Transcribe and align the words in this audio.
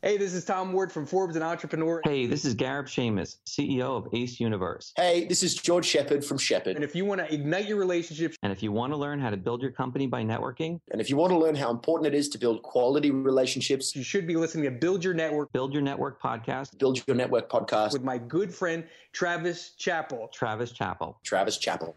Hey, 0.00 0.16
this 0.16 0.32
is 0.32 0.44
Tom 0.44 0.72
Ward 0.72 0.92
from 0.92 1.06
Forbes 1.06 1.34
and 1.34 1.44
Entrepreneur. 1.44 2.00
Hey, 2.04 2.26
this 2.26 2.44
is 2.44 2.54
Gareb 2.54 2.84
Shamus, 2.84 3.38
CEO 3.44 3.96
of 3.96 4.06
Ace 4.14 4.38
Universe. 4.38 4.92
Hey, 4.94 5.24
this 5.24 5.42
is 5.42 5.56
George 5.56 5.84
Sheppard 5.84 6.24
from 6.24 6.38
Sheppard. 6.38 6.76
And 6.76 6.84
if 6.84 6.94
you 6.94 7.04
want 7.04 7.20
to 7.20 7.34
ignite 7.34 7.66
your 7.66 7.78
relationships, 7.78 8.36
and 8.44 8.52
if 8.52 8.62
you 8.62 8.70
want 8.70 8.92
to 8.92 8.96
learn 8.96 9.18
how 9.18 9.28
to 9.28 9.36
build 9.36 9.60
your 9.60 9.72
company 9.72 10.06
by 10.06 10.22
networking, 10.22 10.78
and 10.92 11.00
if 11.00 11.10
you 11.10 11.16
want 11.16 11.32
to 11.32 11.36
learn 11.36 11.56
how 11.56 11.72
important 11.72 12.06
it 12.06 12.16
is 12.16 12.28
to 12.28 12.38
build 12.38 12.62
quality 12.62 13.10
relationships, 13.10 13.96
you 13.96 14.04
should 14.04 14.24
be 14.24 14.36
listening 14.36 14.66
to 14.66 14.70
Build 14.70 15.02
Your 15.02 15.14
Network, 15.14 15.50
Build 15.50 15.72
Your 15.72 15.82
Network 15.82 16.22
podcast, 16.22 16.78
Build 16.78 17.02
Your 17.08 17.16
Network 17.16 17.50
podcast 17.50 17.92
with 17.92 18.04
my 18.04 18.18
good 18.18 18.54
friend 18.54 18.84
Travis 19.12 19.70
Chappell. 19.78 20.28
Travis 20.32 20.70
Chappell. 20.70 21.18
Travis 21.24 21.58
Chappell. 21.58 21.96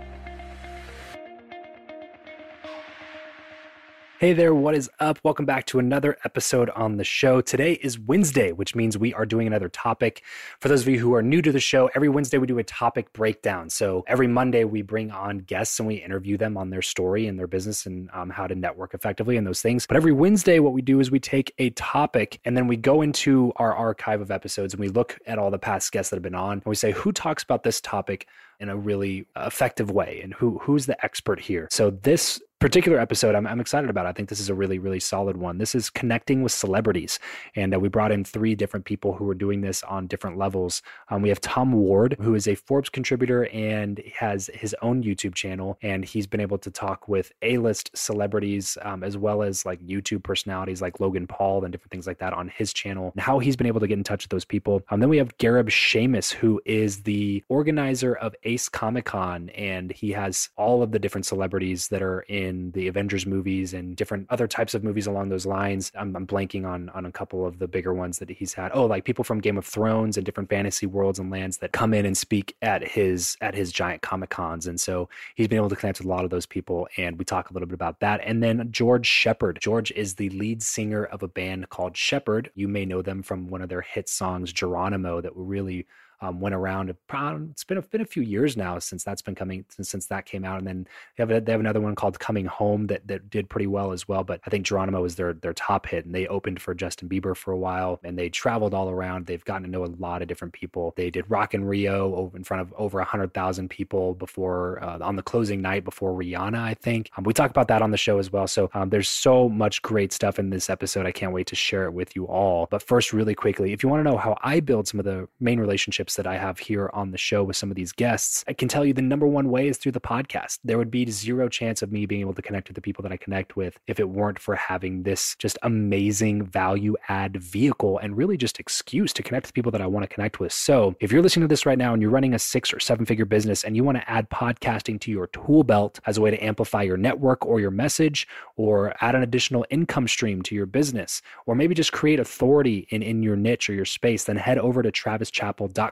Hey 4.21 4.33
there, 4.33 4.53
what 4.53 4.75
is 4.75 4.87
up? 4.99 5.17
Welcome 5.23 5.47
back 5.47 5.65
to 5.65 5.79
another 5.79 6.15
episode 6.23 6.69
on 6.69 6.97
the 6.97 7.03
show. 7.03 7.41
Today 7.41 7.79
is 7.81 7.97
Wednesday, 7.97 8.51
which 8.51 8.75
means 8.75 8.95
we 8.95 9.15
are 9.15 9.25
doing 9.25 9.47
another 9.47 9.67
topic. 9.67 10.21
For 10.59 10.67
those 10.67 10.83
of 10.83 10.89
you 10.89 10.99
who 10.99 11.15
are 11.15 11.23
new 11.23 11.41
to 11.41 11.51
the 11.51 11.59
show, 11.59 11.89
every 11.95 12.07
Wednesday 12.07 12.37
we 12.37 12.45
do 12.45 12.59
a 12.59 12.63
topic 12.63 13.11
breakdown. 13.13 13.71
So 13.71 14.03
every 14.05 14.27
Monday 14.27 14.63
we 14.63 14.83
bring 14.83 15.09
on 15.09 15.39
guests 15.39 15.79
and 15.79 15.87
we 15.87 15.95
interview 15.95 16.37
them 16.37 16.55
on 16.55 16.69
their 16.69 16.83
story 16.83 17.25
and 17.25 17.39
their 17.39 17.47
business 17.47 17.87
and 17.87 18.11
um, 18.13 18.29
how 18.29 18.45
to 18.45 18.53
network 18.53 18.93
effectively 18.93 19.37
and 19.37 19.47
those 19.47 19.63
things. 19.63 19.87
But 19.87 19.97
every 19.97 20.11
Wednesday, 20.11 20.59
what 20.59 20.73
we 20.73 20.83
do 20.83 20.99
is 20.99 21.09
we 21.09 21.19
take 21.19 21.51
a 21.57 21.71
topic 21.71 22.39
and 22.45 22.55
then 22.55 22.67
we 22.67 22.77
go 22.77 23.01
into 23.01 23.51
our 23.55 23.73
archive 23.73 24.21
of 24.21 24.29
episodes 24.29 24.75
and 24.75 24.81
we 24.81 24.89
look 24.89 25.17
at 25.25 25.39
all 25.39 25.49
the 25.49 25.57
past 25.57 25.91
guests 25.91 26.11
that 26.11 26.17
have 26.17 26.21
been 26.21 26.35
on 26.35 26.59
and 26.59 26.65
we 26.67 26.75
say, 26.75 26.91
who 26.91 27.11
talks 27.11 27.41
about 27.41 27.63
this 27.63 27.81
topic 27.81 28.27
in 28.59 28.69
a 28.69 28.77
really 28.77 29.25
effective 29.35 29.89
way 29.89 30.21
and 30.21 30.35
who 30.35 30.59
who's 30.59 30.85
the 30.85 31.03
expert 31.03 31.39
here 31.39 31.67
so 31.71 31.89
this 31.89 32.39
particular 32.61 32.99
episode 32.99 33.33
I'm, 33.33 33.47
I'm 33.47 33.59
excited 33.59 33.89
about. 33.89 34.05
I 34.05 34.13
think 34.13 34.29
this 34.29 34.39
is 34.39 34.49
a 34.49 34.53
really, 34.53 34.77
really 34.77 34.99
solid 34.99 35.35
one. 35.35 35.57
This 35.57 35.73
is 35.73 35.89
connecting 35.89 36.43
with 36.43 36.51
celebrities. 36.51 37.17
And 37.55 37.73
uh, 37.73 37.79
we 37.79 37.89
brought 37.89 38.11
in 38.11 38.23
three 38.23 38.53
different 38.53 38.85
people 38.85 39.13
who 39.13 39.27
are 39.29 39.35
doing 39.35 39.61
this 39.61 39.81
on 39.83 40.05
different 40.05 40.37
levels. 40.37 40.83
Um, 41.09 41.23
we 41.23 41.29
have 41.29 41.41
Tom 41.41 41.71
Ward, 41.73 42.15
who 42.21 42.35
is 42.35 42.47
a 42.47 42.53
Forbes 42.53 42.89
contributor 42.89 43.47
and 43.47 43.99
has 44.15 44.51
his 44.53 44.75
own 44.83 45.03
YouTube 45.03 45.33
channel. 45.33 45.79
And 45.81 46.05
he's 46.05 46.27
been 46.27 46.39
able 46.39 46.59
to 46.59 46.69
talk 46.69 47.07
with 47.07 47.31
A 47.41 47.57
list 47.57 47.89
celebrities 47.95 48.77
um, 48.83 49.03
as 49.03 49.17
well 49.17 49.41
as 49.41 49.65
like 49.65 49.81
YouTube 49.81 50.23
personalities 50.23 50.83
like 50.83 50.99
Logan 50.99 51.25
Paul 51.25 51.63
and 51.63 51.71
different 51.71 51.91
things 51.91 52.05
like 52.05 52.19
that 52.19 52.33
on 52.33 52.47
his 52.47 52.71
channel 52.73 53.11
and 53.15 53.21
how 53.21 53.39
he's 53.39 53.55
been 53.55 53.67
able 53.67 53.79
to 53.79 53.87
get 53.87 53.97
in 53.97 54.03
touch 54.03 54.25
with 54.25 54.29
those 54.29 54.45
people. 54.45 54.83
Um, 54.91 54.99
then 54.99 55.09
we 55.09 55.17
have 55.17 55.35
Gareb 55.39 55.69
Shamus, 55.69 56.31
who 56.31 56.61
is 56.65 57.01
the 57.01 57.43
organizer 57.49 58.13
of 58.17 58.35
Ace 58.43 58.69
Comic 58.69 59.05
Con. 59.05 59.49
And 59.49 59.91
he 59.91 60.11
has 60.11 60.49
all 60.57 60.83
of 60.83 60.91
the 60.91 60.99
different 60.99 61.25
celebrities 61.25 61.87
that 61.87 62.03
are 62.03 62.21
in 62.21 62.50
in 62.51 62.71
the 62.71 62.87
Avengers 62.87 63.25
movies 63.25 63.73
and 63.73 63.95
different 63.95 64.27
other 64.29 64.47
types 64.47 64.75
of 64.75 64.83
movies 64.83 65.07
along 65.07 65.29
those 65.29 65.45
lines. 65.45 65.91
I'm, 65.97 66.15
I'm, 66.15 66.27
blanking 66.27 66.65
on 66.65 66.89
on 66.89 67.05
a 67.05 67.11
couple 67.11 67.45
of 67.45 67.57
the 67.57 67.67
bigger 67.67 67.93
ones 67.93 68.19
that 68.19 68.29
he's 68.29 68.53
had. 68.53 68.71
Oh, 68.73 68.85
like 68.85 69.05
people 69.05 69.23
from 69.23 69.39
Game 69.39 69.57
of 69.57 69.65
Thrones 69.65 70.17
and 70.17 70.25
different 70.25 70.49
fantasy 70.49 70.85
worlds 70.85 71.19
and 71.19 71.31
lands 71.31 71.57
that 71.57 71.71
come 71.71 71.93
in 71.93 72.05
and 72.05 72.17
speak 72.17 72.55
at 72.61 72.87
his 72.87 73.37
at 73.41 73.55
his 73.55 73.71
giant 73.71 74.01
comic 74.01 74.29
cons. 74.29 74.67
And 74.67 74.79
so 74.79 75.09
he's 75.35 75.47
been 75.47 75.57
able 75.57 75.69
to 75.69 75.75
connect 75.75 75.99
with 75.99 76.05
a 76.05 76.09
lot 76.09 76.23
of 76.23 76.29
those 76.29 76.45
people. 76.45 76.87
And 76.97 77.17
we 77.17 77.25
talk 77.25 77.49
a 77.49 77.53
little 77.53 77.67
bit 77.67 77.73
about 77.73 77.99
that. 78.01 78.21
And 78.23 78.43
then 78.43 78.67
George 78.71 79.07
Sheppard. 79.07 79.59
George 79.61 79.91
is 79.91 80.15
the 80.15 80.29
lead 80.29 80.61
singer 80.61 81.05
of 81.05 81.23
a 81.23 81.27
band 81.27 81.69
called 81.69 81.97
Sheppard. 81.97 82.51
You 82.53 82.67
may 82.67 82.85
know 82.85 83.01
them 83.01 83.23
from 83.23 83.49
one 83.49 83.61
of 83.61 83.69
their 83.69 83.81
hit 83.81 84.09
songs, 84.09 84.53
Geronimo, 84.53 85.21
that 85.21 85.35
were 85.35 85.43
really 85.43 85.87
um, 86.21 86.39
went 86.39 86.55
around. 86.55 86.89
It's 86.89 87.63
been 87.63 87.77
a, 87.77 87.81
been 87.81 88.01
a 88.01 88.05
few 88.05 88.23
years 88.23 88.55
now 88.55 88.79
since 88.79 89.03
that's 89.03 89.21
been 89.21 89.35
coming 89.35 89.65
since, 89.69 89.89
since 89.89 90.05
that 90.07 90.25
came 90.25 90.45
out, 90.45 90.59
and 90.59 90.67
then 90.67 90.87
they 91.17 91.21
have 91.21 91.31
a, 91.31 91.41
they 91.41 91.51
have 91.51 91.61
another 91.61 91.81
one 91.81 91.95
called 91.95 92.19
Coming 92.19 92.45
Home 92.45 92.87
that 92.87 93.07
that 93.07 93.29
did 93.29 93.49
pretty 93.49 93.67
well 93.67 93.91
as 93.91 94.07
well. 94.07 94.23
But 94.23 94.41
I 94.45 94.49
think 94.49 94.65
Geronimo 94.65 95.01
was 95.01 95.15
their 95.15 95.33
their 95.33 95.53
top 95.53 95.87
hit, 95.87 96.05
and 96.05 96.13
they 96.13 96.27
opened 96.27 96.61
for 96.61 96.73
Justin 96.73 97.09
Bieber 97.09 97.35
for 97.35 97.51
a 97.51 97.57
while, 97.57 97.99
and 98.03 98.17
they 98.17 98.29
traveled 98.29 98.73
all 98.73 98.89
around. 98.89 99.25
They've 99.25 99.43
gotten 99.43 99.63
to 99.63 99.69
know 99.69 99.85
a 99.85 99.93
lot 99.99 100.21
of 100.21 100.27
different 100.27 100.53
people. 100.53 100.93
They 100.95 101.09
did 101.09 101.29
Rock 101.29 101.53
in 101.53 101.65
Rio 101.65 102.31
in 102.35 102.43
front 102.43 102.61
of 102.61 102.73
over 102.77 103.01
hundred 103.01 103.33
thousand 103.33 103.69
people 103.69 104.13
before 104.13 104.81
uh, 104.83 104.99
on 105.01 105.15
the 105.15 105.23
closing 105.23 105.61
night 105.61 105.83
before 105.83 106.13
Rihanna, 106.13 106.59
I 106.59 106.73
think. 106.75 107.09
Um, 107.17 107.23
we 107.23 107.33
talk 107.33 107.49
about 107.49 107.67
that 107.67 107.81
on 107.81 107.91
the 107.91 107.97
show 107.97 108.19
as 108.19 108.31
well. 108.31 108.47
So 108.47 108.69
um, 108.73 108.89
there's 108.89 109.09
so 109.09 109.49
much 109.49 109.81
great 109.81 110.13
stuff 110.13 110.39
in 110.39 110.49
this 110.49 110.69
episode. 110.69 111.05
I 111.05 111.11
can't 111.11 111.33
wait 111.33 111.47
to 111.47 111.55
share 111.55 111.85
it 111.85 111.93
with 111.93 112.15
you 112.15 112.25
all. 112.25 112.67
But 112.69 112.83
first, 112.83 113.13
really 113.13 113.35
quickly, 113.35 113.73
if 113.73 113.83
you 113.83 113.89
want 113.89 114.03
to 114.03 114.09
know 114.09 114.17
how 114.17 114.37
I 114.43 114.59
build 114.59 114.87
some 114.87 114.99
of 114.99 115.05
the 115.05 115.27
main 115.39 115.59
relationships 115.59 116.10
relationships 116.11 116.15
that 116.15 116.27
I 116.27 116.37
have 116.37 116.59
here 116.59 116.89
on 116.93 117.11
the 117.11 117.17
show 117.17 117.43
with 117.43 117.55
some 117.55 117.71
of 117.71 117.75
these 117.75 117.91
guests, 117.91 118.43
I 118.47 118.53
can 118.53 118.67
tell 118.67 118.85
you 118.85 118.93
the 118.93 119.01
number 119.01 119.27
one 119.27 119.49
way 119.49 119.67
is 119.67 119.77
through 119.77 119.93
the 119.93 120.01
podcast. 120.01 120.59
There 120.63 120.77
would 120.77 120.91
be 120.91 121.09
zero 121.09 121.49
chance 121.49 121.81
of 121.81 121.91
me 121.91 122.05
being 122.05 122.21
able 122.21 122.33
to 122.33 122.41
connect 122.41 122.67
with 122.67 122.75
the 122.75 122.81
people 122.81 123.03
that 123.03 123.11
I 123.11 123.17
connect 123.17 123.55
with 123.55 123.77
if 123.87 123.99
it 123.99 124.09
weren't 124.09 124.39
for 124.39 124.55
having 124.55 125.03
this 125.03 125.35
just 125.39 125.57
amazing 125.63 126.43
value 126.45 126.95
add 127.09 127.37
vehicle 127.37 127.99
and 127.99 128.17
really 128.17 128.37
just 128.37 128.59
excuse 128.59 129.13
to 129.13 129.23
connect 129.23 129.47
with 129.47 129.53
people 129.53 129.71
that 129.71 129.81
I 129.81 129.87
want 129.87 130.03
to 130.03 130.13
connect 130.13 130.39
with. 130.39 130.53
So 130.53 130.95
if 130.99 131.11
you're 131.11 131.23
listening 131.23 131.47
to 131.47 131.51
this 131.51 131.65
right 131.65 131.77
now 131.77 131.93
and 131.93 132.01
you're 132.01 132.11
running 132.11 132.33
a 132.33 132.39
six 132.39 132.73
or 132.73 132.79
seven 132.79 133.05
figure 133.05 133.25
business 133.25 133.63
and 133.63 133.75
you 133.75 133.83
want 133.83 133.97
to 133.97 134.09
add 134.09 134.29
podcasting 134.29 134.99
to 135.01 135.11
your 135.11 135.27
tool 135.27 135.63
belt 135.63 135.99
as 136.05 136.17
a 136.17 136.21
way 136.21 136.31
to 136.31 136.43
amplify 136.43 136.81
your 136.81 136.97
network 136.97 137.45
or 137.45 137.59
your 137.59 137.71
message 137.71 138.27
or 138.55 138.93
add 139.01 139.15
an 139.15 139.23
additional 139.23 139.65
income 139.69 140.07
stream 140.07 140.41
to 140.41 140.55
your 140.55 140.65
business, 140.65 141.21
or 141.45 141.55
maybe 141.55 141.73
just 141.73 141.91
create 141.91 142.19
authority 142.19 142.87
in, 142.89 143.01
in 143.01 143.23
your 143.23 143.35
niche 143.35 143.69
or 143.69 143.73
your 143.73 143.85
space, 143.85 144.25
then 144.25 144.35
head 144.35 144.57
over 144.57 144.83
to 144.83 144.91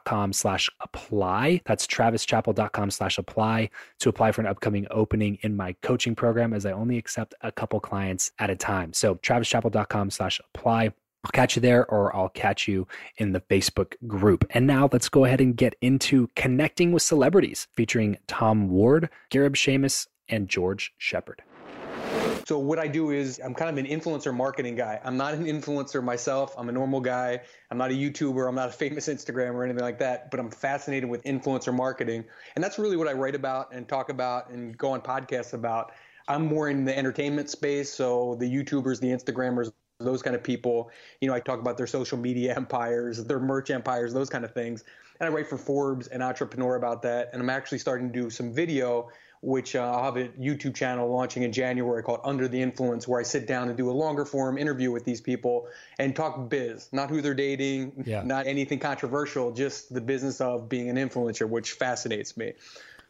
travischappell.com 0.09 0.33
slash 0.33 0.69
apply. 0.81 1.61
That's 1.65 1.87
travischappell.com 1.87 2.91
slash 2.91 3.17
apply 3.17 3.69
to 3.99 4.09
apply 4.09 4.31
for 4.31 4.41
an 4.41 4.47
upcoming 4.47 4.87
opening 4.91 5.37
in 5.41 5.55
my 5.55 5.75
coaching 5.81 6.15
program 6.15 6.53
as 6.53 6.65
I 6.65 6.71
only 6.71 6.97
accept 6.97 7.33
a 7.41 7.51
couple 7.51 7.79
clients 7.79 8.31
at 8.39 8.49
a 8.49 8.55
time. 8.55 8.93
So 8.93 9.15
travischappell.com 9.15 10.09
slash 10.11 10.41
apply. 10.53 10.93
I'll 11.25 11.31
catch 11.33 11.57
you 11.57 11.61
there 11.61 11.85
or 11.91 12.15
I'll 12.15 12.29
catch 12.29 12.67
you 12.67 12.87
in 13.17 13.33
the 13.33 13.41
Facebook 13.41 13.95
group. 14.07 14.45
And 14.51 14.65
now 14.65 14.89
let's 14.91 15.09
go 15.09 15.25
ahead 15.25 15.41
and 15.41 15.55
get 15.55 15.75
into 15.81 16.29
connecting 16.35 16.93
with 16.93 17.03
celebrities 17.03 17.67
featuring 17.75 18.17
Tom 18.27 18.69
Ward, 18.69 19.09
Gareb 19.29 19.55
Shamus, 19.55 20.07
and 20.29 20.47
George 20.47 20.93
Sheppard. 20.97 21.41
So 22.45 22.57
what 22.57 22.79
I 22.79 22.87
do 22.87 23.11
is 23.11 23.39
I'm 23.43 23.53
kind 23.53 23.69
of 23.69 23.83
an 23.83 23.89
influencer 23.89 24.33
marketing 24.33 24.75
guy. 24.75 24.99
I'm 25.03 25.17
not 25.17 25.33
an 25.33 25.45
influencer 25.45 26.03
myself. 26.03 26.53
I'm 26.57 26.69
a 26.69 26.71
normal 26.71 26.99
guy. 26.99 27.41
I'm 27.71 27.77
not 27.77 27.91
a 27.91 27.93
YouTuber. 27.93 28.47
I'm 28.47 28.55
not 28.55 28.69
a 28.69 28.71
famous 28.71 29.07
Instagram 29.07 29.53
or 29.53 29.63
anything 29.63 29.83
like 29.83 29.99
that, 29.99 30.31
but 30.31 30.39
I'm 30.39 30.49
fascinated 30.49 31.09
with 31.09 31.23
influencer 31.23 31.73
marketing. 31.73 32.25
And 32.55 32.63
that's 32.63 32.79
really 32.79 32.97
what 32.97 33.07
I 33.07 33.13
write 33.13 33.35
about 33.35 33.73
and 33.73 33.87
talk 33.87 34.09
about 34.09 34.49
and 34.49 34.77
go 34.77 34.91
on 34.91 35.01
podcasts 35.01 35.53
about. 35.53 35.91
I'm 36.27 36.45
more 36.45 36.69
in 36.69 36.85
the 36.85 36.95
entertainment 36.95 37.49
space, 37.49 37.91
so 37.91 38.35
the 38.39 38.45
YouTubers, 38.45 38.99
the 38.99 39.07
Instagrammers, 39.07 39.71
those 39.99 40.21
kind 40.21 40.35
of 40.35 40.43
people. 40.43 40.91
You 41.21 41.27
know, 41.27 41.33
I 41.33 41.39
talk 41.39 41.59
about 41.59 41.77
their 41.77 41.87
social 41.87 42.17
media 42.17 42.55
empires, 42.57 43.23
their 43.23 43.39
merch 43.39 43.69
empires, 43.69 44.13
those 44.13 44.29
kind 44.29 44.45
of 44.45 44.53
things. 44.53 44.83
And 45.19 45.29
I 45.29 45.33
write 45.33 45.47
for 45.47 45.57
Forbes 45.57 46.07
and 46.07 46.23
Entrepreneur 46.23 46.75
about 46.75 47.01
that. 47.01 47.31
And 47.33 47.41
I'm 47.41 47.49
actually 47.49 47.79
starting 47.79 48.11
to 48.11 48.21
do 48.21 48.29
some 48.29 48.53
video 48.53 49.09
which 49.41 49.75
uh, 49.75 49.79
I'll 49.79 50.03
have 50.03 50.17
a 50.17 50.27
YouTube 50.29 50.75
channel 50.75 51.09
launching 51.09 51.43
in 51.43 51.51
January 51.51 52.03
called 52.03 52.19
Under 52.23 52.47
the 52.47 52.61
Influence, 52.61 53.07
where 53.07 53.19
I 53.19 53.23
sit 53.23 53.47
down 53.47 53.69
and 53.69 53.77
do 53.77 53.89
a 53.89 53.93
longer 53.93 54.25
form 54.25 54.57
interview 54.57 54.91
with 54.91 55.05
these 55.05 55.21
people 55.21 55.67
and 55.97 56.15
talk 56.15 56.49
biz, 56.49 56.89
not 56.91 57.09
who 57.09 57.21
they're 57.21 57.33
dating, 57.33 58.03
yeah. 58.05 58.21
not 58.23 58.47
anything 58.47 58.79
controversial, 58.79 59.51
just 59.51 59.93
the 59.93 60.01
business 60.01 60.41
of 60.41 60.67
being 60.67 60.89
an 60.89 60.97
influencer, 60.97 61.47
which 61.47 61.73
fascinates 61.73 62.35
me. 62.35 62.53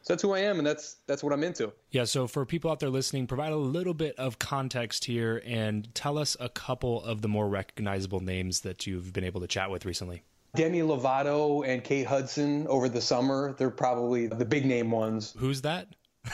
So 0.01 0.13
that's 0.13 0.23
who 0.23 0.33
I 0.33 0.39
am, 0.39 0.59
and 0.59 0.65
that's 0.65 0.95
that's 1.07 1.23
what 1.23 1.33
I'm 1.33 1.43
into. 1.43 1.73
Yeah. 1.91 2.05
So 2.05 2.25
for 2.25 2.45
people 2.45 2.71
out 2.71 2.79
there 2.79 2.89
listening, 2.89 3.27
provide 3.27 3.51
a 3.51 3.57
little 3.57 3.93
bit 3.93 4.15
of 4.17 4.39
context 4.39 5.05
here 5.05 5.43
and 5.45 5.93
tell 5.93 6.17
us 6.17 6.37
a 6.39 6.47
couple 6.47 7.03
of 7.03 7.21
the 7.21 7.27
more 7.27 7.49
recognizable 7.49 8.21
names 8.21 8.61
that 8.61 8.87
you've 8.87 9.11
been 9.11 9.25
able 9.25 9.41
to 9.41 9.47
chat 9.47 9.69
with 9.69 9.85
recently. 9.85 10.23
Demi 10.55 10.79
Lovato 10.79 11.67
and 11.67 11.83
Kate 11.83 12.07
Hudson 12.07 12.65
over 12.67 12.89
the 12.89 13.01
summer. 13.01 13.53
They're 13.57 13.69
probably 13.69 14.27
the 14.27 14.45
big 14.45 14.65
name 14.65 14.89
ones. 14.89 15.35
Who's 15.37 15.61
that? 15.61 15.87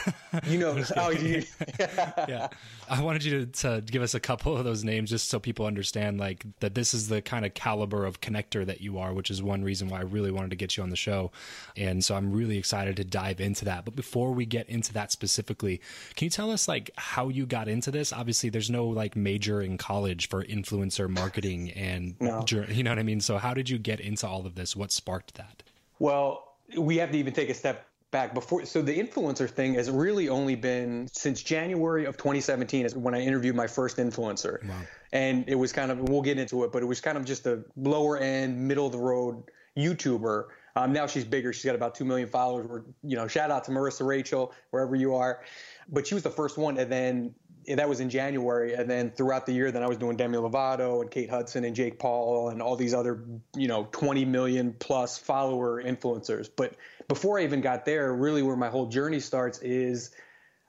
You 0.47 0.59
know, 0.59 0.83
oh, 0.97 1.11
you, 1.11 1.43
yeah. 1.79 2.49
I 2.89 3.01
wanted 3.01 3.23
you 3.23 3.45
to, 3.45 3.51
to, 3.61 3.81
give 3.81 4.01
us 4.01 4.13
a 4.13 4.19
couple 4.19 4.57
of 4.57 4.65
those 4.65 4.83
names 4.83 5.09
just 5.09 5.29
so 5.29 5.39
people 5.39 5.65
understand 5.65 6.19
like 6.19 6.45
that 6.59 6.75
this 6.75 6.93
is 6.93 7.07
the 7.07 7.21
kind 7.21 7.45
of 7.45 7.53
caliber 7.53 8.05
of 8.05 8.19
connector 8.19 8.65
that 8.65 8.81
you 8.81 8.99
are, 8.99 9.13
which 9.13 9.31
is 9.31 9.41
one 9.41 9.63
reason 9.63 9.87
why 9.87 9.99
I 9.99 10.01
really 10.01 10.31
wanted 10.31 10.49
to 10.49 10.57
get 10.57 10.75
you 10.75 10.83
on 10.83 10.89
the 10.89 10.97
show. 10.97 11.31
And 11.77 12.03
so 12.03 12.15
I'm 12.15 12.33
really 12.33 12.57
excited 12.57 12.97
to 12.97 13.05
dive 13.05 13.39
into 13.39 13.63
that. 13.63 13.85
But 13.85 13.95
before 13.95 14.33
we 14.33 14.45
get 14.45 14.67
into 14.67 14.91
that 14.93 15.13
specifically, 15.13 15.79
can 16.15 16.25
you 16.25 16.29
tell 16.29 16.51
us 16.51 16.67
like 16.67 16.91
how 16.97 17.29
you 17.29 17.45
got 17.45 17.69
into 17.69 17.89
this? 17.89 18.11
Obviously, 18.11 18.49
there's 18.49 18.69
no 18.69 18.85
like 18.87 19.15
major 19.15 19.61
in 19.61 19.77
college 19.77 20.27
for 20.27 20.43
influencer 20.43 21.09
marketing 21.09 21.71
and 21.71 22.15
no. 22.19 22.43
you 22.49 22.83
know 22.83 22.91
what 22.91 22.99
I 22.99 23.03
mean? 23.03 23.21
So 23.21 23.37
how 23.37 23.53
did 23.53 23.69
you 23.69 23.77
get 23.77 24.01
into 24.01 24.27
all 24.27 24.45
of 24.45 24.55
this? 24.55 24.75
What 24.75 24.91
sparked 24.91 25.35
that? 25.35 25.63
Well, 25.97 26.55
we 26.77 26.97
have 26.97 27.11
to 27.11 27.17
even 27.17 27.33
take 27.33 27.49
a 27.49 27.53
step 27.53 27.87
back 28.11 28.33
before 28.33 28.65
so 28.65 28.81
the 28.81 28.97
influencer 28.97 29.49
thing 29.49 29.73
has 29.73 29.89
really 29.91 30.29
only 30.29 30.55
been 30.55 31.07
since 31.11 31.41
January 31.41 32.05
of 32.05 32.17
2017 32.17 32.85
is 32.85 32.95
when 32.95 33.13
I 33.13 33.21
interviewed 33.21 33.55
my 33.55 33.67
first 33.67 33.97
influencer. 33.97 34.65
Wow. 34.67 34.75
And 35.11 35.45
it 35.47 35.55
was 35.55 35.73
kind 35.73 35.91
of 35.91 35.99
we'll 36.09 36.21
get 36.21 36.37
into 36.37 36.63
it, 36.63 36.71
but 36.71 36.81
it 36.81 36.85
was 36.85 37.01
kind 37.01 37.17
of 37.17 37.25
just 37.25 37.45
a 37.45 37.63
lower 37.75 38.17
end, 38.17 38.67
middle 38.67 38.85
of 38.85 38.91
the 38.91 38.99
road 38.99 39.43
YouTuber. 39.77 40.45
Um, 40.77 40.91
now 40.91 41.07
she's 41.07 41.23
bigger. 41.23 41.53
She's 41.53 41.65
got 41.65 41.75
about 41.75 41.95
two 41.95 42.03
million 42.05 42.27
followers. 42.27 42.67
We're, 42.67 42.81
you 43.03 43.15
know, 43.15 43.27
shout 43.27 43.49
out 43.49 43.63
to 43.65 43.71
Marissa 43.71 44.05
Rachel 44.05 44.53
wherever 44.71 44.95
you 44.95 45.15
are. 45.15 45.41
But 45.89 46.05
she 46.05 46.15
was 46.15 46.23
the 46.23 46.29
first 46.29 46.57
one, 46.57 46.77
and 46.77 46.91
then 46.91 47.33
that 47.67 47.89
was 47.89 47.99
in 47.99 48.09
January, 48.09 48.73
and 48.73 48.89
then 48.89 49.11
throughout 49.11 49.45
the 49.45 49.53
year, 49.53 49.71
then 49.71 49.83
I 49.83 49.87
was 49.87 49.97
doing 49.97 50.17
Demi 50.17 50.37
Lovato 50.37 51.01
and 51.01 51.09
Kate 51.09 51.29
Hudson 51.29 51.63
and 51.63 51.75
Jake 51.75 51.99
Paul 51.99 52.49
and 52.49 52.61
all 52.61 52.75
these 52.75 52.93
other, 52.93 53.23
you 53.55 53.67
know, 53.67 53.87
20 53.91 54.25
million 54.25 54.75
plus 54.79 55.17
follower 55.17 55.81
influencers. 55.81 56.49
But 56.55 56.75
before 57.07 57.39
I 57.39 57.43
even 57.43 57.61
got 57.61 57.85
there, 57.85 58.13
really 58.13 58.41
where 58.41 58.55
my 58.55 58.69
whole 58.69 58.87
journey 58.87 59.19
starts 59.19 59.59
is, 59.59 60.11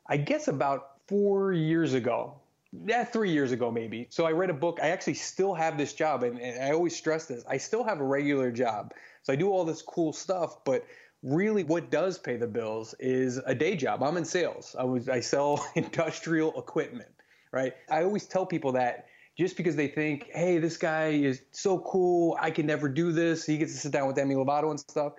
I 0.08 0.16
guess 0.16 0.48
about 0.48 0.92
four 1.06 1.52
years 1.52 1.94
ago. 1.94 2.40
Yeah, 2.86 3.04
three 3.04 3.30
years 3.30 3.52
ago 3.52 3.70
maybe. 3.70 4.06
So 4.10 4.26
I 4.26 4.32
read 4.32 4.50
a 4.50 4.54
book. 4.54 4.80
I 4.82 4.88
actually 4.88 5.14
still 5.14 5.54
have 5.54 5.78
this 5.78 5.94
job, 5.94 6.22
and, 6.22 6.38
and 6.40 6.62
I 6.62 6.72
always 6.72 6.96
stress 6.96 7.26
this. 7.26 7.44
I 7.48 7.56
still 7.56 7.84
have 7.84 8.00
a 8.00 8.04
regular 8.04 8.50
job. 8.50 8.92
So 9.22 9.32
I 9.32 9.36
do 9.36 9.50
all 9.50 9.64
this 9.64 9.82
cool 9.82 10.12
stuff, 10.12 10.64
but 10.64 10.84
really 11.26 11.64
what 11.64 11.90
does 11.90 12.18
pay 12.18 12.36
the 12.36 12.46
bills 12.46 12.94
is 13.00 13.38
a 13.38 13.54
day 13.54 13.74
job. 13.76 14.02
I'm 14.02 14.16
in 14.16 14.24
sales. 14.24 14.76
I 14.78 14.84
was 14.84 15.08
I 15.08 15.20
sell 15.20 15.66
industrial 15.74 16.58
equipment, 16.58 17.10
right? 17.50 17.74
I 17.90 18.04
always 18.04 18.26
tell 18.26 18.46
people 18.46 18.72
that 18.72 19.06
just 19.36 19.56
because 19.56 19.76
they 19.76 19.88
think, 19.88 20.30
hey, 20.32 20.58
this 20.58 20.78
guy 20.78 21.08
is 21.08 21.42
so 21.50 21.78
cool, 21.80 22.38
I 22.40 22.50
can 22.50 22.64
never 22.64 22.88
do 22.88 23.12
this. 23.12 23.44
He 23.44 23.58
gets 23.58 23.72
to 23.72 23.78
sit 23.78 23.92
down 23.92 24.06
with 24.06 24.16
Demi 24.16 24.34
Lovato 24.34 24.70
and 24.70 24.80
stuff. 24.80 25.12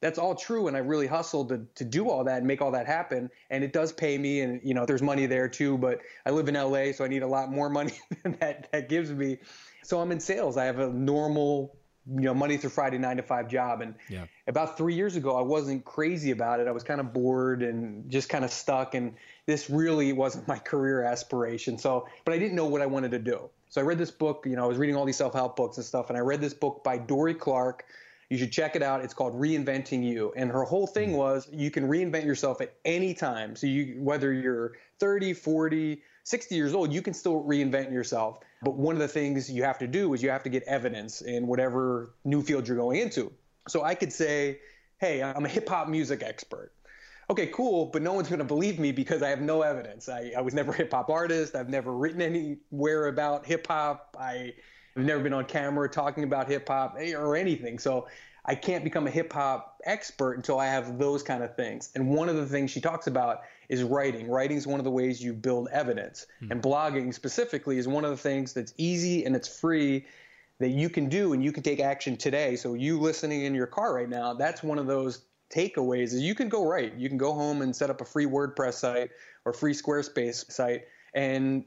That's 0.00 0.18
all 0.18 0.34
true, 0.34 0.68
and 0.68 0.76
I 0.76 0.80
really 0.80 1.06
hustled 1.06 1.48
to, 1.48 1.66
to 1.76 1.84
do 1.84 2.10
all 2.10 2.24
that 2.24 2.38
and 2.38 2.46
make 2.46 2.60
all 2.60 2.72
that 2.72 2.86
happen. 2.86 3.30
And 3.48 3.64
it 3.64 3.72
does 3.72 3.90
pay 3.90 4.18
me, 4.18 4.42
and 4.42 4.60
you 4.62 4.74
know, 4.74 4.84
there's 4.84 5.00
money 5.02 5.24
there 5.24 5.48
too. 5.48 5.78
But 5.78 6.00
I 6.26 6.30
live 6.30 6.46
in 6.48 6.54
LA, 6.54 6.92
so 6.92 7.04
I 7.04 7.08
need 7.08 7.22
a 7.22 7.26
lot 7.26 7.50
more 7.50 7.70
money 7.70 7.94
than 8.22 8.36
that 8.40 8.70
that 8.70 8.88
gives 8.90 9.10
me. 9.10 9.38
So 9.82 10.00
I'm 10.00 10.12
in 10.12 10.20
sales. 10.20 10.56
I 10.58 10.66
have 10.66 10.78
a 10.78 10.88
normal 10.90 11.74
you 12.06 12.20
know 12.20 12.34
Monday 12.34 12.56
through 12.56 12.70
Friday 12.70 12.98
nine 12.98 13.16
to 13.16 13.22
five 13.22 13.48
job. 13.48 13.80
And 13.80 13.94
yeah. 14.08 14.26
about 14.46 14.76
three 14.76 14.94
years 14.94 15.16
ago, 15.16 15.36
I 15.36 15.42
wasn't 15.42 15.84
crazy 15.84 16.30
about 16.30 16.60
it. 16.60 16.68
I 16.68 16.70
was 16.70 16.82
kind 16.82 17.00
of 17.00 17.12
bored 17.12 17.62
and 17.62 18.10
just 18.10 18.28
kind 18.28 18.44
of 18.44 18.50
stuck. 18.50 18.94
And 18.94 19.14
this 19.46 19.70
really 19.70 20.12
wasn't 20.12 20.46
my 20.54 20.58
career 20.58 21.02
aspiration. 21.02 21.78
So, 21.78 22.06
but 22.24 22.34
I 22.34 22.38
didn't 22.38 22.56
know 22.56 22.66
what 22.66 22.82
I 22.82 22.86
wanted 22.86 23.10
to 23.12 23.18
do. 23.18 23.48
So 23.70 23.80
I 23.80 23.84
read 23.84 23.98
this 23.98 24.10
book. 24.10 24.44
You 24.46 24.56
know, 24.56 24.64
I 24.64 24.66
was 24.66 24.78
reading 24.78 24.96
all 24.96 25.04
these 25.04 25.16
self 25.16 25.32
help 25.32 25.56
books 25.56 25.76
and 25.78 25.86
stuff, 25.86 26.08
and 26.08 26.16
I 26.16 26.20
read 26.20 26.40
this 26.40 26.54
book 26.54 26.84
by 26.84 26.98
Dorie 26.98 27.34
Clark. 27.34 27.84
You 28.30 28.38
should 28.38 28.52
check 28.52 28.74
it 28.74 28.82
out. 28.82 29.02
It's 29.02 29.14
called 29.14 29.34
Reinventing 29.34 30.02
You. 30.02 30.32
And 30.36 30.50
her 30.50 30.64
whole 30.64 30.86
thing 30.86 31.10
mm. 31.10 31.16
was 31.16 31.48
you 31.52 31.70
can 31.70 31.88
reinvent 31.88 32.24
yourself 32.24 32.60
at 32.60 32.74
any 32.84 33.14
time. 33.14 33.54
So 33.54 33.66
you 33.66 33.96
whether 34.00 34.32
you're 34.32 34.72
30, 34.98 35.34
40, 35.34 36.02
60 36.24 36.54
years 36.54 36.74
old, 36.74 36.92
you 36.92 37.02
can 37.02 37.14
still 37.14 37.44
reinvent 37.44 37.92
yourself. 37.92 38.40
But 38.62 38.74
one 38.74 38.94
of 38.94 39.00
the 39.00 39.08
things 39.08 39.50
you 39.50 39.62
have 39.62 39.78
to 39.78 39.86
do 39.86 40.12
is 40.14 40.22
you 40.22 40.30
have 40.30 40.42
to 40.44 40.48
get 40.48 40.62
evidence 40.64 41.20
in 41.20 41.46
whatever 41.46 42.14
new 42.24 42.42
field 42.42 42.66
you're 42.66 42.78
going 42.78 42.98
into. 42.98 43.30
So 43.68 43.82
I 43.82 43.94
could 43.94 44.12
say, 44.12 44.58
hey, 44.98 45.22
I'm 45.22 45.44
a 45.44 45.48
hip 45.48 45.68
hop 45.68 45.88
music 45.88 46.22
expert. 46.22 46.72
Okay, 47.30 47.46
cool, 47.48 47.86
but 47.86 48.02
no 48.02 48.12
one's 48.12 48.28
going 48.28 48.38
to 48.38 48.44
believe 48.44 48.78
me 48.78 48.92
because 48.92 49.22
I 49.22 49.30
have 49.30 49.40
no 49.40 49.62
evidence. 49.62 50.08
I, 50.08 50.32
I 50.36 50.40
was 50.40 50.52
never 50.52 50.72
a 50.72 50.76
hip 50.76 50.92
hop 50.92 51.08
artist. 51.08 51.54
I've 51.54 51.70
never 51.70 51.92
written 51.92 52.20
anywhere 52.20 53.08
about 53.08 53.46
hip 53.46 53.66
hop. 53.66 54.16
I've 54.18 54.52
never 54.96 55.22
been 55.22 55.32
on 55.32 55.44
camera 55.44 55.88
talking 55.88 56.24
about 56.24 56.48
hip 56.48 56.68
hop 56.68 56.96
eh, 56.98 57.14
or 57.14 57.36
anything. 57.36 57.78
So 57.78 58.08
I 58.46 58.54
can't 58.54 58.84
become 58.84 59.06
a 59.06 59.10
hip 59.10 59.32
hop 59.32 59.80
expert 59.84 60.34
until 60.34 60.58
I 60.58 60.66
have 60.66 60.98
those 60.98 61.22
kind 61.22 61.42
of 61.42 61.56
things. 61.56 61.90
And 61.94 62.10
one 62.10 62.28
of 62.28 62.36
the 62.36 62.46
things 62.46 62.70
she 62.70 62.80
talks 62.80 63.06
about 63.06 63.42
is 63.68 63.82
writing. 63.82 64.28
Writing 64.28 64.56
is 64.56 64.66
one 64.66 64.80
of 64.80 64.84
the 64.84 64.90
ways 64.90 65.22
you 65.22 65.32
build 65.32 65.68
evidence. 65.72 66.26
Mm-hmm. 66.42 66.52
And 66.52 66.62
blogging 66.62 67.14
specifically 67.14 67.78
is 67.78 67.88
one 67.88 68.04
of 68.04 68.10
the 68.10 68.16
things 68.16 68.52
that's 68.52 68.74
easy 68.76 69.24
and 69.24 69.34
it's 69.34 69.60
free 69.60 70.04
that 70.60 70.70
you 70.70 70.88
can 70.88 71.08
do 71.08 71.32
and 71.32 71.42
you 71.42 71.52
can 71.52 71.62
take 71.62 71.80
action 71.80 72.16
today. 72.16 72.56
So 72.56 72.74
you 72.74 73.00
listening 73.00 73.44
in 73.44 73.54
your 73.54 73.66
car 73.66 73.94
right 73.94 74.08
now, 74.08 74.34
that's 74.34 74.62
one 74.62 74.78
of 74.78 74.86
those 74.86 75.24
takeaways 75.50 76.12
is 76.12 76.20
you 76.20 76.34
can 76.34 76.48
go 76.48 76.66
write. 76.66 76.94
You 76.96 77.08
can 77.08 77.18
go 77.18 77.32
home 77.32 77.62
and 77.62 77.74
set 77.74 77.90
up 77.90 78.00
a 78.00 78.04
free 78.04 78.26
WordPress 78.26 78.74
site 78.74 79.10
or 79.44 79.52
free 79.52 79.72
Squarespace 79.72 80.50
site 80.50 80.84
and 81.14 81.64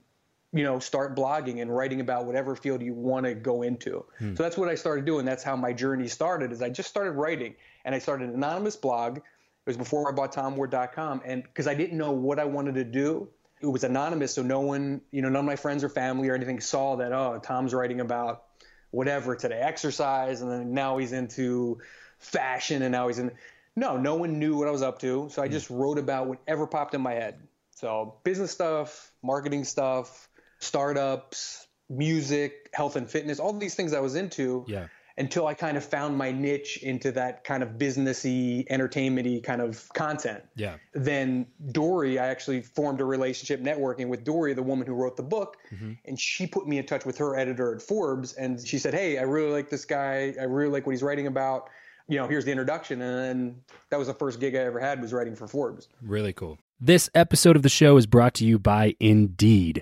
you 0.54 0.64
know 0.64 0.80
start 0.80 1.16
blogging 1.16 1.62
and 1.62 1.76
writing 1.76 2.00
about 2.00 2.26
whatever 2.26 2.56
field 2.56 2.82
you 2.82 2.94
want 2.94 3.26
to 3.26 3.34
go 3.34 3.62
into 3.64 4.04
hmm. 4.20 4.36
so 4.36 4.44
that's 4.44 4.58
what 4.58 4.70
i 4.70 4.76
started 4.76 5.06
doing 5.06 5.26
that's 5.26 5.44
how 5.44 5.56
my 5.56 5.74
journey 5.74 6.08
started 6.08 6.52
is 6.52 6.62
i 6.62 6.70
just 6.70 6.90
started 6.90 7.12
writing 7.12 7.54
and 7.86 7.94
i 7.94 8.00
started 8.00 8.30
an 8.30 8.36
anonymous 8.36 8.76
blog 8.76 9.18
it 9.18 9.24
was 9.66 9.78
before 9.78 10.10
i 10.10 10.16
bought 10.16 10.34
tomward.com 10.34 11.22
and 11.26 11.44
because 11.44 11.68
i 11.68 11.74
didn't 11.74 11.98
know 11.98 12.12
what 12.12 12.40
i 12.40 12.46
wanted 12.46 12.76
to 12.76 12.84
do 12.84 13.28
it 13.60 13.68
was 13.68 13.84
anonymous 13.84 14.34
so 14.34 14.42
no 14.42 14.62
one 14.62 15.02
you 15.12 15.22
know 15.22 15.30
none 15.30 15.40
of 15.42 15.46
my 15.46 15.56
friends 15.56 15.84
or 15.84 15.90
family 15.90 16.30
or 16.30 16.36
anything 16.36 16.62
saw 16.62 16.96
that 16.96 17.12
oh 17.12 17.40
tom's 17.44 17.74
writing 17.74 18.00
about 18.00 18.44
whatever 18.92 19.36
today 19.36 19.60
exercise 19.60 20.42
and 20.42 20.50
then 20.50 20.74
now 20.74 20.98
he's 20.98 21.12
into 21.12 21.78
fashion 22.20 22.82
and 22.82 22.92
now 22.92 23.08
he's 23.08 23.20
in. 23.20 23.32
No, 23.76 23.98
no 23.98 24.16
one 24.16 24.40
knew 24.40 24.58
what 24.58 24.68
I 24.68 24.72
was 24.72 24.82
up 24.82 25.00
to. 25.00 25.30
So 25.32 25.42
I 25.42 25.48
just 25.48 25.70
wrote 25.70 25.98
about 25.98 26.28
whatever 26.28 26.66
popped 26.66 26.96
in 26.96 27.02
my 27.02 27.14
head. 27.14 27.40
So 27.72 28.16
business 28.24 28.52
stuff, 28.52 29.12
marketing 29.22 29.64
stuff, 29.64 30.30
startups, 30.60 31.68
music, 31.90 32.70
health 32.74 32.96
and 32.96 33.10
fitness, 33.10 33.40
all 33.40 33.54
these 33.54 33.76
things 33.76 33.94
I 33.94 34.00
was 34.00 34.16
into. 34.16 34.66
Yeah. 34.68 34.88
Until 35.20 35.48
I 35.48 35.56
kind 35.56 35.78
of 35.78 35.84
found 35.84 36.16
my 36.16 36.32
niche 36.32 36.78
into 36.84 37.12
that 37.14 37.44
kind 37.44 37.64
of 37.64 37.70
businessy, 37.70 38.68
entertainmenty 38.70 39.42
kind 39.42 39.62
of 39.62 39.90
content. 39.96 40.44
Yeah. 40.56 40.76
Then 40.94 41.48
Dorie, 41.72 42.20
I 42.20 42.28
actually 42.28 42.62
formed 42.62 43.02
a 43.02 43.04
relationship 43.04 43.60
networking 43.60 44.10
with 44.10 44.24
Dorie, 44.24 44.54
the 44.54 44.62
woman 44.62 44.86
who 44.86 44.94
wrote 44.94 45.18
the 45.18 45.24
book, 45.24 45.58
mm-hmm. 45.74 45.94
and 46.06 46.20
she 46.20 46.46
put 46.46 46.68
me 46.68 46.78
in 46.78 46.86
touch 46.86 47.04
with 47.04 47.18
her 47.18 47.36
editor 47.36 47.74
at 47.74 47.82
Forbes, 47.82 48.34
and 48.34 48.64
she 48.64 48.78
said, 48.78 48.94
"Hey, 48.94 49.18
I 49.18 49.24
really 49.24 49.52
like 49.52 49.72
this 49.72 49.86
guy. 49.86 50.36
I 50.40 50.44
really 50.44 50.72
like 50.72 50.86
what 50.86 50.92
he's 50.92 51.02
writing 51.02 51.26
about. 51.26 51.72
You 52.08 52.20
know, 52.20 52.28
here's 52.28 52.46
the 52.46 52.52
introduction." 52.52 53.02
And 53.02 53.18
then 53.18 53.56
that 53.90 53.98
was 53.98 54.10
the 54.10 54.14
first 54.14 54.40
gig 54.40 54.54
I 54.54 54.60
ever 54.60 54.80
had 54.80 55.02
was 55.02 55.14
writing 55.14 55.36
for 55.36 55.48
Forbes. 55.48 55.88
Really 56.00 56.32
cool. 56.32 56.60
This 56.80 57.10
episode 57.16 57.56
of 57.56 57.64
the 57.64 57.70
show 57.70 57.98
is 57.98 58.06
brought 58.06 58.36
to 58.36 58.46
you 58.46 58.60
by 58.60 58.94
Indeed. 59.00 59.82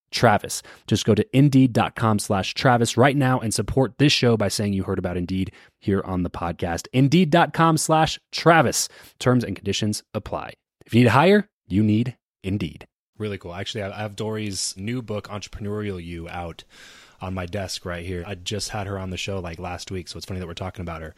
Travis. 0.11 0.61
Just 0.87 1.05
go 1.05 1.15
to 1.15 1.25
indeed.com 1.35 2.19
slash 2.19 2.53
Travis 2.53 2.97
right 2.97 3.17
now 3.17 3.39
and 3.39 3.53
support 3.53 3.97
this 3.97 4.11
show 4.11 4.37
by 4.37 4.47
saying 4.47 4.73
you 4.73 4.83
heard 4.83 4.99
about 4.99 5.17
Indeed 5.17 5.51
here 5.79 6.01
on 6.05 6.23
the 6.23 6.29
podcast. 6.29 6.87
Indeed.com 6.93 7.77
slash 7.77 8.19
Travis. 8.31 8.87
Terms 9.19 9.43
and 9.43 9.55
conditions 9.55 10.03
apply. 10.13 10.53
If 10.85 10.93
you 10.93 10.99
need 11.01 11.05
to 11.05 11.11
hire, 11.11 11.49
you 11.67 11.83
need 11.83 12.17
Indeed. 12.43 12.87
Really 13.17 13.37
cool. 13.37 13.53
Actually, 13.53 13.83
I 13.83 14.01
have 14.01 14.15
Dorie's 14.15 14.73
new 14.77 15.01
book, 15.01 15.27
Entrepreneurial 15.27 16.03
You, 16.03 16.27
out 16.27 16.63
on 17.21 17.33
my 17.33 17.45
desk 17.45 17.85
right 17.85 18.05
here. 18.05 18.23
I 18.25 18.35
just 18.35 18.69
had 18.69 18.87
her 18.87 18.97
on 18.97 19.11
the 19.11 19.17
show 19.17 19.39
like 19.39 19.59
last 19.59 19.91
week, 19.91 20.07
so 20.07 20.17
it's 20.17 20.25
funny 20.25 20.39
that 20.39 20.47
we're 20.47 20.53
talking 20.53 20.81
about 20.81 21.01
her. 21.01 21.13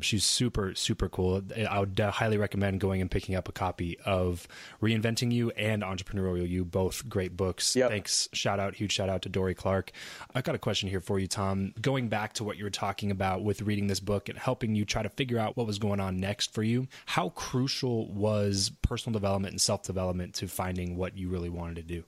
She's 0.00 0.24
super, 0.24 0.74
super 0.74 1.08
cool. 1.08 1.42
I 1.68 1.80
would 1.80 1.98
highly 1.98 2.38
recommend 2.38 2.80
going 2.80 3.00
and 3.00 3.10
picking 3.10 3.34
up 3.34 3.48
a 3.48 3.52
copy 3.52 3.98
of 4.04 4.46
Reinventing 4.80 5.32
You 5.32 5.50
and 5.50 5.82
Entrepreneurial 5.82 6.48
You, 6.48 6.64
both 6.64 7.08
great 7.08 7.36
books. 7.36 7.74
Yep. 7.74 7.90
Thanks. 7.90 8.28
Shout 8.32 8.60
out, 8.60 8.74
huge 8.76 8.92
shout 8.92 9.08
out 9.08 9.22
to 9.22 9.28
Dorie 9.28 9.54
Clark. 9.54 9.92
I've 10.34 10.44
got 10.44 10.54
a 10.54 10.58
question 10.58 10.88
here 10.88 11.00
for 11.00 11.18
you, 11.18 11.26
Tom. 11.26 11.72
Going 11.80 12.08
back 12.08 12.34
to 12.34 12.44
what 12.44 12.56
you 12.56 12.64
were 12.64 12.70
talking 12.70 13.10
about 13.10 13.42
with 13.42 13.62
reading 13.62 13.88
this 13.88 14.00
book 14.00 14.28
and 14.28 14.38
helping 14.38 14.74
you 14.74 14.84
try 14.84 15.02
to 15.02 15.10
figure 15.10 15.38
out 15.38 15.56
what 15.56 15.66
was 15.66 15.78
going 15.78 16.00
on 16.00 16.20
next 16.20 16.52
for 16.52 16.62
you, 16.62 16.86
how 17.06 17.30
crucial 17.30 18.12
was 18.12 18.70
personal 18.82 19.12
development 19.12 19.52
and 19.52 19.60
self 19.60 19.82
development 19.82 20.34
to 20.34 20.48
finding 20.48 20.96
what 20.96 21.16
you 21.16 21.28
really 21.28 21.48
wanted 21.48 21.76
to 21.76 21.82
do? 21.82 22.04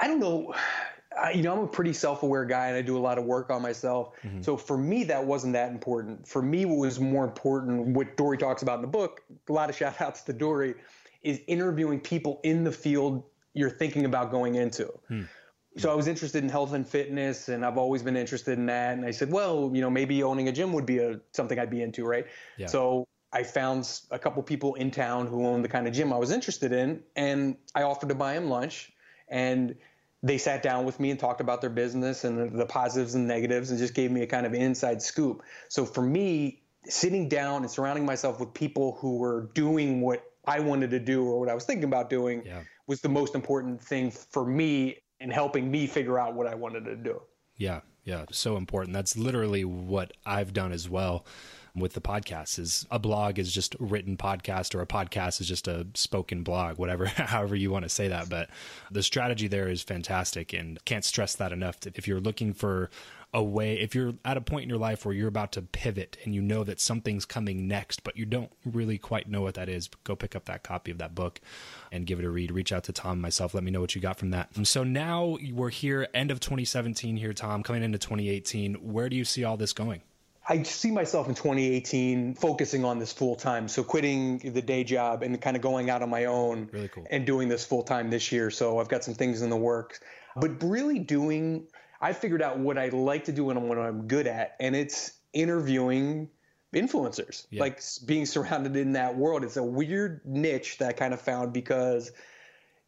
I 0.00 0.06
don't 0.06 0.20
know. 0.20 0.54
I, 1.18 1.32
you 1.32 1.42
know, 1.42 1.52
I'm 1.52 1.64
a 1.64 1.66
pretty 1.66 1.92
self-aware 1.92 2.44
guy, 2.44 2.68
and 2.68 2.76
I 2.76 2.82
do 2.82 2.96
a 2.96 3.00
lot 3.00 3.18
of 3.18 3.24
work 3.24 3.50
on 3.50 3.62
myself. 3.62 4.14
Mm-hmm. 4.22 4.42
So 4.42 4.56
for 4.56 4.78
me, 4.78 5.04
that 5.04 5.24
wasn't 5.24 5.54
that 5.54 5.70
important. 5.70 6.26
For 6.26 6.40
me, 6.40 6.64
what 6.64 6.78
was 6.78 7.00
more 7.00 7.24
important, 7.24 7.88
what 7.88 8.16
Dorie 8.16 8.38
talks 8.38 8.62
about 8.62 8.76
in 8.76 8.82
the 8.82 8.88
book, 8.88 9.22
a 9.48 9.52
lot 9.52 9.70
of 9.70 9.76
shout 9.78 10.00
outs 10.00 10.22
to 10.22 10.32
Dorie, 10.32 10.74
is 11.22 11.40
interviewing 11.46 12.00
people 12.00 12.40
in 12.44 12.64
the 12.64 12.72
field 12.72 13.24
you're 13.54 13.70
thinking 13.70 14.04
about 14.04 14.30
going 14.30 14.54
into. 14.54 14.92
Hmm. 15.08 15.22
So 15.76 15.90
I 15.90 15.94
was 15.94 16.08
interested 16.08 16.42
in 16.42 16.50
health 16.50 16.72
and 16.72 16.86
fitness, 16.86 17.48
and 17.48 17.64
I've 17.64 17.78
always 17.78 18.02
been 18.02 18.16
interested 18.16 18.58
in 18.58 18.66
that. 18.66 18.94
And 18.94 19.06
I 19.06 19.12
said, 19.12 19.30
well, 19.30 19.70
you 19.72 19.80
know, 19.80 19.90
maybe 19.90 20.22
owning 20.22 20.48
a 20.48 20.52
gym 20.52 20.72
would 20.72 20.86
be 20.86 20.98
a 20.98 21.20
something 21.32 21.58
I'd 21.58 21.70
be 21.70 21.82
into, 21.82 22.04
right? 22.04 22.26
Yeah. 22.56 22.66
So 22.66 23.06
I 23.32 23.44
found 23.44 24.00
a 24.10 24.18
couple 24.18 24.42
people 24.42 24.74
in 24.74 24.90
town 24.90 25.28
who 25.28 25.46
owned 25.46 25.64
the 25.64 25.68
kind 25.68 25.86
of 25.86 25.94
gym 25.94 26.12
I 26.12 26.16
was 26.16 26.32
interested 26.32 26.72
in, 26.72 27.02
and 27.14 27.56
I 27.74 27.82
offered 27.82 28.08
to 28.08 28.16
buy 28.16 28.34
them 28.34 28.48
lunch, 28.48 28.92
and 29.28 29.76
they 30.22 30.38
sat 30.38 30.62
down 30.62 30.84
with 30.84 31.00
me 31.00 31.10
and 31.10 31.18
talked 31.18 31.40
about 31.40 31.60
their 31.60 31.70
business 31.70 32.24
and 32.24 32.58
the, 32.58 32.66
positives 32.66 33.14
and 33.14 33.26
negatives, 33.26 33.70
and 33.70 33.78
just 33.78 33.94
gave 33.94 34.10
me 34.10 34.22
a 34.22 34.26
kind 34.26 34.46
of 34.46 34.52
inside 34.54 35.00
scoop. 35.02 35.42
So 35.68 35.84
for 35.84 36.02
me, 36.02 36.62
sitting 36.84 37.28
down 37.28 37.62
and 37.62 37.70
surrounding 37.70 38.04
myself 38.04 38.40
with 38.40 38.52
people 38.52 38.96
who 39.00 39.16
were 39.16 39.50
doing 39.54 40.00
what 40.00 40.24
I 40.46 40.60
wanted 40.60 40.90
to 40.90 40.98
do 40.98 41.24
or 41.24 41.40
what 41.40 41.48
I 41.48 41.54
was 41.54 41.64
thinking 41.64 41.84
about 41.84 42.10
doing 42.10 42.42
Yeah. 42.44 42.62
was 42.86 43.00
the 43.00 43.08
most 43.08 43.34
important 43.34 43.82
thing 43.82 44.10
for 44.10 44.44
me 44.44 44.98
in 45.20 45.30
helping 45.30 45.70
me 45.70 45.86
figure 45.86 46.18
out 46.18 46.34
what 46.34 46.46
I 46.46 46.54
wanted 46.54 46.84
to 46.86 46.96
do. 46.96 47.20
Yeah, 47.56 47.80
yeah, 48.04 48.24
so 48.30 48.56
important. 48.56 48.94
That's 48.94 49.16
literally 49.16 49.64
what 49.64 50.12
I've 50.24 50.52
done 50.52 50.72
as 50.72 50.88
well 50.88 51.26
with 51.74 51.94
the 51.94 52.00
podcast 52.00 52.58
is 52.58 52.86
a 52.90 52.98
blog 52.98 53.38
is 53.38 53.52
just 53.52 53.76
written 53.78 54.16
podcast 54.16 54.74
or 54.74 54.80
a 54.80 54.86
podcast 54.86 55.40
is 55.40 55.48
just 55.48 55.68
a 55.68 55.86
spoken 55.94 56.42
blog, 56.42 56.78
whatever 56.78 57.06
however 57.16 57.56
you 57.56 57.70
want 57.70 57.84
to 57.84 57.88
say 57.88 58.08
that, 58.08 58.28
but 58.28 58.48
the 58.90 59.02
strategy 59.02 59.48
there 59.48 59.68
is 59.68 59.82
fantastic 59.82 60.52
and 60.52 60.84
can't 60.84 61.04
stress 61.04 61.34
that 61.36 61.52
enough. 61.52 61.78
If 61.86 62.06
you're 62.08 62.20
looking 62.20 62.52
for 62.52 62.90
a 63.32 63.42
way 63.42 63.78
if 63.78 63.94
you're 63.94 64.14
at 64.24 64.36
a 64.36 64.40
point 64.40 64.64
in 64.64 64.68
your 64.68 64.78
life 64.78 65.04
where 65.04 65.14
you're 65.14 65.28
about 65.28 65.52
to 65.52 65.62
pivot 65.62 66.16
and 66.24 66.34
you 66.34 66.42
know 66.42 66.64
that 66.64 66.80
something's 66.80 67.24
coming 67.24 67.68
next 67.68 68.02
but 68.02 68.16
you 68.16 68.24
don't 68.24 68.50
really 68.64 68.98
quite 68.98 69.28
know 69.28 69.40
what 69.40 69.54
that 69.54 69.68
is 69.68 69.88
go 70.02 70.16
pick 70.16 70.34
up 70.34 70.46
that 70.46 70.64
copy 70.64 70.90
of 70.90 70.98
that 70.98 71.14
book 71.14 71.40
and 71.92 72.06
give 72.06 72.18
it 72.18 72.24
a 72.24 72.30
read. 72.30 72.50
Reach 72.50 72.72
out 72.72 72.84
to 72.84 72.92
tom 72.92 73.20
myself. 73.20 73.54
Let 73.54 73.62
me 73.62 73.70
know 73.70 73.80
what 73.80 73.94
you 73.94 74.00
got 74.00 74.18
from 74.18 74.30
that. 74.30 74.48
So 74.66 74.82
now 74.82 75.38
we're 75.52 75.70
here 75.70 76.08
end 76.12 76.30
of 76.30 76.40
2017 76.40 77.16
here 77.16 77.32
tom 77.32 77.62
coming 77.62 77.82
into 77.82 77.98
2018 77.98 78.74
where 78.74 79.08
do 79.08 79.16
you 79.16 79.24
see 79.24 79.44
all 79.44 79.56
this 79.56 79.72
going 79.72 80.02
I 80.50 80.62
see 80.64 80.90
myself 80.90 81.28
in 81.28 81.34
2018 81.36 82.34
focusing 82.34 82.84
on 82.84 82.98
this 82.98 83.12
full 83.12 83.36
time. 83.36 83.68
So 83.68 83.84
quitting 83.84 84.38
the 84.38 84.60
day 84.60 84.82
job 84.82 85.22
and 85.22 85.40
kind 85.40 85.54
of 85.56 85.62
going 85.62 85.90
out 85.90 86.02
on 86.02 86.10
my 86.10 86.24
own 86.24 86.68
Really 86.72 86.88
cool. 86.88 87.06
and 87.08 87.24
doing 87.24 87.48
this 87.48 87.64
full 87.64 87.84
time 87.84 88.10
this 88.10 88.32
year. 88.32 88.50
So 88.50 88.78
I've 88.80 88.88
got 88.88 89.04
some 89.04 89.14
things 89.14 89.42
in 89.42 89.50
the 89.50 89.56
works, 89.56 90.00
but 90.34 90.60
really 90.62 90.98
doing, 90.98 91.68
I 92.00 92.12
figured 92.12 92.42
out 92.42 92.58
what 92.58 92.78
I 92.78 92.88
like 92.88 93.24
to 93.26 93.32
do 93.32 93.50
and 93.50 93.68
what 93.68 93.78
I'm 93.78 94.08
good 94.08 94.26
at, 94.26 94.56
and 94.58 94.74
it's 94.74 95.12
interviewing 95.32 96.28
influencers, 96.74 97.46
Yeah. 97.50 97.60
like 97.60 97.80
being 98.04 98.26
surrounded 98.26 98.74
in 98.76 98.92
that 98.94 99.16
world. 99.16 99.44
It's 99.44 99.56
a 99.56 99.62
weird 99.62 100.20
niche 100.24 100.78
that 100.78 100.88
I 100.88 100.92
kind 100.92 101.14
of 101.14 101.20
found 101.20 101.52
because 101.52 102.10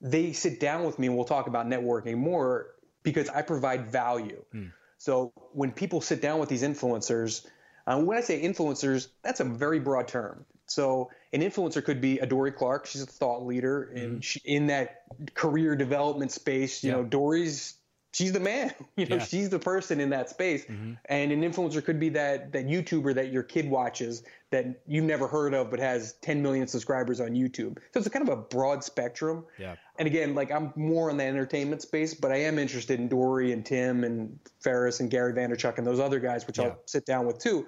they 0.01 0.33
sit 0.33 0.59
down 0.59 0.85
with 0.85 0.99
me 0.99 1.07
and 1.07 1.15
we'll 1.17 1.25
talk 1.27 1.47
about 1.47 1.67
networking 1.67 2.17
more 2.17 2.75
because 3.05 3.29
I 3.29 3.43
provide 3.43 3.93
value. 3.93 4.45
Hmm. 4.51 4.67
So 5.03 5.33
when 5.53 5.73
people 5.73 6.01
sit 6.01 6.23
down 6.23 6.39
with 6.39 6.49
these 6.49 6.63
influencers, 6.63 7.45
Um, 7.89 8.07
when 8.07 8.17
I 8.17 8.21
say 8.21 8.41
influencers, 8.41 9.09
that's 9.25 9.41
a 9.41 9.45
very 9.45 9.81
broad 9.81 10.07
term. 10.07 10.47
So 10.67 11.11
an 11.33 11.41
influencer 11.41 11.85
could 11.85 12.01
be 12.01 12.21
a 12.21 12.27
Dorie 12.27 12.53
Clark. 12.53 12.87
She's 12.87 13.03
a 13.03 13.07
thought 13.07 13.45
leader 13.45 13.91
in 13.93 14.21
she, 14.21 14.41
in 14.45 14.69
that 14.69 15.03
career 15.35 15.75
development 15.75 16.31
space. 16.31 16.85
You 16.85 16.91
Yeah. 16.91 16.97
know, 16.99 17.05
Dorie's 17.05 17.75
she's 18.13 18.33
the 18.33 18.41
man. 18.41 18.73
You 18.97 19.07
know, 19.07 19.17
Yeah. 19.17 19.25
she's 19.25 19.49
the 19.49 19.59
person 19.59 20.01
in 20.01 20.11
that 20.11 20.29
space. 20.29 20.65
Mm-hmm. 20.67 20.93
And 21.07 21.33
an 21.33 21.41
influencer 21.43 21.83
could 21.85 21.99
be 21.99 22.11
that 22.11 22.53
that 22.53 22.67
YouTuber 22.67 23.15
that 23.15 23.33
your 23.33 23.43
kid 23.43 23.69
watches 23.69 24.23
that 24.51 24.83
you've 24.87 25.05
never 25.05 25.27
heard 25.27 25.55
of 25.55 25.71
but 25.71 25.81
has 25.81 26.13
10 26.21 26.43
million 26.43 26.67
subscribers 26.69 27.21
on 27.21 27.31
YouTube. 27.31 27.79
So 27.93 28.01
it's 28.01 28.09
kind 28.11 28.29
of 28.29 28.33
a 28.33 28.41
broad 28.43 28.85
spectrum. 28.85 29.45
Yeah. 29.59 29.77
And 29.99 30.07
again, 30.07 30.35
like 30.35 30.51
I'm 30.53 30.73
more 30.77 31.09
in 31.11 31.17
the 31.17 31.25
entertainment 31.25 31.81
space, 31.83 32.13
but 32.15 32.31
I 32.31 32.37
am 32.37 32.59
interested 32.59 33.01
in 33.01 33.09
Dorie 33.09 33.53
and 33.53 33.65
Tim 33.65 34.05
and 34.05 34.39
Ferriss 34.61 35.01
and 35.01 35.11
Gary 35.11 35.33
Vaynerchuk 35.33 35.79
and 35.79 35.87
those 35.87 36.01
other 36.01 36.21
guys, 36.21 36.47
which 36.47 36.59
Yeah. 36.59 36.67
I'll 36.67 36.83
sit 36.87 37.07
down 37.07 37.27
with 37.27 37.39
too. 37.39 37.67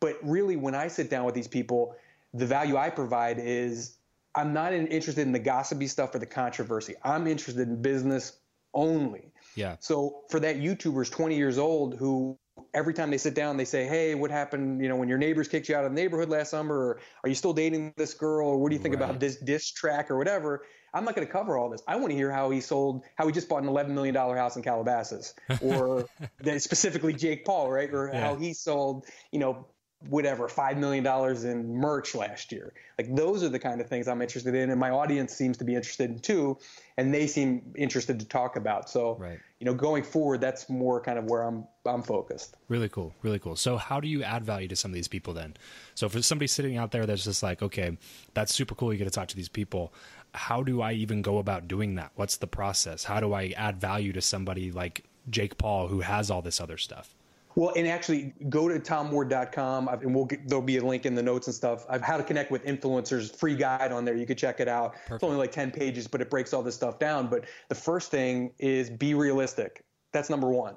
But 0.00 0.18
really, 0.22 0.56
when 0.56 0.74
I 0.74 0.88
sit 0.88 1.08
down 1.08 1.24
with 1.24 1.34
these 1.36 1.48
people, 1.48 1.94
the 2.34 2.46
value 2.46 2.76
I 2.76 2.90
provide 2.90 3.38
is 3.38 3.96
I'm 4.34 4.52
not 4.52 4.72
interested 4.72 5.22
in 5.22 5.30
the 5.30 5.38
gossipy 5.38 5.86
stuff 5.86 6.12
or 6.16 6.18
the 6.18 6.26
controversy. 6.26 6.94
I'm 7.04 7.28
interested 7.28 7.68
in 7.68 7.80
business 7.80 8.38
only. 8.74 9.30
Yeah. 9.54 9.76
So 9.80 10.22
for 10.30 10.40
that 10.40 10.56
YouTuber's 10.56 11.10
20 11.10 11.36
years 11.36 11.58
old 11.58 11.96
who 11.96 12.38
every 12.72 12.94
time 12.94 13.10
they 13.10 13.18
sit 13.18 13.34
down 13.34 13.56
they 13.56 13.64
say, 13.64 13.84
"Hey, 13.86 14.14
what 14.14 14.30
happened? 14.30 14.80
You 14.82 14.88
know, 14.88 14.96
when 14.96 15.08
your 15.08 15.18
neighbors 15.18 15.48
kicked 15.48 15.68
you 15.68 15.76
out 15.76 15.84
of 15.84 15.90
the 15.92 15.94
neighborhood 15.94 16.28
last 16.28 16.50
summer, 16.50 16.74
or 16.76 17.00
are 17.22 17.28
you 17.28 17.34
still 17.34 17.52
dating 17.52 17.94
this 17.96 18.14
girl, 18.14 18.48
or 18.48 18.58
what 18.58 18.70
do 18.70 18.76
you 18.76 18.82
think 18.82 18.94
Right. 18.94 19.02
about 19.02 19.20
this 19.20 19.36
diss 19.36 19.70
track 19.72 20.10
or 20.10 20.18
whatever?" 20.18 20.64
I'm 20.92 21.04
not 21.04 21.16
going 21.16 21.26
to 21.26 21.32
cover 21.32 21.58
all 21.58 21.70
this. 21.70 21.82
I 21.88 21.96
want 21.96 22.10
to 22.10 22.16
hear 22.16 22.30
how 22.30 22.50
he 22.50 22.60
sold, 22.60 23.04
how 23.16 23.26
he 23.26 23.32
just 23.32 23.48
bought 23.48 23.62
an 23.62 23.68
11 23.68 23.94
million 23.94 24.14
dollar 24.14 24.36
house 24.36 24.56
in 24.56 24.62
Calabasas, 24.62 25.34
or 25.58 26.06
that 26.40 26.62
specifically 26.62 27.14
Jake 27.14 27.44
Paul, 27.44 27.70
right? 27.70 27.90
Or 27.92 28.12
Yeah. 28.12 28.20
how 28.20 28.36
he 28.36 28.54
sold, 28.54 29.06
you 29.32 29.40
know, 29.40 29.66
whatever 30.08 30.48
five 30.48 30.78
million 30.78 31.02
dollars 31.04 31.44
in 31.44 31.74
merch 31.74 32.14
last 32.14 32.52
year. 32.52 32.72
Like 32.98 33.14
those 33.14 33.42
are 33.42 33.48
the 33.48 33.58
kind 33.58 33.80
of 33.80 33.88
things 33.88 34.08
I'm 34.08 34.22
interested 34.22 34.54
in, 34.54 34.70
and 34.70 34.78
my 34.78 34.90
audience 34.90 35.32
seems 35.34 35.56
to 35.58 35.64
be 35.64 35.74
interested 35.74 36.10
in 36.10 36.18
too, 36.18 36.58
and 36.96 37.12
they 37.12 37.26
seem 37.26 37.72
interested 37.76 38.20
to 38.20 38.26
talk 38.26 38.56
about. 38.56 38.88
So, 38.88 39.16
Right. 39.16 39.38
you 39.58 39.64
know, 39.64 39.74
going 39.74 40.02
forward, 40.02 40.40
that's 40.40 40.68
more 40.68 41.00
kind 41.00 41.18
of 41.18 41.24
where 41.24 41.42
I'm 41.42 41.66
I'm 41.86 42.02
focused. 42.02 42.56
Really 42.68 42.88
cool. 42.88 43.14
Really 43.22 43.38
cool. 43.38 43.56
So, 43.56 43.76
how 43.76 44.00
do 44.00 44.08
you 44.08 44.22
add 44.22 44.44
value 44.44 44.68
to 44.68 44.76
some 44.76 44.90
of 44.90 44.94
these 44.94 45.08
people 45.08 45.34
then? 45.34 45.54
So, 45.94 46.08
for 46.08 46.22
somebody 46.22 46.46
sitting 46.46 46.76
out 46.76 46.92
there 46.92 47.06
that's 47.06 47.24
just 47.24 47.42
like, 47.42 47.62
okay, 47.62 47.96
that's 48.34 48.54
super 48.54 48.74
cool. 48.74 48.92
You 48.92 48.98
get 48.98 49.04
to 49.04 49.10
talk 49.10 49.28
to 49.28 49.36
these 49.36 49.48
people. 49.48 49.92
How 50.34 50.62
do 50.62 50.82
I 50.82 50.92
even 50.92 51.22
go 51.22 51.38
about 51.38 51.68
doing 51.68 51.94
that? 51.94 52.10
What's 52.16 52.36
the 52.38 52.46
process? 52.48 53.04
How 53.04 53.20
do 53.20 53.32
I 53.32 53.54
add 53.56 53.80
value 53.80 54.12
to 54.14 54.20
somebody 54.20 54.72
like 54.72 55.04
Jake 55.30 55.58
Paul 55.58 55.88
who 55.88 56.00
has 56.00 56.30
all 56.30 56.42
this 56.42 56.60
other 56.60 56.76
stuff? 56.76 57.14
Well, 57.56 57.72
and 57.76 57.86
actually, 57.86 58.34
go 58.48 58.68
to 58.68 58.80
tomward.com, 58.80 59.88
and 59.88 60.14
we'll 60.14 60.24
get, 60.24 60.48
there'll 60.48 60.62
be 60.62 60.78
a 60.78 60.84
link 60.84 61.06
in 61.06 61.14
the 61.14 61.22
notes 61.22 61.46
and 61.46 61.54
stuff. 61.54 61.86
I've 61.88 62.02
how 62.02 62.16
to 62.16 62.24
connect 62.24 62.50
with 62.50 62.64
influencers, 62.64 63.34
free 63.34 63.54
guide 63.54 63.92
on 63.92 64.04
there. 64.04 64.16
You 64.16 64.26
could 64.26 64.38
check 64.38 64.58
it 64.58 64.66
out. 64.66 64.96
It's 65.08 65.22
only 65.22 65.36
like 65.36 65.52
ten 65.52 65.70
pages, 65.70 66.08
but 66.08 66.20
it 66.20 66.30
breaks 66.30 66.52
all 66.52 66.62
this 66.62 66.74
stuff 66.74 66.98
down. 66.98 67.28
But 67.28 67.44
the 67.68 67.76
first 67.76 68.10
thing 68.10 68.52
is 68.58 68.90
be 68.90 69.14
realistic. 69.14 69.84
That's 70.12 70.30
number 70.30 70.48
one. 70.48 70.74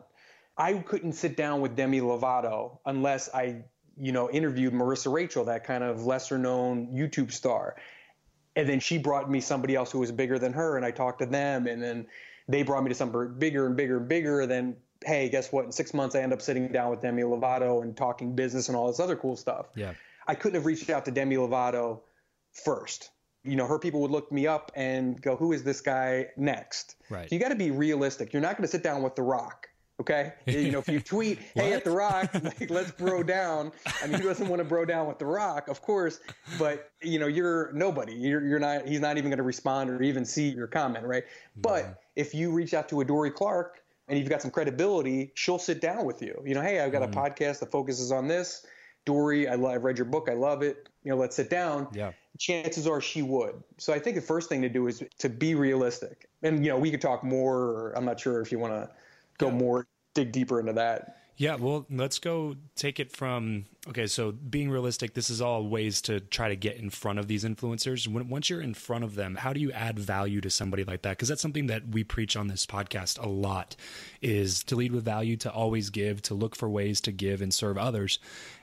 I 0.57 0.73
couldn't 0.73 1.13
sit 1.13 1.35
down 1.35 1.61
with 1.61 1.75
Demi 1.75 2.01
Lovato 2.01 2.79
unless 2.85 3.29
I, 3.33 3.63
you 3.99 4.11
know, 4.11 4.29
interviewed 4.29 4.73
Marissa 4.73 5.11
Rachel, 5.11 5.45
that 5.45 5.63
kind 5.63 5.83
of 5.83 6.05
lesser 6.05 6.37
known 6.37 6.87
YouTube 6.87 7.31
star. 7.31 7.75
And 8.55 8.67
then 8.67 8.79
she 8.79 8.97
brought 8.97 9.29
me 9.29 9.39
somebody 9.39 9.75
else 9.75 9.91
who 9.91 9.99
was 9.99 10.11
bigger 10.11 10.39
than 10.39 10.53
her, 10.53 10.77
and 10.77 10.85
I 10.85 10.91
talked 10.91 11.19
to 11.19 11.27
them, 11.27 11.67
and 11.67 11.81
then 11.81 12.07
they 12.47 12.63
brought 12.63 12.83
me 12.83 12.89
to 12.89 12.95
somebody 12.95 13.29
bigger 13.37 13.67
and 13.67 13.75
bigger 13.75 13.97
and 13.97 14.07
bigger. 14.07 14.41
And 14.41 14.51
then, 14.51 14.75
hey, 15.05 15.29
guess 15.29 15.51
what? 15.51 15.65
In 15.65 15.71
six 15.71 15.93
months, 15.93 16.15
I 16.15 16.21
end 16.21 16.33
up 16.33 16.41
sitting 16.41 16.67
down 16.69 16.89
with 16.89 17.01
Demi 17.01 17.23
Lovato 17.23 17.81
and 17.81 17.95
talking 17.95 18.35
business 18.35 18.67
and 18.67 18.75
all 18.75 18.87
this 18.87 18.99
other 18.99 19.15
cool 19.15 19.35
stuff. 19.35 19.67
Yeah. 19.75 19.93
I 20.27 20.35
couldn't 20.35 20.55
have 20.55 20.65
reached 20.65 20.89
out 20.89 21.05
to 21.05 21.11
Demi 21.11 21.35
Lovato 21.35 22.01
first. 22.51 23.11
You 23.43 23.55
know, 23.55 23.65
her 23.65 23.79
people 23.79 24.01
would 24.01 24.11
look 24.11 24.31
me 24.31 24.45
up 24.45 24.71
and 24.75 25.21
go, 25.21 25.35
"Who 25.35 25.53
is 25.53 25.63
this 25.63 25.79
guy 25.79 26.27
next?" 26.35 26.95
Right. 27.09 27.29
So 27.29 27.35
you 27.35 27.39
got 27.39 27.49
to 27.49 27.55
be 27.55 27.71
realistic. 27.71 28.33
You're 28.33 28.41
not 28.41 28.57
going 28.57 28.63
to 28.63 28.67
sit 28.67 28.83
down 28.83 29.03
with 29.03 29.15
The 29.15 29.21
Rock. 29.21 29.69
Okay, 29.99 30.33
you 30.45 30.71
know 30.71 30.79
if 30.79 30.87
you 30.87 30.99
tweet, 30.99 31.39
"Hey, 31.55 31.73
at 31.73 31.83
The 31.83 31.91
Rock, 31.91 32.33
like, 32.43 32.69
let's 32.69 32.91
bro 32.91 33.23
down." 33.23 33.71
I 34.03 34.07
mean, 34.07 34.19
who 34.19 34.27
doesn't 34.27 34.47
want 34.47 34.59
to 34.59 34.65
bro 34.65 34.85
down 34.85 35.07
with 35.07 35.17
The 35.17 35.25
Rock? 35.25 35.69
Of 35.69 35.81
course, 35.81 36.19
but 36.59 36.91
you 37.01 37.19
know 37.19 37.27
you're 37.27 37.71
nobody. 37.71 38.13
You're, 38.13 38.45
you're 38.45 38.59
not. 38.59 38.87
He's 38.87 38.99
not 38.99 39.17
even 39.17 39.29
going 39.29 39.37
to 39.37 39.43
respond 39.43 39.89
or 39.89 40.01
even 40.01 40.25
see 40.25 40.49
your 40.49 40.67
comment, 40.67 41.05
right? 41.05 41.23
But 41.55 41.83
mm-hmm. 41.83 41.93
if 42.15 42.35
you 42.35 42.51
reach 42.51 42.73
out 42.73 42.89
to 42.89 43.01
a 43.01 43.05
Dorie 43.05 43.31
Clark 43.31 43.81
and 44.07 44.17
you've 44.17 44.29
got 44.29 44.41
some 44.41 44.51
credibility, 44.51 45.31
she'll 45.35 45.59
sit 45.59 45.81
down 45.81 46.05
with 46.05 46.21
you. 46.21 46.41
You 46.45 46.55
know, 46.55 46.61
hey, 46.61 46.79
I've 46.79 46.91
got 46.91 47.03
a 47.03 47.07
mm-hmm. 47.07 47.19
podcast 47.19 47.59
that 47.59 47.71
focuses 47.71 48.11
on 48.11 48.27
this. 48.27 48.65
Dorie, 49.05 49.47
I 49.47 49.53
I've 49.53 49.83
read 49.83 49.97
your 49.97 50.05
book. 50.05 50.27
I 50.29 50.33
love 50.33 50.61
it. 50.61 50.89
You 51.03 51.11
know, 51.11 51.17
let's 51.17 51.35
sit 51.35 51.49
down. 51.49 51.87
Yeah. 51.93 52.11
Chances 52.37 52.85
are 52.87 52.99
she 52.99 53.21
would. 53.21 53.63
So 53.77 53.93
I 53.93 53.99
think 53.99 54.15
the 54.15 54.21
first 54.21 54.49
thing 54.49 54.61
to 54.61 54.69
do 54.69 54.87
is 54.87 55.01
to 55.19 55.29
be 55.29 55.55
realistic. 55.55 56.29
And, 56.43 56.63
you 56.63 56.71
know, 56.71 56.77
we 56.77 56.91
could 56.91 57.01
talk 57.01 57.23
more, 57.23 57.57
or 57.57 57.93
I'm 57.97 58.05
not 58.05 58.19
sure 58.19 58.41
if 58.41 58.51
you 58.51 58.59
want 58.59 58.73
to 58.73 58.89
go 59.37 59.49
more, 59.49 59.87
dig 60.13 60.31
deeper 60.31 60.59
into 60.59 60.73
that. 60.73 61.16
Yeah, 61.39 61.53
well, 61.53 61.85
let's 61.91 62.17
go 62.17 62.55
take 62.75 62.99
it 62.99 63.11
from 63.11 63.65
okay. 63.87 64.07
So, 64.07 64.31
being 64.31 64.71
realistic, 64.71 65.13
this 65.13 65.29
is 65.29 65.39
all 65.39 65.67
ways 65.67 66.01
to 66.01 66.19
try 66.19 66.49
to 66.49 66.55
get 66.55 66.77
in 66.77 66.89
front 66.89 67.19
of 67.19 67.27
these 67.27 67.43
influencers. 67.43 68.07
When, 68.07 68.27
once 68.27 68.49
you're 68.49 68.59
in 68.59 68.73
front 68.73 69.03
of 69.03 69.13
them, 69.13 69.35
how 69.35 69.53
do 69.53 69.59
you 69.59 69.71
add 69.71 69.99
value 69.99 70.41
to 70.41 70.49
somebody 70.49 70.83
like 70.83 71.03
that? 71.03 71.11
Because 71.11 71.29
that's 71.29 71.41
something 71.41 71.67
that 71.67 71.89
we 71.89 72.03
preach 72.03 72.35
on 72.35 72.47
this 72.47 72.65
podcast 72.65 73.23
a 73.23 73.29
lot: 73.29 73.75
is 74.19 74.63
to 74.63 74.75
lead 74.75 74.91
with 74.91 75.05
value, 75.05 75.37
to 75.37 75.51
always 75.51 75.91
give, 75.91 76.23
to 76.23 76.33
look 76.33 76.55
for 76.55 76.67
ways 76.67 76.99
to 77.01 77.11
give 77.11 77.43
and 77.43 77.53
serve 77.53 77.77
others, 77.77 78.17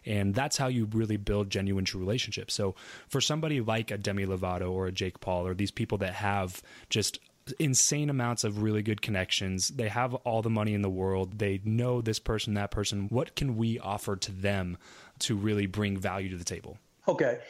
and 0.04 0.34
that's 0.34 0.56
how 0.56 0.66
you 0.66 0.86
really 0.86 1.16
build 1.16 1.50
genuine, 1.50 1.84
true 1.84 2.00
relationships. 2.00 2.54
So, 2.54 2.74
for 3.06 3.20
somebody 3.20 3.60
like 3.60 3.92
a 3.92 3.98
Demi 3.98 4.26
Lovato 4.26 4.68
or 4.72 4.88
a 4.88 4.92
Jake 4.92 5.20
Paul 5.20 5.46
or 5.46 5.54
these 5.54 5.70
people 5.70 5.98
that 5.98 6.14
have 6.14 6.60
just 6.90 7.20
insane 7.58 8.10
amounts 8.10 8.44
of 8.44 8.62
really 8.62 8.82
good 8.82 9.02
connections. 9.02 9.68
They 9.68 9.88
have 9.88 10.14
all 10.14 10.42
the 10.42 10.50
money 10.50 10.74
in 10.74 10.82
the 10.82 10.90
world. 10.90 11.38
They 11.38 11.60
know 11.64 12.00
this 12.00 12.18
person, 12.18 12.54
that 12.54 12.70
person. 12.70 13.08
What 13.10 13.36
can 13.36 13.56
we 13.56 13.78
offer 13.78 14.16
to 14.16 14.32
them 14.32 14.78
to 15.20 15.36
really 15.36 15.66
bring 15.66 15.96
value 15.96 16.30
to 16.30 16.36
the 16.36 16.44
table? 16.44 16.78
Okay. 17.06 17.40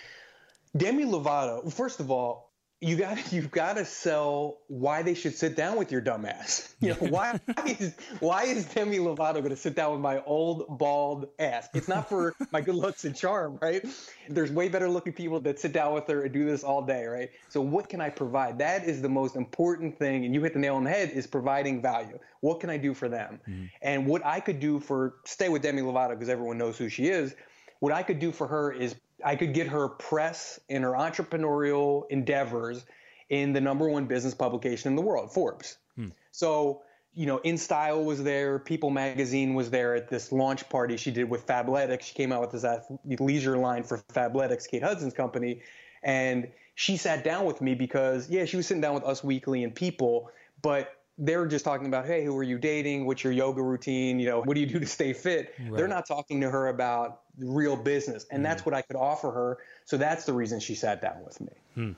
Demi 0.77 1.05
Lovato, 1.05 1.73
first 1.73 2.01
of 2.01 2.11
all, 2.11 2.44
you 2.85 2.97
got 2.97 3.33
you've 3.33 3.51
got 3.51 3.75
to 3.75 3.85
sell 3.85 4.59
why 4.69 5.03
they 5.03 5.15
should 5.15 5.35
sit 5.35 5.57
down 5.57 5.77
with 5.77 5.91
your 5.91 6.03
dumbass. 6.03 6.71
You 6.85 6.91
know 6.91 6.97
why 7.09 7.41
is 7.65 7.95
why 8.21 8.43
is 8.45 8.67
Demi 8.67 8.99
Lovato 8.99 9.35
going 9.35 9.49
to 9.49 9.57
sit 9.57 9.75
down 9.75 9.93
with 9.93 10.03
my 10.03 10.23
old 10.25 10.67
bald 10.79 11.29
ass? 11.39 11.67
It's 11.73 11.89
not 11.89 12.11
for 12.11 12.35
my 12.53 12.61
good 12.61 12.75
looks 12.75 13.07
and 13.07 13.17
charm, 13.17 13.59
right? 13.63 13.83
There's 14.29 14.53
way 14.53 14.69
better 14.69 14.91
looking 14.91 15.15
people 15.15 15.41
that 15.41 15.59
sit 15.59 15.73
down 15.73 15.95
with 15.95 16.07
her 16.09 16.25
and 16.25 16.35
do 16.35 16.45
this 16.45 16.63
all 16.63 16.83
day, 16.83 17.07
right? 17.07 17.31
So 17.49 17.63
what 17.63 17.89
can 17.89 18.03
I 18.03 18.11
provide? 18.11 18.59
That 18.59 18.85
is 18.85 19.01
the 19.01 19.09
most 19.09 19.35
important 19.35 19.99
thing, 19.99 20.27
and 20.27 20.35
you 20.35 20.43
hit 20.43 20.53
the 20.53 20.59
nail 20.59 20.77
on 20.77 20.85
the 20.85 20.91
head. 20.91 21.13
Is 21.15 21.27
providing 21.27 21.81
value. 21.81 22.19
What 22.41 22.61
can 22.61 22.69
I 22.69 22.77
do 22.77 22.93
for 22.93 23.09
them? 23.09 23.41
Mm-hmm. 23.49 23.65
And 23.81 24.07
what 24.07 24.27
I 24.27 24.41
could 24.41 24.61
do 24.61 24.79
for 24.79 25.15
stay 25.25 25.49
with 25.49 25.63
Demi 25.63 25.81
Lovato 25.81 26.11
because 26.11 26.29
everyone 26.29 26.59
knows 26.59 26.77
who 26.77 26.91
she 26.91 27.07
is. 27.07 27.35
What 27.81 27.95
I 27.95 28.03
could 28.03 28.19
do 28.19 28.31
for 28.31 28.47
her 28.47 28.73
is 28.73 28.95
I 29.25 29.37
could 29.37 29.55
get 29.55 29.69
her 29.69 29.89
press 29.89 30.61
in 30.69 30.83
her 30.83 30.93
entrepreneurial 30.93 32.05
endeavors 32.11 32.85
in 33.31 33.53
the 33.53 33.61
number 33.61 33.89
one 33.89 34.05
business 34.07 34.35
publication 34.35 34.91
in 34.93 34.97
the 34.97 35.03
world, 35.03 35.33
Forbes. 35.33 35.79
Hmm. 35.97 36.09
So, 36.31 36.83
you 37.15 37.27
know, 37.27 37.39
In 37.39 37.57
Style 37.57 38.05
was 38.05 38.23
there, 38.23 38.59
People 38.59 38.91
Magazine 38.91 39.55
was 39.55 39.71
there 39.71 39.95
at 39.95 40.09
this 40.09 40.31
launch 40.31 40.69
party 40.69 40.97
she 40.97 41.11
did 41.11 41.31
with 41.31 41.47
Fabletics. 41.47 42.03
She 42.03 42.15
came 42.15 42.33
out 42.33 42.43
with 42.43 42.51
this 42.61 42.65
leisure 43.19 43.57
line 43.57 43.83
for 43.83 43.99
Fabletics, 44.13 44.69
Kate 44.69 44.83
Hudson's 44.83 45.15
company. 45.15 45.63
And 46.03 46.49
she 46.75 46.97
sat 46.97 47.25
down 47.25 47.47
with 47.47 47.61
me 47.61 47.75
because, 47.75 48.29
yeah, 48.29 48.45
she 48.45 48.57
was 48.57 48.67
sitting 48.67 48.81
down 48.81 48.95
with 48.95 49.05
Us 49.05 49.25
Weekly 49.25 49.65
and 49.65 49.75
People, 49.75 50.29
but 50.61 50.93
they 51.17 51.37
were 51.37 51.47
just 51.47 51.65
talking 51.65 51.87
about, 51.87 52.07
hey, 52.07 52.25
who 52.25 52.37
are 52.37 52.43
you 52.43 52.59
dating? 52.59 53.07
What's 53.07 53.23
your 53.23 53.33
yoga 53.33 53.63
routine? 53.63 54.19
You 54.19 54.27
know, 54.27 54.43
what 54.43 54.55
do 54.55 54.61
you 54.61 54.67
do 54.67 54.81
to 54.81 54.87
stay 54.87 55.13
fit? 55.13 55.55
They're 55.71 55.89
not 55.89 56.07
talking 56.07 56.41
to 56.41 56.51
her 56.51 56.69
about 56.69 57.21
real 57.39 57.77
business. 57.77 58.27
And 58.31 58.45
that's 58.45 58.63
mm. 58.63 58.67
what 58.67 58.75
I 58.75 58.83
could 58.83 58.97
offer 58.97 59.31
her. 59.31 59.59
So 59.85 59.97
that's 59.97 60.25
the 60.25 60.33
reason 60.33 60.59
she 60.59 60.75
sat 60.75 61.01
down 61.01 61.25
with 61.25 61.41
me. 61.41 61.53
Hmm. 61.75 61.93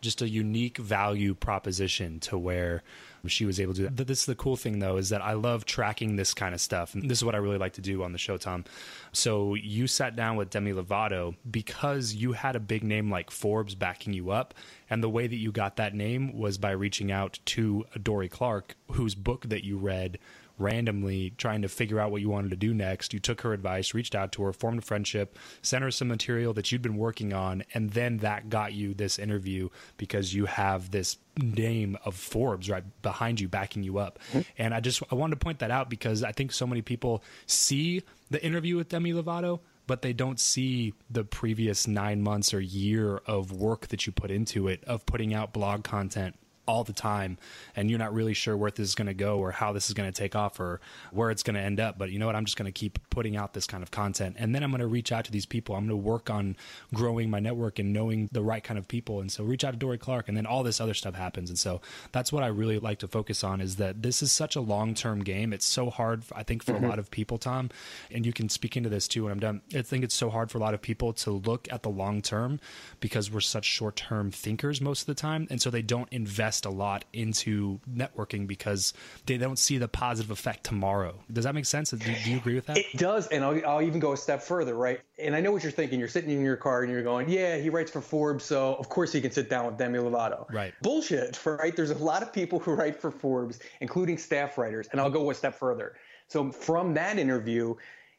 Just 0.00 0.22
a 0.22 0.28
unique 0.28 0.78
value 0.78 1.34
proposition 1.34 2.20
to 2.20 2.38
where 2.38 2.82
she 3.26 3.44
was 3.44 3.60
able 3.60 3.74
to 3.74 3.80
do 3.80 3.88
that. 3.88 4.06
This 4.06 4.20
is 4.20 4.26
the 4.26 4.34
cool 4.34 4.56
thing 4.56 4.78
though, 4.78 4.96
is 4.96 5.08
that 5.08 5.22
I 5.22 5.34
love 5.34 5.64
tracking 5.64 6.16
this 6.16 6.34
kind 6.34 6.54
of 6.54 6.60
stuff. 6.60 6.94
And 6.94 7.10
this 7.10 7.18
is 7.18 7.24
what 7.24 7.34
I 7.34 7.38
really 7.38 7.58
like 7.58 7.74
to 7.74 7.80
do 7.80 8.02
on 8.02 8.12
the 8.12 8.18
show, 8.18 8.36
Tom. 8.36 8.64
So 9.12 9.54
you 9.54 9.86
sat 9.86 10.16
down 10.16 10.36
with 10.36 10.50
Demi 10.50 10.72
Lovato 10.72 11.34
because 11.50 12.14
you 12.14 12.32
had 12.32 12.56
a 12.56 12.60
big 12.60 12.82
name 12.82 13.10
like 13.10 13.30
Forbes 13.30 13.74
backing 13.74 14.12
you 14.12 14.30
up. 14.30 14.54
And 14.90 15.02
the 15.02 15.10
way 15.10 15.26
that 15.26 15.36
you 15.36 15.52
got 15.52 15.76
that 15.76 15.94
name 15.94 16.36
was 16.36 16.58
by 16.58 16.70
reaching 16.70 17.12
out 17.12 17.38
to 17.46 17.84
Dorie 18.02 18.28
Clark, 18.28 18.76
whose 18.92 19.14
book 19.14 19.48
that 19.48 19.64
you 19.64 19.76
read 19.76 20.18
randomly 20.58 21.30
trying 21.38 21.62
to 21.62 21.68
figure 21.68 22.00
out 22.00 22.10
what 22.10 22.20
you 22.20 22.28
wanted 22.28 22.50
to 22.50 22.56
do 22.56 22.74
next. 22.74 23.14
You 23.14 23.20
took 23.20 23.40
her 23.42 23.52
advice, 23.52 23.94
reached 23.94 24.14
out 24.14 24.32
to 24.32 24.42
her, 24.42 24.52
formed 24.52 24.80
a 24.80 24.82
friendship, 24.82 25.38
sent 25.62 25.84
her 25.84 25.90
some 25.90 26.08
material 26.08 26.52
that 26.54 26.70
you'd 26.70 26.82
been 26.82 26.96
working 26.96 27.32
on, 27.32 27.62
and 27.74 27.90
then 27.90 28.18
that 28.18 28.50
got 28.50 28.72
you 28.72 28.94
this 28.94 29.18
interview 29.18 29.68
because 29.96 30.34
you 30.34 30.46
have 30.46 30.90
this 30.90 31.18
name 31.38 31.96
of 32.04 32.14
Forbes 32.14 32.68
right 32.68 32.84
behind 33.02 33.40
you 33.40 33.48
backing 33.48 33.82
you 33.82 33.98
up. 33.98 34.18
Mm-hmm. 34.30 34.40
And 34.58 34.74
I 34.74 34.80
just 34.80 35.02
I 35.10 35.14
wanted 35.14 35.38
to 35.38 35.44
point 35.44 35.60
that 35.60 35.70
out 35.70 35.88
because 35.88 36.22
I 36.22 36.32
think 36.32 36.52
so 36.52 36.66
many 36.66 36.82
people 36.82 37.22
see 37.46 38.02
the 38.30 38.44
interview 38.44 38.76
with 38.76 38.88
Demi 38.88 39.12
Lovato 39.12 39.60
but 39.88 40.02
they 40.02 40.12
don't 40.12 40.38
see 40.38 40.92
the 41.10 41.24
previous 41.24 41.88
nine 41.88 42.20
months 42.20 42.52
or 42.52 42.60
year 42.60 43.16
of 43.26 43.50
work 43.50 43.88
that 43.88 44.06
you 44.06 44.12
put 44.12 44.30
into 44.30 44.68
it, 44.68 44.84
of 44.84 45.06
putting 45.06 45.32
out 45.32 45.54
blog 45.54 45.82
content 45.82 46.38
all 46.68 46.84
the 46.84 46.92
time 46.92 47.38
and 47.74 47.88
you're 47.90 47.98
not 47.98 48.12
really 48.12 48.34
sure 48.34 48.56
where 48.56 48.70
this 48.70 48.88
is 48.88 48.94
going 48.94 49.06
to 49.06 49.14
go 49.14 49.38
or 49.38 49.50
how 49.50 49.72
this 49.72 49.88
is 49.88 49.94
going 49.94 50.10
to 50.10 50.16
take 50.16 50.36
off 50.36 50.60
or 50.60 50.80
where 51.10 51.30
it's 51.30 51.42
going 51.42 51.54
to 51.54 51.60
end 51.60 51.80
up 51.80 51.98
but 51.98 52.10
you 52.10 52.18
know 52.18 52.26
what? 52.26 52.36
I'm 52.36 52.44
just 52.44 52.58
going 52.58 52.66
to 52.66 52.72
keep 52.72 52.98
putting 53.10 53.36
out 53.36 53.54
this 53.54 53.66
kind 53.66 53.82
of 53.82 53.90
content 53.90 54.36
and 54.38 54.54
then 54.54 54.62
i'm 54.62 54.70
going 54.70 54.80
to 54.80 54.86
reach 54.86 55.10
out 55.10 55.24
to 55.24 55.32
these 55.32 55.46
people. 55.46 55.74
I'm 55.74 55.88
going 55.88 56.00
to 56.00 56.08
work 56.08 56.30
on 56.30 56.56
growing 56.94 57.30
my 57.30 57.40
network 57.40 57.78
and 57.78 57.92
knowing 57.92 58.28
the 58.32 58.42
right 58.42 58.62
kind 58.62 58.78
of 58.78 58.86
people 58.86 59.20
and 59.20 59.32
so 59.32 59.42
reach 59.42 59.64
out 59.64 59.72
to 59.72 59.76
dorie 59.76 59.98
clark 59.98 60.28
and 60.28 60.36
then 60.36 60.46
all 60.46 60.62
this 60.62 60.80
other 60.80 60.94
stuff 60.94 61.14
happens 61.14 61.48
and 61.48 61.58
so 61.58 61.80
that's 62.12 62.32
what 62.32 62.42
i 62.42 62.46
really 62.46 62.78
like 62.78 62.98
to 62.98 63.08
focus 63.08 63.42
on 63.42 63.60
is 63.60 63.76
that 63.76 64.02
this 64.02 64.22
is 64.22 64.30
such 64.30 64.56
a 64.56 64.60
long-term 64.60 65.24
game. 65.24 65.52
It's 65.52 65.64
so 65.66 65.88
hard 65.90 66.22
i 66.34 66.42
think 66.42 66.62
for 66.62 66.72
mm-hmm. 66.72 66.84
a 66.84 66.88
lot 66.88 66.98
of 66.98 67.10
people 67.10 67.38
tom 67.38 67.70
and 68.10 68.26
you 68.26 68.32
can 68.32 68.48
speak 68.48 68.76
into 68.76 68.88
this 68.88 69.08
too 69.08 69.24
when 69.24 69.32
i'm 69.32 69.40
done. 69.40 69.62
I 69.74 69.82
think 69.82 70.04
it's 70.04 70.14
so 70.14 70.28
hard 70.28 70.50
for 70.50 70.58
a 70.58 70.60
lot 70.60 70.74
of 70.74 70.82
people 70.82 71.12
to 71.14 71.30
look 71.30 71.66
at 71.72 71.82
the 71.82 71.88
long 71.88 72.20
term 72.20 72.60
because 73.00 73.30
we're 73.30 73.40
such 73.40 73.64
short-term 73.64 74.30
thinkers 74.30 74.80
most 74.80 75.02
of 75.02 75.06
the 75.06 75.14
time 75.14 75.46
and 75.50 75.62
so 75.62 75.70
they 75.70 75.82
don't 75.82 76.08
invest 76.12 76.57
invest 76.58 76.66
a 76.66 76.76
lot 76.76 77.04
into 77.12 77.80
networking 77.92 78.46
because 78.46 78.92
they 79.26 79.38
don't 79.38 79.58
see 79.58 79.78
the 79.78 79.88
positive 79.88 80.30
effect 80.30 80.64
tomorrow. 80.64 81.14
Does 81.32 81.44
that 81.44 81.54
make 81.54 81.66
sense? 81.66 81.90
Do, 81.90 81.98
do 81.98 82.30
you 82.30 82.36
agree 82.36 82.54
with 82.54 82.66
that? 82.66 82.78
It 82.78 82.96
does. 82.96 83.28
And 83.28 83.44
I'll, 83.44 83.66
I'll 83.66 83.82
even 83.82 84.00
go 84.00 84.12
a 84.12 84.16
step 84.16 84.42
further, 84.42 84.74
right? 84.74 85.00
And 85.18 85.34
I 85.36 85.40
know 85.40 85.52
what 85.52 85.62
you're 85.62 85.72
thinking. 85.72 85.98
You're 85.98 86.08
sitting 86.08 86.30
in 86.30 86.42
your 86.42 86.56
car 86.56 86.82
and 86.82 86.92
you're 86.92 87.02
going, 87.02 87.28
yeah, 87.28 87.58
he 87.58 87.70
writes 87.70 87.90
for 87.90 88.00
Forbes. 88.00 88.44
So 88.44 88.74
of 88.74 88.88
course 88.88 89.12
he 89.12 89.20
can 89.20 89.30
sit 89.30 89.48
down 89.48 89.66
with 89.66 89.78
Demi 89.78 89.98
Lovato. 89.98 90.50
Right. 90.52 90.74
Bullshit, 90.82 91.44
right? 91.46 91.74
There's 91.74 91.90
a 91.90 91.98
lot 91.98 92.22
of 92.22 92.32
people 92.32 92.58
who 92.58 92.72
write 92.72 92.96
for 92.96 93.10
Forbes, 93.10 93.60
including 93.80 94.18
staff 94.18 94.58
writers. 94.58 94.88
And 94.92 95.00
I'll 95.00 95.10
go 95.10 95.30
a 95.30 95.34
step 95.34 95.54
further. 95.54 95.94
So 96.28 96.50
from 96.52 96.94
that 96.94 97.18
interview, 97.18 97.74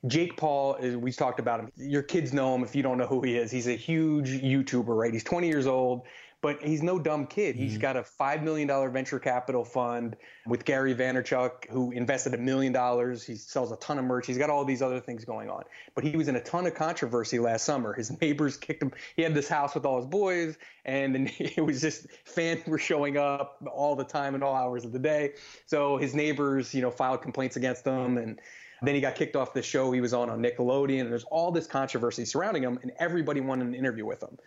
Jake 0.08 0.38
Paul 0.38 0.75
is 0.75 0.95
we 0.95 1.12
talked 1.12 1.41
about 1.41 1.60
him. 1.60 1.71
Your 1.75 2.02
kids 2.02 2.32
know 2.32 2.56
him 2.56 2.63
if 2.63 2.73
you 2.73 2.82
don't 2.82 2.97
know 2.97 3.06
who 3.06 3.21
he 3.21 3.36
is. 3.36 3.52
He's 3.52 3.67
a 3.67 3.75
huge 3.75 4.30
YouTuber, 4.30 4.97
right? 4.97 5.12
He's 5.12 5.25
20 5.25 5.47
years 5.47 5.67
old 5.67 6.04
but 6.41 6.63
he's 6.63 6.82
no 6.82 6.97
dumb 6.97 7.28
kid. 7.28 7.56
He's 7.56 7.73
mm-hmm. 7.73 7.82
got 7.82 7.97
a 7.97 8.02
$5 8.02 8.43
million 8.43 8.67
venture 8.91 9.19
capital 9.19 9.65
fund 9.65 10.15
with 10.47 10.63
Gary 10.63 10.95
Vaynerchuk, 10.95 11.69
who 11.69 11.91
invested 11.91 12.34
a 12.34 12.38
million 12.38 12.71
dollars. 12.71 13.23
He 13.23 13.36
sells 13.36 13.71
a 13.71 13.75
ton 13.78 13.99
of 13.99 14.06
merch. 14.06 14.28
He's 14.28 14.38
got 14.38 14.49
all 14.49 14.63
these 14.63 14.82
other 14.82 14.99
things 14.99 15.25
going 15.25 15.49
on. 15.49 15.63
But 15.95 16.06
he 16.06 16.15
was 16.15 16.28
in 16.28 16.36
a 16.36 16.41
ton 16.41 16.65
of 16.65 16.75
controversy 16.75 17.39
last 17.39 17.65
summer. 17.65 17.93
His 17.93 18.19
neighbors 18.21 18.56
kicked 18.56 18.82
him. 18.82 18.91
He 19.15 19.21
had 19.21 19.34
this 19.34 19.49
house 19.49 19.75
with 19.75 19.86
all 19.86 19.97
his 19.97 20.08
boys, 20.08 20.58
and 20.86 21.30
it 21.39 21.63
was 21.63 21.82
just 21.82 22.08
fans 22.25 22.65
were 22.65 22.80
showing 22.80 23.17
up 23.17 23.62
all 23.71 23.95
the 23.95 24.06
time 24.06 24.34
and 24.34 24.43
all 24.43 24.56
hours 24.56 24.86
of 24.86 24.93
the 24.93 24.99
day. 24.99 25.34
So 25.65 25.97
his 25.97 26.15
neighbors, 26.15 26.73
you 26.73 26.82
know, 26.82 26.91
filed 26.91 27.21
complaints 27.21 27.58
against 27.58 27.86
him 27.86 28.17
and 28.17 28.39
then 28.82 28.95
he 28.95 29.02
got 29.02 29.15
kicked 29.15 29.36
off 29.36 29.54
the 29.54 29.62
show 29.62 29.91
he 29.91 30.02
was 30.02 30.13
on 30.13 30.30
on 30.30 30.41
Nickelodeon. 30.41 31.02
And 31.02 31.12
there's 31.12 31.25
all 31.25 31.52
this 31.52 31.67
controversy 31.67 32.25
surrounding 32.25 32.63
him, 32.63 32.80
and 32.82 32.91
everybody 32.97 33.41
wanted 33.41 33.67
an 33.67 33.75
interview 33.75 34.06
with 34.06 34.23
him. 34.23 34.38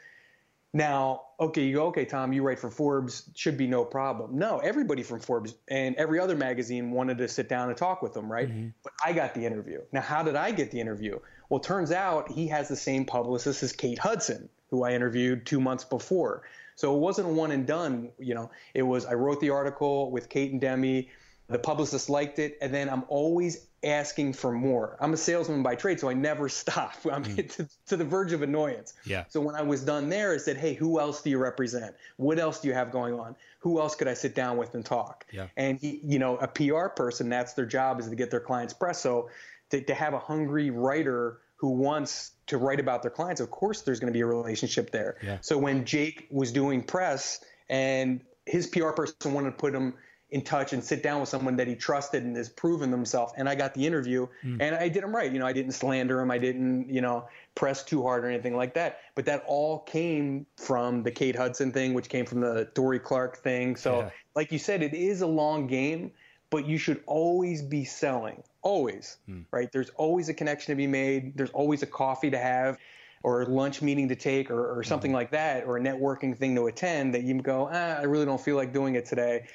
Now, 0.75 1.23
okay, 1.39 1.65
you 1.65 1.75
go, 1.75 1.87
okay, 1.89 2.07
Tom, 2.07 2.33
you 2.33 2.43
write 2.43 2.59
for 2.59 2.71
Forbes, 2.71 3.29
should 3.35 3.59
be 3.59 3.67
no 3.67 3.85
problem. 3.85 4.39
No, 4.39 4.59
everybody 4.59 5.03
from 5.03 5.21
Forbes 5.21 5.55
and 5.69 5.95
every 5.97 6.19
other 6.19 6.35
magazine 6.35 6.91
wanted 6.93 7.19
to 7.19 7.29
sit 7.29 7.49
down 7.49 7.69
and 7.69 7.77
talk 7.77 8.01
with 8.01 8.17
him, 8.17 8.33
right? 8.33 8.49
Mm-hmm. 8.49 8.69
But 8.83 8.95
I 9.05 9.13
got 9.13 9.35
the 9.35 9.45
interview. 9.45 9.81
Now, 9.93 10.01
how 10.01 10.23
did 10.23 10.35
I 10.35 10.51
get 10.51 10.71
the 10.71 10.81
interview? 10.81 11.19
Well, 11.51 11.61
turns 11.61 11.93
out 11.93 12.31
he 12.31 12.49
has 12.49 12.69
the 12.69 12.77
same 12.77 13.05
publicist 13.05 13.63
as 13.63 13.73
Kate 13.73 13.99
Hudson, 13.99 14.49
who 14.71 14.83
I 14.85 14.93
interviewed 14.93 15.45
two 15.45 15.61
months 15.61 15.85
before. 15.85 16.45
So 16.75 16.97
it 16.97 16.99
wasn't 17.01 17.29
one 17.29 17.51
and 17.51 17.67
done. 17.67 18.11
You 18.19 18.35
know, 18.35 18.51
it 18.73 18.83
was 18.83 19.05
I 19.05 19.13
wrote 19.13 19.41
the 19.41 19.51
article 19.51 20.11
with 20.11 20.31
Kate 20.31 20.53
and 20.53 20.61
Demi. 20.61 21.11
The 21.49 21.59
publicist 21.59 22.09
liked 22.09 22.39
it, 22.39 22.57
and 22.63 22.73
then 22.73 22.89
I'm 22.89 23.05
always 23.09 23.67
asking 23.85 24.33
for 24.33 24.53
more. 24.53 24.97
I'm 25.01 25.13
a 25.13 25.17
salesman 25.17 25.63
by 25.63 25.75
trade, 25.75 26.01
so 26.01 26.09
I 26.09 26.15
never 26.15 26.49
stop. 26.49 26.95
I'm 27.11 27.25
mm. 27.25 27.57
to, 27.57 27.69
to, 27.87 27.97
the 27.97 28.05
verge 28.05 28.33
of 28.33 28.43
annoyance. 28.43 28.95
Yeah. 29.05 29.25
So 29.29 29.41
when 29.41 29.55
I 29.55 29.63
was 29.63 29.83
done 29.83 30.09
there, 30.09 30.33
I 30.33 30.37
said, 30.39 30.57
"Hey, 30.57 30.75
who 30.75 31.01
else 31.01 31.23
do 31.23 31.31
you 31.31 31.39
represent? 31.39 31.95
What 32.17 32.39
else 32.39 32.61
do 32.61 32.69
you 32.69 32.75
have 32.75 32.91
going 32.91 33.19
on? 33.19 33.37
Who 33.61 33.81
else 33.81 33.95
could 33.95 34.09
I 34.09 34.15
sit 34.15 34.35
down 34.35 34.57
with 34.57 34.75
and 34.75 34.85
talk?" 34.85 35.27
Yeah. 35.33 35.47
And 35.57 35.79
he, 35.79 36.01
you 36.05 36.19
know, 36.19 36.37
a 36.37 36.49
PR 36.49 36.89
person, 36.89 37.29
that's 37.29 37.55
their 37.55 37.67
job 37.67 38.01
is 38.01 38.09
to 38.09 38.17
get 38.17 38.31
their 38.31 38.41
clients 38.41 38.75
press. 38.75 39.01
So 39.01 39.31
to, 39.71 39.81
to 39.81 39.95
have 39.95 40.15
a 40.15 40.19
hungry 40.19 40.71
writer 40.71 41.39
who 41.57 41.71
wants 41.71 42.33
to 42.49 42.59
write 42.59 42.81
about 42.81 43.03
their 43.03 43.11
clients, 43.11 43.41
of 43.41 43.51
course, 43.51 43.83
there's 43.83 44.01
going 44.01 44.13
to 44.13 44.17
be 44.17 44.21
a 44.21 44.27
relationship 44.27 44.91
there. 44.91 45.17
Yeah. 45.23 45.39
So 45.41 45.57
when 45.59 45.85
Jake 45.85 46.27
was 46.31 46.53
doing 46.53 46.83
press 46.83 47.41
and 47.69 48.21
his 48.47 48.67
PR 48.67 48.91
person 48.91 49.33
wanted 49.33 49.51
to 49.53 49.57
put 49.57 49.75
him 49.75 49.95
in 50.33 50.41
touch 50.41 50.73
and 50.73 50.83
sit 50.83 51.03
down 51.03 51.21
with 51.21 51.29
someone 51.29 51.57
that 51.57 51.69
he 51.69 51.77
trusted 51.77 52.25
and 52.25 52.35
has 52.37 52.49
proven 52.49 52.91
themselves. 52.91 53.35
And 53.37 53.47
I 53.47 53.55
got 53.55 53.75
the 53.75 53.87
interview 53.87 54.27
mm. 54.43 54.57
and 54.61 54.75
I 54.75 54.89
did 54.89 55.05
him 55.05 55.15
right. 55.15 55.31
You 55.31 55.39
know, 55.39 55.47
I 55.47 55.53
didn't 55.53 55.73
slander 55.73 56.21
him. 56.21 56.31
I 56.31 56.39
didn't, 56.39 56.89
you 56.89 57.03
know, 57.03 57.29
press 57.55 57.85
too 57.85 58.03
hard 58.03 58.25
or 58.25 58.31
anything 58.31 58.57
like 58.57 58.73
that. 58.75 59.01
But 59.15 59.27
that 59.27 59.45
all 59.47 59.81
came 59.81 60.47
from 60.57 61.03
the 61.03 61.11
Kate 61.11 61.37
Hudson 61.37 61.71
thing, 61.71 61.93
which 61.93 62.09
came 62.09 62.25
from 62.25 62.41
the 62.41 62.67
Dorie 62.73 62.99
Clark 62.99 63.43
thing. 63.43 63.77
So, 63.77 64.01
yeah. 64.01 64.11
like 64.35 64.51
you 64.51 64.59
said, 64.59 64.83
it 64.83 64.95
is 64.95 65.21
a 65.21 65.27
long 65.27 65.67
game, 65.67 66.13
but 66.49 66.67
you 66.67 66.79
should 66.79 67.03
always 67.07 67.61
be 67.61 67.85
selling. 67.85 68.43
Always, 68.63 69.19
mm. 69.29 69.45
right? 69.51 69.71
There's 69.71 69.91
always 69.91 70.31
a 70.31 70.35
connection 70.35 70.73
to 70.73 70.77
be 70.77 70.87
made. 70.87 71.37
There's 71.37 71.51
always 71.51 71.83
a 71.83 71.87
coffee 71.87 72.31
to 72.31 72.39
have 72.39 72.79
or 73.23 73.43
a 73.43 73.47
lunch 73.49 73.83
meeting 73.83 74.09
to 74.09 74.17
take 74.17 74.51
or, 74.51 74.79
or 74.79 74.83
something 74.83 75.11
mm. 75.11 75.15
like 75.15 75.31
that 75.33 75.65
or 75.65 75.77
a 75.77 75.81
networking 75.81 76.37
thing 76.37 76.55
to 76.57 76.69
attend 76.69 77.15
that 77.15 77.23
you 77.23 77.41
go, 77.43 77.69
ah, 77.71 77.99
I 77.99 78.05
really 78.05 78.25
don't 78.25 78.41
feel 78.41 78.57
like 78.57 78.73
doing 78.73 78.95
it 78.95 79.05
today 79.05 79.47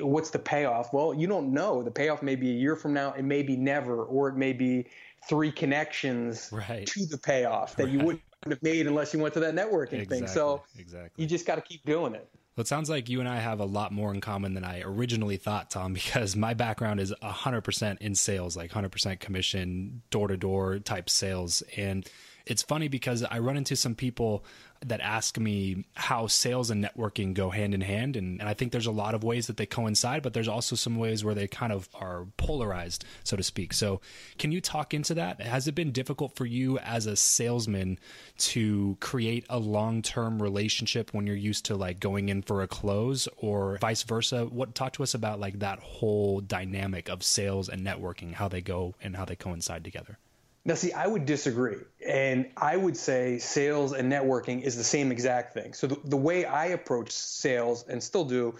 what's 0.00 0.30
the 0.30 0.38
payoff? 0.38 0.92
Well, 0.92 1.14
you 1.14 1.26
don't 1.26 1.52
know. 1.52 1.82
The 1.82 1.90
payoff 1.90 2.22
may 2.22 2.36
be 2.36 2.50
a 2.50 2.54
year 2.54 2.76
from 2.76 2.92
now, 2.92 3.12
it 3.12 3.24
may 3.24 3.42
be 3.42 3.56
never, 3.56 4.04
or 4.04 4.28
it 4.28 4.36
may 4.36 4.52
be 4.52 4.86
three 5.28 5.52
connections 5.52 6.48
right. 6.52 6.86
to 6.86 7.06
the 7.06 7.18
payoff 7.18 7.76
that 7.76 7.84
right. 7.84 7.92
you 7.92 7.98
wouldn't 8.00 8.22
have 8.48 8.62
made 8.62 8.86
unless 8.86 9.12
you 9.12 9.20
went 9.20 9.34
to 9.34 9.40
that 9.40 9.54
networking 9.54 9.94
exactly. 9.94 10.18
thing. 10.18 10.26
So 10.28 10.62
exactly. 10.78 11.22
you 11.22 11.28
just 11.28 11.46
got 11.46 11.56
to 11.56 11.62
keep 11.62 11.84
doing 11.84 12.14
it. 12.14 12.28
Well, 12.56 12.62
it 12.62 12.68
sounds 12.68 12.90
like 12.90 13.08
you 13.08 13.20
and 13.20 13.28
I 13.28 13.38
have 13.38 13.60
a 13.60 13.64
lot 13.64 13.92
more 13.92 14.12
in 14.12 14.20
common 14.20 14.54
than 14.54 14.64
I 14.64 14.82
originally 14.82 15.36
thought, 15.36 15.70
Tom, 15.70 15.92
because 15.94 16.36
my 16.36 16.54
background 16.54 17.00
is 17.00 17.14
100% 17.22 17.98
in 17.98 18.14
sales, 18.14 18.56
like 18.56 18.70
100% 18.70 19.20
commission, 19.20 20.02
door 20.10 20.28
to 20.28 20.36
door 20.36 20.78
type 20.78 21.08
sales. 21.08 21.62
And 21.76 22.06
it's 22.46 22.62
funny 22.62 22.88
because 22.88 23.22
I 23.22 23.38
run 23.38 23.56
into 23.56 23.76
some 23.76 23.94
people 23.94 24.44
that 24.86 25.00
ask 25.00 25.38
me 25.38 25.84
how 25.94 26.26
sales 26.26 26.70
and 26.70 26.82
networking 26.82 27.34
go 27.34 27.50
hand 27.50 27.74
in 27.74 27.82
hand. 27.82 28.16
And, 28.16 28.40
and 28.40 28.48
I 28.48 28.54
think 28.54 28.72
there's 28.72 28.86
a 28.86 28.90
lot 28.92 29.14
of 29.14 29.22
ways 29.22 29.46
that 29.46 29.58
they 29.58 29.66
coincide, 29.66 30.22
but 30.22 30.32
there's 30.32 30.48
also 30.48 30.74
some 30.74 30.96
ways 30.96 31.22
where 31.22 31.34
they 31.34 31.46
kind 31.46 31.72
of 31.72 31.88
are 31.94 32.26
polarized, 32.38 33.04
so 33.22 33.36
to 33.36 33.42
speak. 33.42 33.74
So, 33.74 34.00
can 34.38 34.52
you 34.52 34.60
talk 34.60 34.94
into 34.94 35.14
that? 35.14 35.40
Has 35.42 35.68
it 35.68 35.74
been 35.74 35.92
difficult 35.92 36.34
for 36.34 36.46
you 36.46 36.78
as 36.78 37.06
a 37.06 37.16
salesman 37.16 37.98
to 38.38 38.96
create 39.00 39.44
a 39.50 39.58
long 39.58 40.00
term 40.00 40.40
relationship 40.42 41.12
when 41.12 41.26
you're 41.26 41.36
used 41.36 41.66
to 41.66 41.76
like 41.76 42.00
going 42.00 42.30
in 42.30 42.40
for 42.42 42.62
a 42.62 42.68
close 42.68 43.28
or 43.36 43.76
vice 43.78 44.02
versa? 44.02 44.46
What 44.46 44.74
talk 44.74 44.94
to 44.94 45.02
us 45.02 45.12
about 45.12 45.40
like 45.40 45.58
that 45.58 45.80
whole 45.80 46.40
dynamic 46.40 47.10
of 47.10 47.22
sales 47.22 47.68
and 47.68 47.86
networking, 47.86 48.32
how 48.32 48.48
they 48.48 48.62
go 48.62 48.94
and 49.02 49.16
how 49.16 49.26
they 49.26 49.36
coincide 49.36 49.84
together? 49.84 50.18
Now, 50.64 50.74
see, 50.74 50.92
I 50.92 51.06
would 51.06 51.24
disagree. 51.24 51.76
And 52.06 52.50
I 52.56 52.76
would 52.76 52.96
say 52.96 53.38
sales 53.38 53.92
and 53.92 54.12
networking 54.12 54.62
is 54.62 54.76
the 54.76 54.84
same 54.84 55.10
exact 55.10 55.54
thing. 55.54 55.72
So, 55.72 55.86
the, 55.86 56.00
the 56.04 56.16
way 56.16 56.44
I 56.44 56.66
approach 56.66 57.12
sales 57.12 57.84
and 57.88 58.02
still 58.02 58.24
do 58.24 58.56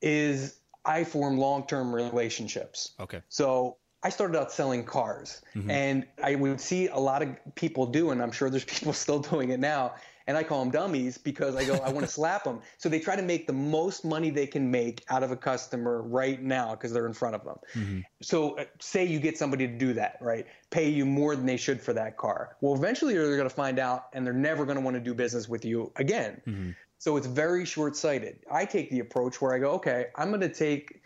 is 0.00 0.56
I 0.84 1.04
form 1.04 1.38
long 1.38 1.66
term 1.66 1.94
relationships. 1.94 2.92
Okay. 3.00 3.20
So, 3.28 3.76
I 4.04 4.08
started 4.08 4.36
out 4.36 4.50
selling 4.50 4.84
cars, 4.84 5.42
mm-hmm. 5.54 5.70
and 5.70 6.06
I 6.22 6.34
would 6.34 6.60
see 6.60 6.88
a 6.88 6.98
lot 6.98 7.22
of 7.22 7.28
people 7.54 7.86
do, 7.86 8.10
and 8.10 8.20
I'm 8.20 8.32
sure 8.32 8.50
there's 8.50 8.64
people 8.80 8.92
still 8.92 9.20
doing 9.20 9.50
it 9.50 9.60
now 9.60 9.94
and 10.26 10.36
I 10.36 10.42
call 10.42 10.60
them 10.60 10.70
dummies 10.70 11.18
because 11.18 11.56
I 11.56 11.64
go, 11.64 11.74
I 11.76 11.90
want 11.90 12.06
to 12.06 12.12
slap 12.12 12.44
them. 12.44 12.60
So 12.78 12.88
they 12.88 13.00
try 13.00 13.16
to 13.16 13.22
make 13.22 13.46
the 13.46 13.52
most 13.52 14.04
money 14.04 14.30
they 14.30 14.46
can 14.46 14.70
make 14.70 15.04
out 15.08 15.22
of 15.22 15.30
a 15.30 15.36
customer 15.36 16.02
right 16.02 16.40
now 16.42 16.72
because 16.72 16.92
they're 16.92 17.06
in 17.06 17.12
front 17.12 17.34
of 17.34 17.44
them. 17.44 17.56
Mm-hmm. 17.74 18.00
So 18.20 18.58
uh, 18.58 18.64
say 18.80 19.04
you 19.04 19.20
get 19.20 19.38
somebody 19.38 19.66
to 19.66 19.72
do 19.72 19.92
that, 19.94 20.18
right? 20.20 20.46
Pay 20.70 20.88
you 20.88 21.04
more 21.04 21.36
than 21.36 21.46
they 21.46 21.56
should 21.56 21.80
for 21.80 21.92
that 21.92 22.16
car. 22.16 22.56
Well, 22.60 22.74
eventually 22.74 23.14
they're 23.14 23.36
going 23.36 23.48
to 23.48 23.54
find 23.54 23.78
out 23.78 24.06
and 24.12 24.26
they're 24.26 24.32
never 24.32 24.64
going 24.64 24.76
to 24.76 24.82
want 24.82 24.94
to 24.94 25.00
do 25.00 25.14
business 25.14 25.48
with 25.48 25.64
you 25.64 25.92
again. 25.96 26.40
Mm-hmm. 26.46 26.70
So 26.98 27.16
it's 27.16 27.26
very 27.26 27.64
short 27.64 27.96
sighted. 27.96 28.38
I 28.50 28.64
take 28.64 28.90
the 28.90 29.00
approach 29.00 29.40
where 29.40 29.52
I 29.52 29.58
go, 29.58 29.72
okay, 29.72 30.06
I'm 30.14 30.28
going 30.28 30.40
to 30.40 30.48
take 30.48 31.02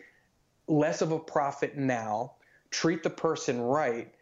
less 0.67 1.01
of 1.01 1.11
a 1.11 1.17
profit 1.17 1.75
now, 1.75 2.33
treat 2.69 3.01
the 3.01 3.09
person 3.09 3.59
right, 3.59 4.13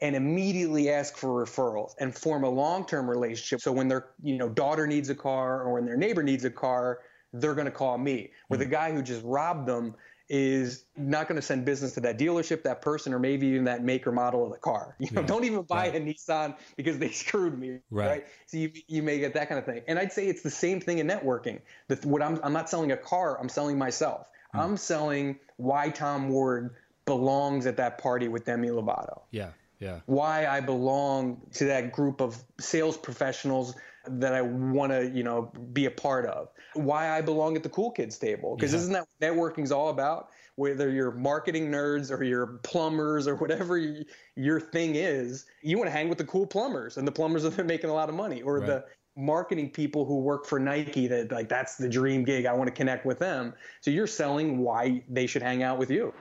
and 0.00 0.16
immediately 0.16 0.90
ask 0.90 1.16
for 1.16 1.44
referrals 1.44 1.92
and 2.00 2.14
form 2.14 2.44
a 2.44 2.48
long-term 2.48 3.08
relationship. 3.08 3.60
So 3.60 3.72
when 3.72 3.88
their 3.88 4.10
you 4.22 4.36
know 4.36 4.48
daughter 4.48 4.86
needs 4.86 5.08
a 5.10 5.14
car 5.14 5.62
or 5.62 5.74
when 5.74 5.84
their 5.84 5.96
neighbor 5.96 6.22
needs 6.22 6.44
a 6.44 6.50
car, 6.50 7.00
they're 7.32 7.54
going 7.54 7.66
to 7.66 7.70
call 7.70 7.98
me. 7.98 8.30
Where 8.48 8.58
the 8.58 8.66
mm. 8.66 8.70
guy 8.70 8.92
who 8.92 9.02
just 9.02 9.22
robbed 9.24 9.66
them 9.66 9.94
is 10.28 10.86
not 10.96 11.28
going 11.28 11.36
to 11.36 11.42
send 11.42 11.64
business 11.64 11.92
to 11.92 12.00
that 12.00 12.18
dealership, 12.18 12.62
that 12.62 12.80
person, 12.80 13.12
or 13.12 13.18
maybe 13.18 13.46
even 13.48 13.64
that 13.64 13.84
make 13.84 14.06
or 14.06 14.12
model 14.12 14.44
of 14.44 14.52
the 14.52 14.58
car. 14.58 14.96
You 14.98 15.08
know, 15.12 15.20
yeah. 15.20 15.26
don't 15.26 15.44
even 15.44 15.62
buy 15.62 15.88
right. 15.90 15.96
a 15.96 16.00
Nissan 16.00 16.56
because 16.76 16.98
they 16.98 17.10
screwed 17.22 17.58
me. 17.58 17.78
Right. 17.90 18.08
right. 18.08 18.26
So 18.46 18.56
you 18.56 18.72
you 18.88 19.02
may 19.02 19.18
get 19.18 19.34
that 19.34 19.48
kind 19.48 19.58
of 19.58 19.66
thing. 19.66 19.82
And 19.86 19.98
I'd 19.98 20.12
say 20.12 20.26
it's 20.26 20.42
the 20.42 20.50
same 20.50 20.80
thing 20.80 20.98
in 20.98 21.06
networking. 21.06 21.60
The, 21.88 21.96
what 22.08 22.22
I'm 22.22 22.40
I'm 22.42 22.52
not 22.52 22.70
selling 22.70 22.92
a 22.92 22.96
car. 22.96 23.38
I'm 23.40 23.48
selling 23.48 23.76
myself. 23.78 24.28
Hmm. 24.52 24.60
I'm 24.60 24.76
selling 24.76 25.38
why 25.56 25.90
Tom 25.90 26.28
Ward 26.28 26.74
belongs 27.04 27.66
at 27.66 27.76
that 27.76 27.98
party 27.98 28.28
with 28.28 28.46
Demi 28.46 28.68
Lovato. 28.68 29.22
Yeah. 29.30 29.50
Yeah. 29.84 30.00
Why 30.06 30.46
I 30.46 30.60
belong 30.60 31.42
to 31.54 31.66
that 31.66 31.92
group 31.92 32.22
of 32.22 32.42
sales 32.58 32.96
professionals 32.96 33.74
that 34.06 34.32
I 34.34 34.40
want 34.40 34.92
to, 34.92 35.10
you 35.10 35.22
know, 35.22 35.52
be 35.72 35.84
a 35.84 35.90
part 35.90 36.24
of. 36.24 36.48
Why 36.72 37.10
I 37.10 37.20
belong 37.20 37.54
at 37.56 37.62
the 37.62 37.68
cool 37.68 37.90
kids 37.90 38.18
table 38.18 38.56
because 38.56 38.72
Yeah. 38.72 38.78
isn't 38.78 38.92
that 38.94 39.06
what 39.06 39.20
networking's 39.20 39.70
all 39.72 39.90
about? 39.90 40.30
Whether 40.56 40.90
you're 40.90 41.10
marketing 41.10 41.70
nerds 41.70 42.10
or 42.10 42.22
you're 42.24 42.58
plumbers 42.62 43.26
or 43.28 43.34
whatever 43.36 43.78
y- 43.78 44.04
your 44.36 44.58
thing 44.58 44.94
is, 44.94 45.44
you 45.62 45.76
want 45.76 45.88
to 45.88 45.92
hang 45.92 46.08
with 46.08 46.18
the 46.18 46.24
cool 46.24 46.46
plumbers 46.46 46.96
and 46.96 47.06
the 47.06 47.12
plumbers 47.12 47.42
that 47.42 47.58
are 47.58 47.64
making 47.74 47.90
a 47.90 47.94
lot 47.94 48.08
of 48.08 48.14
money 48.14 48.40
or 48.40 48.60
Right. 48.60 48.66
the 48.66 48.84
marketing 49.16 49.70
people 49.70 50.04
who 50.04 50.18
work 50.18 50.44
for 50.44 50.58
Nike 50.58 51.06
that 51.06 51.30
like 51.30 51.48
that's 51.48 51.76
the 51.76 51.88
dream 51.88 52.24
gig. 52.24 52.46
I 52.46 52.52
want 52.52 52.68
to 52.68 52.74
connect 52.74 53.06
with 53.06 53.18
them. 53.18 53.54
So 53.80 53.90
you're 53.90 54.06
selling 54.06 54.58
why 54.58 55.04
they 55.08 55.26
should 55.26 55.42
hang 55.42 55.62
out 55.62 55.78
with 55.78 55.90
you. 55.90 56.12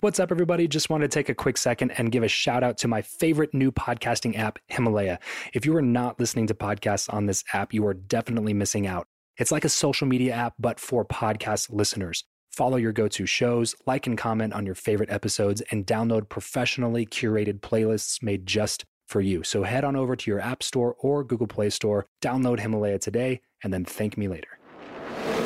What's 0.00 0.20
up, 0.20 0.30
everybody? 0.30 0.68
Just 0.68 0.90
wanted 0.90 1.10
to 1.10 1.14
take 1.14 1.28
a 1.28 1.34
quick 1.34 1.58
second 1.58 1.90
and 1.92 2.12
give 2.12 2.22
a 2.22 2.28
shout 2.28 2.62
out 2.62 2.78
to 2.78 2.88
my 2.88 3.02
favorite 3.02 3.52
new 3.52 3.72
podcasting 3.72 4.38
app, 4.38 4.58
Himalaya. 4.68 5.18
If 5.52 5.66
you 5.66 5.76
are 5.76 5.82
not 5.82 6.20
listening 6.20 6.46
to 6.46 6.54
podcasts 6.54 7.12
on 7.12 7.26
this 7.26 7.42
app, 7.52 7.74
you 7.74 7.84
are 7.86 7.94
definitely 7.94 8.54
missing 8.54 8.86
out. 8.86 9.06
It's 9.36 9.52
like 9.52 9.64
a 9.64 9.68
social 9.68 10.06
media 10.06 10.34
app, 10.34 10.54
but 10.58 10.78
for 10.78 11.04
podcast 11.04 11.72
listeners. 11.72 12.24
Follow 12.52 12.76
your 12.76 12.92
go 12.92 13.08
to 13.08 13.26
shows, 13.26 13.74
like 13.86 14.06
and 14.06 14.16
comment 14.16 14.52
on 14.52 14.66
your 14.66 14.74
favorite 14.74 15.10
episodes, 15.10 15.62
and 15.70 15.86
download 15.86 16.28
professionally 16.28 17.04
curated 17.04 17.60
playlists 17.60 18.22
made 18.22 18.46
just 18.46 18.84
for 19.08 19.20
you. 19.20 19.42
So 19.42 19.64
head 19.64 19.84
on 19.84 19.96
over 19.96 20.14
to 20.14 20.30
your 20.30 20.40
App 20.40 20.62
Store 20.62 20.94
or 21.00 21.24
Google 21.24 21.46
Play 21.46 21.70
Store, 21.70 22.06
download 22.22 22.60
Himalaya 22.60 22.98
today, 22.98 23.40
and 23.64 23.72
then 23.72 23.84
thank 23.84 24.16
me 24.16 24.28
later. 24.28 24.58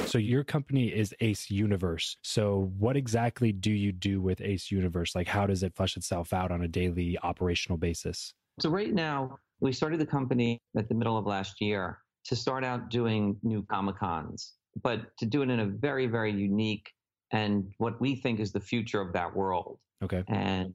So 0.06 0.18
your 0.18 0.44
company 0.44 0.88
is 0.88 1.14
Ace 1.20 1.50
Universe. 1.50 2.16
So 2.22 2.72
what 2.78 2.96
exactly 2.96 3.52
do 3.52 3.70
you 3.70 3.92
do 3.92 4.20
with 4.20 4.40
Ace 4.40 4.70
Universe? 4.70 5.14
Like 5.14 5.28
how 5.28 5.46
does 5.46 5.62
it 5.62 5.74
flesh 5.74 5.96
itself 5.96 6.32
out 6.32 6.50
on 6.50 6.62
a 6.62 6.68
daily 6.68 7.16
operational 7.22 7.78
basis? 7.78 8.34
So 8.60 8.68
right 8.68 8.92
now, 8.92 9.38
we 9.60 9.72
started 9.72 10.00
the 10.00 10.06
company 10.06 10.58
at 10.76 10.88
the 10.88 10.94
middle 10.94 11.16
of 11.16 11.24
last 11.24 11.60
year 11.60 11.98
to 12.24 12.36
start 12.36 12.64
out 12.64 12.90
doing 12.90 13.36
new 13.42 13.64
Comic 13.70 13.96
Cons, 13.96 14.54
but 14.82 15.16
to 15.18 15.26
do 15.26 15.42
it 15.42 15.50
in 15.50 15.60
a 15.60 15.66
very, 15.66 16.06
very 16.06 16.32
unique 16.32 16.90
and 17.32 17.72
what 17.78 18.00
we 18.00 18.16
think 18.16 18.40
is 18.40 18.52
the 18.52 18.60
future 18.60 19.00
of 19.00 19.12
that 19.14 19.34
world. 19.34 19.78
Okay. 20.02 20.22
And 20.28 20.74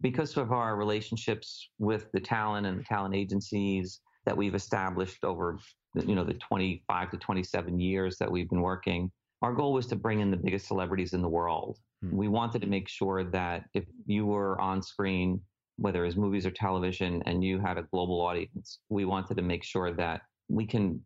because 0.00 0.36
of 0.36 0.52
our 0.52 0.76
relationships 0.76 1.70
with 1.78 2.10
the 2.12 2.20
talent 2.20 2.66
and 2.66 2.78
the 2.78 2.84
talent 2.84 3.14
agencies 3.14 4.00
that 4.24 4.36
we've 4.36 4.54
established 4.54 5.24
over 5.24 5.58
the, 5.94 6.04
you 6.04 6.14
know 6.14 6.24
the 6.24 6.34
25 6.34 7.10
to 7.10 7.16
27 7.16 7.80
years 7.80 8.16
that 8.18 8.30
we've 8.30 8.50
been 8.50 8.60
working, 8.60 9.10
our 9.42 9.52
goal 9.52 9.72
was 9.72 9.86
to 9.86 9.96
bring 9.96 10.20
in 10.20 10.30
the 10.30 10.36
biggest 10.36 10.66
celebrities 10.66 11.12
in 11.12 11.22
the 11.22 11.28
world. 11.28 11.78
Hmm. 12.02 12.16
We 12.16 12.28
wanted 12.28 12.60
to 12.62 12.68
make 12.68 12.88
sure 12.88 13.24
that 13.24 13.64
if 13.74 13.84
you 14.06 14.26
were 14.26 14.60
on 14.60 14.82
screen, 14.82 15.40
whether 15.76 16.02
it 16.02 16.06
was 16.06 16.16
movies 16.16 16.46
or 16.46 16.50
television, 16.50 17.22
and 17.26 17.42
you 17.42 17.58
had 17.58 17.78
a 17.78 17.82
global 17.82 18.20
audience, 18.20 18.80
we 18.88 19.04
wanted 19.04 19.36
to 19.36 19.42
make 19.42 19.64
sure 19.64 19.92
that 19.94 20.22
we 20.48 20.66
can 20.66 21.00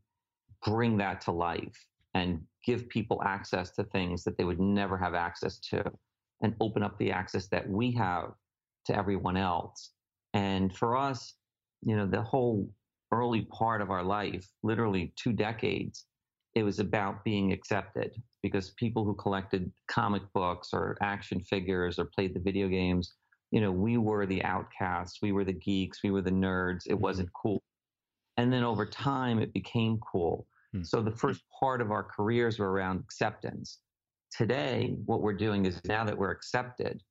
bring 0.64 0.96
that 0.98 1.20
to 1.22 1.32
life 1.32 1.86
and 2.14 2.40
give 2.64 2.88
people 2.88 3.22
access 3.24 3.70
to 3.72 3.84
things 3.84 4.24
that 4.24 4.36
they 4.36 4.44
would 4.44 4.60
never 4.60 4.98
have 4.98 5.14
access 5.14 5.58
to 5.58 5.82
and 6.42 6.54
open 6.60 6.82
up 6.82 6.98
the 6.98 7.10
access 7.10 7.48
that 7.48 7.68
we 7.68 7.92
have 7.92 8.32
to 8.86 8.96
everyone 8.96 9.36
else. 9.36 9.90
And 10.34 10.74
for 10.74 10.96
us, 10.96 11.34
you 11.82 11.96
know, 11.96 12.06
the 12.06 12.22
whole 12.22 12.68
early 13.12 13.42
part 13.42 13.80
of 13.80 13.90
our 13.90 14.02
life, 14.02 14.48
literally 14.62 15.12
two 15.16 15.32
decades, 15.32 16.06
it 16.54 16.62
was 16.62 16.78
about 16.78 17.24
being 17.24 17.52
accepted 17.52 18.12
because 18.42 18.70
people 18.70 19.04
who 19.04 19.14
collected 19.14 19.70
comic 19.88 20.22
books 20.32 20.70
or 20.72 20.96
action 21.00 21.40
figures 21.40 21.98
or 21.98 22.06
played 22.06 22.34
the 22.34 22.40
video 22.40 22.68
games, 22.68 23.14
you 23.50 23.60
know, 23.60 23.72
we 23.72 23.96
were 23.96 24.26
the 24.26 24.42
outcasts, 24.44 25.18
we 25.22 25.32
were 25.32 25.44
the 25.44 25.52
geeks, 25.52 26.02
we 26.02 26.10
were 26.10 26.22
the 26.22 26.30
nerds. 26.30 26.82
It 26.86 26.98
wasn't 26.98 27.30
cool. 27.32 27.62
And 28.36 28.52
then 28.52 28.62
over 28.62 28.86
time, 28.86 29.38
it 29.38 29.52
became 29.52 29.98
cool. 29.98 30.46
Hmm. 30.72 30.82
So 30.82 31.02
the 31.02 31.10
first 31.10 31.42
part 31.58 31.80
of 31.80 31.90
our 31.90 32.04
careers 32.04 32.58
were 32.58 32.70
around 32.70 33.00
acceptance. 33.00 33.80
Today, 34.36 34.96
what 35.06 35.22
we're 35.22 35.34
doing 35.34 35.66
is 35.66 35.80
now 35.84 36.04
that 36.04 36.16
we're 36.16 36.30
accepted, 36.30 37.02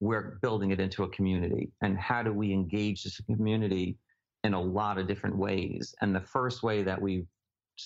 we're 0.00 0.38
building 0.42 0.70
it 0.70 0.80
into 0.80 1.04
a 1.04 1.08
community. 1.10 1.70
And 1.82 1.96
how 1.98 2.22
do 2.22 2.32
we 2.32 2.52
engage 2.52 3.04
this 3.04 3.20
community 3.20 3.96
in 4.44 4.54
a 4.54 4.60
lot 4.60 4.98
of 4.98 5.06
different 5.06 5.36
ways? 5.36 5.94
And 6.00 6.14
the 6.14 6.20
first 6.20 6.62
way 6.62 6.82
that 6.82 7.00
we've 7.00 7.26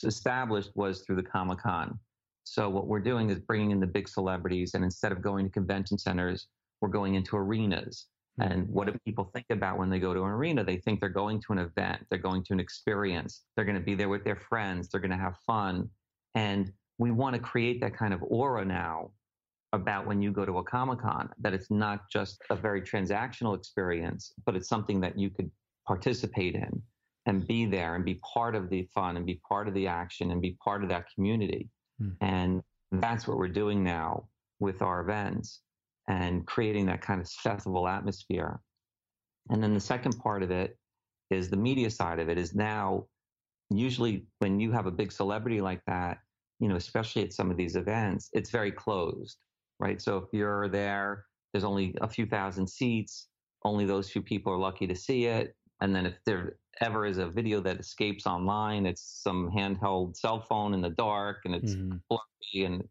established 0.05 0.70
was 0.74 1.03
through 1.03 1.16
the 1.16 1.22
Comic 1.22 1.59
Con. 1.59 1.98
So 2.44 2.68
what 2.68 2.87
we're 2.87 3.00
doing 3.00 3.31
is 3.31 3.38
bringing 3.40 3.70
in 3.70 3.81
the 3.81 3.87
big 3.87 4.09
celebrities, 4.09 4.74
and 4.74 4.85
instead 4.85 5.12
of 5.12 5.22
going 5.22 5.46
to 5.46 5.50
convention 5.50 5.98
centers, 5.98 6.46
we're 6.81 6.88
going 6.88 7.14
into 7.14 7.37
arenas. 7.37 8.07
Hmm. 8.37 8.42
And 8.42 8.68
what 8.68 8.87
do 8.87 8.98
people 9.05 9.31
think 9.33 9.46
about 9.50 9.79
when 9.79 9.90
they 9.90 9.98
go 9.98 10.14
to 10.14 10.20
an 10.20 10.31
arena? 10.31 10.62
They 10.62 10.77
think 10.77 11.00
they're 11.00 11.09
going 11.09 11.40
to 11.42 11.53
an 11.53 11.59
event, 11.59 12.07
they're 12.11 12.18
going 12.18 12.44
to 12.44 12.53
an 12.53 12.61
experience, 12.61 13.42
they're 13.57 13.64
going 13.64 13.79
to 13.79 13.85
be 13.85 13.94
there 13.94 14.09
with 14.09 14.24
their 14.24 14.37
friends, 14.37 14.88
they're 14.88 15.00
going 15.00 15.11
to 15.11 15.16
have 15.16 15.37
fun. 15.46 15.88
And 16.35 16.72
we 16.98 17.11
want 17.11 17.35
to 17.35 17.40
create 17.40 17.81
that 17.81 17.96
kind 17.96 18.14
of 18.14 18.22
aura 18.22 18.64
now 18.64 19.11
about 19.75 20.07
when 20.07 20.23
you 20.23 20.31
go 20.31 20.45
to 20.45 20.59
a 20.59 20.65
Comic 20.65 21.01
Con, 21.01 21.29
that 21.41 21.53
it's 21.53 21.71
not 21.71 22.09
just 22.11 22.43
a 22.51 22.57
very 22.57 22.81
transactional 22.81 23.57
experience, 23.57 24.33
but 24.47 24.57
it's 24.57 24.69
something 24.69 25.01
that 25.01 25.19
you 25.19 25.31
could 25.31 25.51
participate 25.87 26.55
in 26.55 26.83
and 27.27 27.47
be 27.47 27.67
there 27.67 27.95
and 27.95 28.05
be 28.05 28.21
part 28.35 28.55
of 28.55 28.71
the 28.71 28.89
fun 28.95 29.17
and 29.17 29.27
be 29.27 29.41
part 29.49 29.69
of 29.69 29.75
the 29.75 29.87
action 29.87 30.31
and 30.31 30.41
be 30.41 30.57
part 30.63 30.83
of 30.83 30.89
that 30.89 31.07
community. 31.15 31.69
Hmm. 31.99 32.11
And 32.21 32.63
that's 32.93 33.27
what 33.27 33.39
we're 33.39 33.49
doing 33.49 33.83
now 33.83 34.29
with 34.61 34.83
our 34.83 35.01
events 35.01 35.61
and 36.09 36.47
creating 36.47 36.87
that 36.87 37.03
kind 37.03 37.21
of 37.21 37.29
festival 37.29 37.89
atmosphere. 37.89 38.61
And 39.51 39.63
then 39.63 39.75
the 39.75 39.81
second 39.81 40.19
part 40.19 40.43
of 40.43 40.51
it 40.51 40.77
is 41.31 41.51
the 41.51 41.57
media 41.57 41.91
side 41.91 42.19
of 42.19 42.29
it 42.29 42.39
is 42.39 42.55
now 42.55 43.07
usually 43.71 44.27
when 44.39 44.61
you 44.61 44.71
have 44.73 44.87
a 44.87 44.91
big 44.91 45.11
celebrity 45.11 45.61
like 45.61 45.81
that, 45.87 46.19
you 46.61 46.69
know, 46.69 46.77
especially 46.77 47.23
at 47.23 47.33
some 47.33 47.51
of 47.51 47.57
these 47.57 47.77
events, 47.77 48.31
it's 48.33 48.51
very 48.51 48.71
closed, 48.71 49.39
right? 49.79 50.01
So 50.01 50.19
if 50.19 50.29
you're 50.33 50.69
there, 50.69 51.27
there's 51.53 51.65
only 51.65 51.95
a 52.01 52.09
few 52.09 52.27
thousand 52.27 52.69
seats, 52.69 53.29
only 53.65 53.85
those 53.87 54.11
few 54.11 54.23
people 54.23 54.53
are 54.53 54.59
lucky 54.59 54.87
to 54.87 54.95
see 54.95 55.27
it. 55.27 55.57
And 55.81 55.95
then 55.95 56.07
if 56.07 56.23
there 56.25 56.59
ever 56.81 57.07
is 57.07 57.19
a 57.19 57.29
video 57.29 57.61
that 57.61 57.79
escapes 57.79 58.27
online, 58.27 58.87
it's 58.87 59.03
some 59.03 59.51
handheld 59.51 60.17
cell 60.17 60.41
phone 60.41 60.75
in 60.75 60.81
the 60.81 60.91
dark 60.91 61.39
and 61.45 61.55
it's 61.55 61.77
Mhm. 61.77 62.03
blurry 62.09 62.65
and 62.65 62.89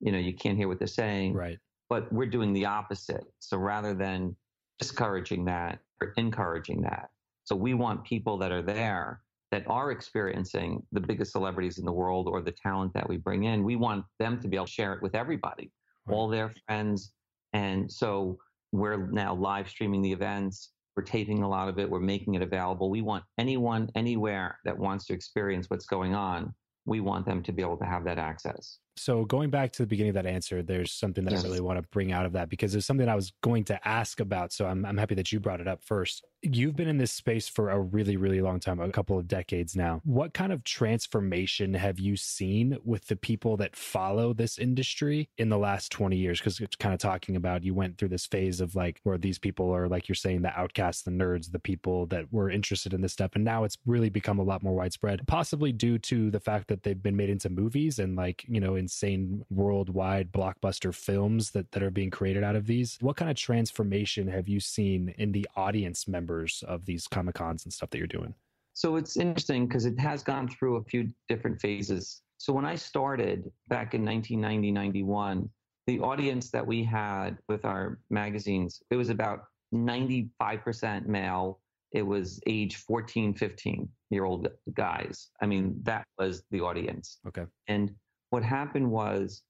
you 0.00 0.12
know 0.12 0.18
you 0.18 0.34
can't 0.34 0.58
hear 0.58 0.68
what 0.68 0.78
they're 0.78 0.86
saying 0.88 1.32
Right. 1.34 1.58
but 1.88 2.12
we're 2.12 2.26
doing 2.26 2.52
the 2.52 2.66
opposite. 2.66 3.24
So 3.38 3.56
rather 3.58 3.94
than 3.94 4.36
discouraging 4.78 5.44
that 5.46 5.80
or 6.02 6.12
encouraging 6.16 6.82
that, 6.82 7.10
so 7.44 7.56
we 7.56 7.74
want 7.74 8.04
people 8.04 8.36
that 8.38 8.52
are 8.52 8.62
there 8.62 9.22
that 9.52 9.66
are 9.68 9.90
experiencing 9.92 10.86
the 10.92 11.00
biggest 11.00 11.32
celebrities 11.32 11.78
in 11.78 11.84
the 11.84 11.92
world 11.92 12.26
or 12.28 12.42
the 12.42 12.52
talent 12.52 12.92
that 12.94 13.08
we 13.08 13.16
bring 13.16 13.44
in. 13.44 13.62
We 13.64 13.76
want 13.76 14.04
them 14.18 14.40
to 14.40 14.48
be 14.48 14.56
able 14.56 14.66
to 14.66 14.72
share 14.72 14.92
it 14.94 15.02
with 15.02 15.14
everybody, 15.14 15.72
All 16.08 16.28
their 16.28 16.52
friends. 16.66 17.12
And 17.52 17.90
so 17.90 18.38
we're 18.72 19.06
now 19.08 19.34
live 19.34 19.68
streaming 19.68 20.02
the 20.02 20.12
events. 20.12 20.70
We're 20.96 21.02
taping 21.02 21.42
a 21.42 21.48
lot 21.48 21.68
of 21.68 21.78
it. 21.78 21.88
We're 21.88 22.00
making 22.00 22.34
it 22.34 22.42
available. 22.42 22.90
We 22.90 23.02
want 23.02 23.24
anyone, 23.38 23.90
anywhere 23.94 24.58
that 24.64 24.78
wants 24.78 25.06
to 25.06 25.12
experience 25.12 25.68
what's 25.68 25.86
going 25.86 26.14
on, 26.14 26.54
we 26.86 27.00
want 27.00 27.26
them 27.26 27.42
to 27.42 27.52
be 27.52 27.62
able 27.62 27.76
to 27.78 27.84
have 27.84 28.04
that 28.04 28.18
access. 28.18 28.78
So 28.96 29.24
going 29.24 29.50
back 29.50 29.72
to 29.72 29.82
the 29.82 29.86
beginning 29.86 30.10
of 30.10 30.14
that 30.14 30.26
answer, 30.26 30.62
there's 30.62 30.92
something 30.92 31.24
that 31.24 31.32
Yes. 31.32 31.44
I 31.44 31.48
really 31.48 31.60
want 31.60 31.80
to 31.82 31.88
bring 31.90 32.12
out 32.12 32.26
of 32.26 32.32
that 32.32 32.48
because 32.48 32.72
there's 32.72 32.86
something 32.86 33.08
I 33.08 33.14
was 33.14 33.32
going 33.42 33.64
to 33.64 33.88
ask 33.88 34.20
about. 34.20 34.52
So 34.52 34.66
I'm, 34.66 34.84
I'm 34.84 34.96
happy 34.96 35.14
that 35.16 35.30
you 35.32 35.40
brought 35.40 35.60
it 35.60 35.68
up 35.68 35.82
first. 35.82 36.24
You've 36.42 36.76
been 36.76 36.88
in 36.88 36.98
this 36.98 37.12
space 37.12 37.48
for 37.48 37.70
a 37.70 37.80
really, 37.80 38.16
really 38.16 38.40
long 38.40 38.60
time, 38.60 38.80
a 38.80 38.90
couple 38.90 39.18
of 39.18 39.26
decades 39.26 39.74
now. 39.74 40.00
What 40.04 40.32
kind 40.32 40.52
of 40.52 40.64
transformation 40.64 41.74
have 41.74 41.98
you 41.98 42.16
seen 42.16 42.78
with 42.84 43.06
the 43.06 43.16
people 43.16 43.56
that 43.58 43.74
follow 43.74 44.32
this 44.32 44.58
industry 44.58 45.28
in 45.38 45.48
the 45.48 45.58
last 45.58 45.90
20 45.92 46.16
years? 46.16 46.38
Because 46.38 46.60
it's 46.60 46.76
kind 46.76 46.94
of 46.94 47.00
talking 47.00 47.36
about 47.36 47.64
you 47.64 47.74
went 47.74 47.98
through 47.98 48.10
this 48.10 48.26
phase 48.26 48.60
of 48.60 48.74
like 48.74 49.00
where 49.02 49.18
these 49.18 49.38
people 49.38 49.70
are, 49.70 49.88
like 49.88 50.08
you're 50.08 50.14
saying, 50.14 50.42
the 50.42 50.58
outcasts, 50.58 51.02
the 51.02 51.10
nerds, 51.10 51.50
the 51.50 51.58
people 51.58 52.06
that 52.06 52.32
were 52.32 52.50
interested 52.50 52.94
in 52.94 53.00
this 53.00 53.12
stuff. 53.12 53.32
And 53.34 53.44
now 53.44 53.64
it's 53.64 53.78
really 53.86 54.10
become 54.10 54.38
a 54.38 54.44
lot 54.44 54.62
more 54.62 54.74
widespread, 54.74 55.26
possibly 55.26 55.72
due 55.72 55.98
to 55.98 56.30
the 56.30 56.40
fact 56.40 56.68
that 56.68 56.82
they've 56.82 57.02
been 57.02 57.16
made 57.16 57.30
into 57.30 57.50
movies 57.50 57.98
and 57.98 58.16
like, 58.16 58.44
you 58.48 58.60
know, 58.60 58.76
insane 58.86 59.44
worldwide 59.50 60.30
blockbuster 60.30 60.94
films 60.94 61.50
that, 61.50 61.72
that 61.72 61.82
are 61.82 61.90
being 61.90 62.08
created 62.08 62.44
out 62.44 62.54
of 62.54 62.66
these. 62.66 62.98
What 63.00 63.16
kind 63.16 63.28
of 63.28 63.36
transformation 63.36 64.28
have 64.28 64.46
you 64.46 64.60
seen 64.60 65.12
in 65.18 65.32
the 65.32 65.48
audience 65.56 66.06
members 66.06 66.62
of 66.68 66.86
these 66.86 67.08
Comic 67.08 67.34
Cons 67.34 67.64
and 67.64 67.72
stuff 67.72 67.90
that 67.90 67.98
you're 67.98 68.06
doing? 68.06 68.32
So 68.74 68.94
it's 68.94 69.16
interesting 69.16 69.66
because 69.66 69.86
it 69.86 69.98
has 69.98 70.22
gone 70.22 70.46
through 70.46 70.76
a 70.76 70.84
few 70.84 71.08
different 71.28 71.60
phases. 71.60 72.22
So 72.38 72.52
when 72.52 72.64
I 72.64 72.76
started 72.76 73.50
back 73.66 73.94
in 73.94 74.04
1990, 74.04 74.70
91, 74.70 75.50
the 75.88 75.98
audience 75.98 76.50
that 76.50 76.64
we 76.64 76.84
had 76.84 77.38
with 77.48 77.64
our 77.64 77.98
magazines, 78.08 78.80
it 78.90 78.96
was 78.96 79.08
about 79.08 79.46
95% 79.74 81.06
male. 81.06 81.58
It 81.90 82.02
was 82.02 82.40
age 82.46 82.76
14, 82.76 83.34
15 83.34 83.88
year 84.10 84.24
old 84.24 84.48
guys. 84.74 85.30
I 85.40 85.46
mean, 85.46 85.80
that 85.82 86.06
was 86.18 86.44
the 86.50 86.60
audience. 86.60 87.18
Okay. 87.26 87.46
And 87.66 87.92
what 88.36 88.44
happened 88.44 88.90
was, 88.90 89.44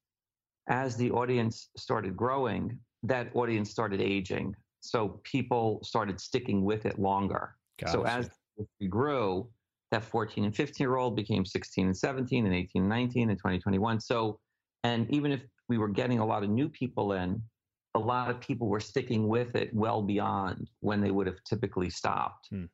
as 0.69 0.97
the 0.97 1.11
audience 1.11 1.71
started 1.77 2.17
growing, 2.17 2.79
that 3.03 3.35
audience 3.35 3.69
started 3.69 4.01
aging. 4.01 4.55
So 4.79 5.21
people 5.25 5.81
started 5.83 6.21
sticking 6.21 6.63
with 6.63 6.87
it 6.87 6.97
longer. 6.97 7.57
Gotcha. 7.81 7.93
So 7.93 8.07
as 8.07 8.31
we 8.79 8.87
grew, 8.87 9.49
that 9.91 10.05
14 10.05 10.45
and 10.45 10.55
15 10.55 10.85
year 10.85 10.95
old 10.95 11.17
became 11.17 11.45
16 11.45 11.87
and 11.87 11.97
17 11.97 12.47
and 12.47 12.55
18 12.55 12.83
and 12.83 12.89
19 12.89 13.31
and 13.31 13.37
2021. 13.37 13.99
So, 13.99 14.39
and 14.85 15.11
even 15.13 15.33
if 15.33 15.43
we 15.69 15.79
were 15.79 15.89
getting 15.89 16.21
a 16.21 16.25
lot 16.25 16.45
of 16.45 16.51
new 16.51 16.69
people 16.69 17.15
in, 17.15 17.43
a 17.97 17.99
lot 17.99 18.31
of 18.31 18.41
people 18.41 18.69
were 18.69 18.79
sticking 18.79 19.27
with 19.27 19.57
it 19.57 19.75
well 19.75 20.01
beyond 20.01 20.71
when 20.79 21.01
they 21.01 21.11
would 21.11 21.27
have 21.27 21.43
typically 21.43 21.91
stopped. 21.91 22.47
Hmm. 22.51 22.67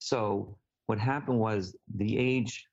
So 0.00 0.58
what 0.86 0.98
happened 0.98 1.38
was 1.38 1.76
the 1.94 2.18
age 2.18 2.66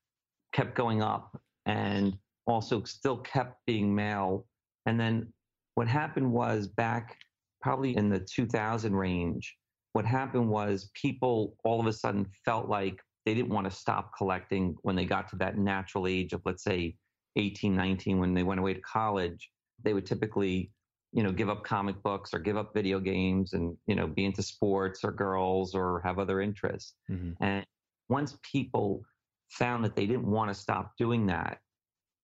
kept 0.54 0.74
going 0.74 1.04
up 1.04 1.40
and 1.68 2.18
also 2.46 2.84
still 2.84 3.18
kept 3.18 3.58
being 3.66 3.94
male. 3.94 4.46
And 4.86 5.00
then 5.00 5.32
what 5.76 5.88
happened 5.88 6.32
was 6.32 6.68
back 6.68 7.18
probably 7.62 7.96
in 7.96 8.10
the 8.10 8.20
2000 8.20 8.96
range, 8.96 9.56
what 9.94 10.06
happened 10.06 10.50
was 10.50 10.92
people 10.94 11.56
all 11.64 11.80
of 11.80 11.88
a 11.88 11.94
sudden 11.94 12.28
felt 12.46 12.68
like 12.68 13.00
they 13.26 13.34
didn't 13.34 13.54
want 13.54 13.70
to 13.70 13.76
stop 13.76 14.12
collecting 14.18 14.76
when 14.82 14.96
they 14.96 15.06
got 15.06 15.30
to 15.30 15.36
that 15.38 15.58
natural 15.58 16.08
age 16.08 16.34
of, 16.34 16.42
let's 16.46 16.64
say, 16.64 16.96
18, 17.38 17.76
19, 17.76 18.20
when 18.20 18.34
they 18.34 18.44
went 18.44 18.60
away 18.60 18.74
to 18.74 18.82
college. 18.82 19.50
They 19.84 19.94
would 19.94 20.06
typically, 20.06 20.72
you 21.14 21.24
know, 21.24 21.32
give 21.32 21.50
up 21.50 21.64
comic 21.64 22.02
books 22.04 22.34
or 22.34 22.40
give 22.40 22.58
up 22.58 22.74
video 22.74 23.00
games 23.00 23.54
and, 23.54 23.78
you 23.88 23.96
know, 23.96 24.08
be 24.08 24.26
into 24.26 24.44
sports 24.44 25.04
or 25.04 25.12
girls 25.12 25.74
or 25.74 26.02
have 26.02 26.20
other 26.20 26.42
interests. 26.42 26.96
Mhm. 27.10 27.36
And 27.40 27.66
once 28.10 28.38
people 28.52 29.04
found 29.50 29.86
that 29.86 29.96
they 29.96 30.06
didn't 30.06 30.30
want 30.30 30.50
to 30.50 30.54
stop 30.54 30.98
doing 30.98 31.26
that, 31.28 31.60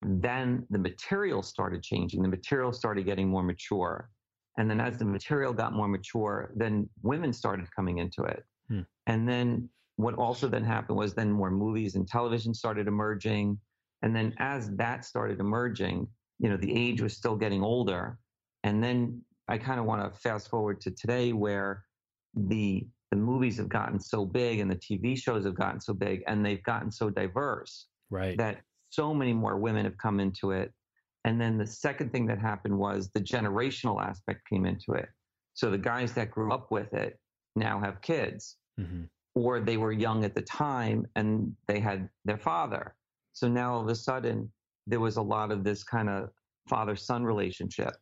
then 0.02 0.66
the 0.70 0.80
material 0.80 1.44
started 1.44 1.84
changing. 1.84 2.22
The 2.22 2.30
material 2.30 2.72
started 2.72 3.06
getting 3.06 3.28
more 3.28 3.44
mature. 3.44 4.10
And 4.58 4.70
then 4.70 4.80
as 4.80 4.98
the 4.98 5.06
material 5.06 5.54
got 5.54 5.74
more 5.74 5.88
mature, 5.88 6.52
then 6.56 6.90
women 7.02 7.34
started 7.34 7.74
coming 7.76 7.98
into 7.98 8.24
it. 8.24 8.44
Hmm. 8.70 8.82
And 9.08 9.28
then 9.28 9.70
what 9.96 10.16
also 10.16 10.48
then 10.48 10.64
happened 10.64 10.98
was 10.98 11.14
then 11.14 11.32
more 11.32 11.52
movies 11.52 11.96
and 11.96 12.08
television 12.08 12.54
started 12.54 12.88
emerging. 12.88 13.60
And 14.02 14.16
then 14.16 14.34
as 14.40 14.70
that 14.78 15.04
started 15.04 15.40
emerging, 15.40 16.08
you 16.40 16.50
know, 16.50 16.58
the 16.58 16.74
age 16.74 17.02
was 17.02 17.16
still 17.16 17.36
getting 17.36 17.62
older. 17.62 18.18
And 18.64 18.84
then 18.84 19.22
I 19.48 19.58
kind 19.58 19.80
of 19.80 19.86
want 19.86 20.14
to 20.14 20.20
fast 20.20 20.50
forward 20.50 20.80
to 20.82 20.92
today 20.92 21.34
where 21.34 21.84
the 22.36 22.88
the 23.12 23.18
movies 23.18 23.58
have 23.58 23.70
gotten 23.70 24.00
so 24.00 24.24
big 24.24 24.60
and 24.60 24.70
the 24.70 24.76
TV 24.76 25.18
shows 25.18 25.44
have 25.44 25.56
gotten 25.56 25.82
so 25.82 25.94
big 25.94 26.22
and 26.28 26.46
they've 26.46 26.62
gotten 26.64 26.92
so 26.92 27.10
diverse 27.10 27.88
Right. 28.12 28.38
that 28.38 28.62
so 28.90 29.14
many 29.14 29.34
more 29.34 29.58
women 29.58 29.86
have 29.86 29.98
come 29.98 30.20
into 30.20 30.52
it. 30.52 30.74
And 31.26 31.40
then 31.40 31.58
the 31.58 31.66
second 31.68 32.12
thing 32.12 32.26
that 32.28 32.40
happened 32.40 32.78
was 32.78 33.10
the 33.12 33.20
generational 33.20 34.02
aspect 34.02 34.48
came 34.50 34.66
into 34.66 34.94
it. 34.94 35.10
So 35.54 35.70
the 35.70 35.78
guys 35.78 36.14
that 36.14 36.32
grew 36.32 36.52
up 36.52 36.72
with 36.72 36.94
it 36.94 37.20
now 37.56 37.80
have 37.80 38.02
kids, 38.02 38.58
Mhm. 38.80 39.10
or 39.36 39.60
they 39.60 39.78
were 39.78 39.92
young 39.92 40.24
at 40.24 40.34
the 40.34 40.42
time 40.42 41.06
and 41.16 41.56
they 41.68 41.80
had 41.80 42.10
their 42.26 42.38
father. 42.38 42.96
So 43.34 43.48
now 43.48 43.74
all 43.74 43.82
of 43.82 43.88
a 43.90 43.96
sudden, 43.96 44.52
there 44.88 45.00
was 45.00 45.18
a 45.18 45.22
lot 45.22 45.52
of 45.52 45.64
this 45.64 45.84
kind 45.84 46.10
of 46.10 46.32
father 46.68 46.96
son 46.96 47.24
relationship 47.24 47.94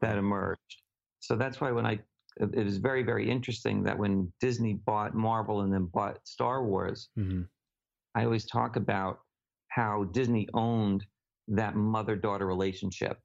that 0.00 0.18
emerged. 0.18 0.82
So 1.20 1.36
that's 1.36 1.60
why 1.60 1.70
when 1.70 1.86
I, 1.86 2.00
it 2.40 2.64
was 2.64 2.78
very, 2.78 3.02
very 3.02 3.30
interesting 3.30 3.82
that 3.84 3.96
when 3.98 4.32
Disney 4.40 4.74
bought 4.74 5.14
Marvel 5.14 5.60
and 5.60 5.72
then 5.72 5.86
bought 5.86 6.26
Star 6.26 6.64
Wars, 6.64 7.10
Mhm. 7.16 7.48
I 8.14 8.24
always 8.24 8.46
talk 8.46 8.76
about 8.76 9.20
how 9.74 10.04
Disney 10.04 10.48
owned 10.54 11.04
that 11.48 11.74
mother 11.76 12.16
daughter 12.16 12.46
relationship. 12.46 13.18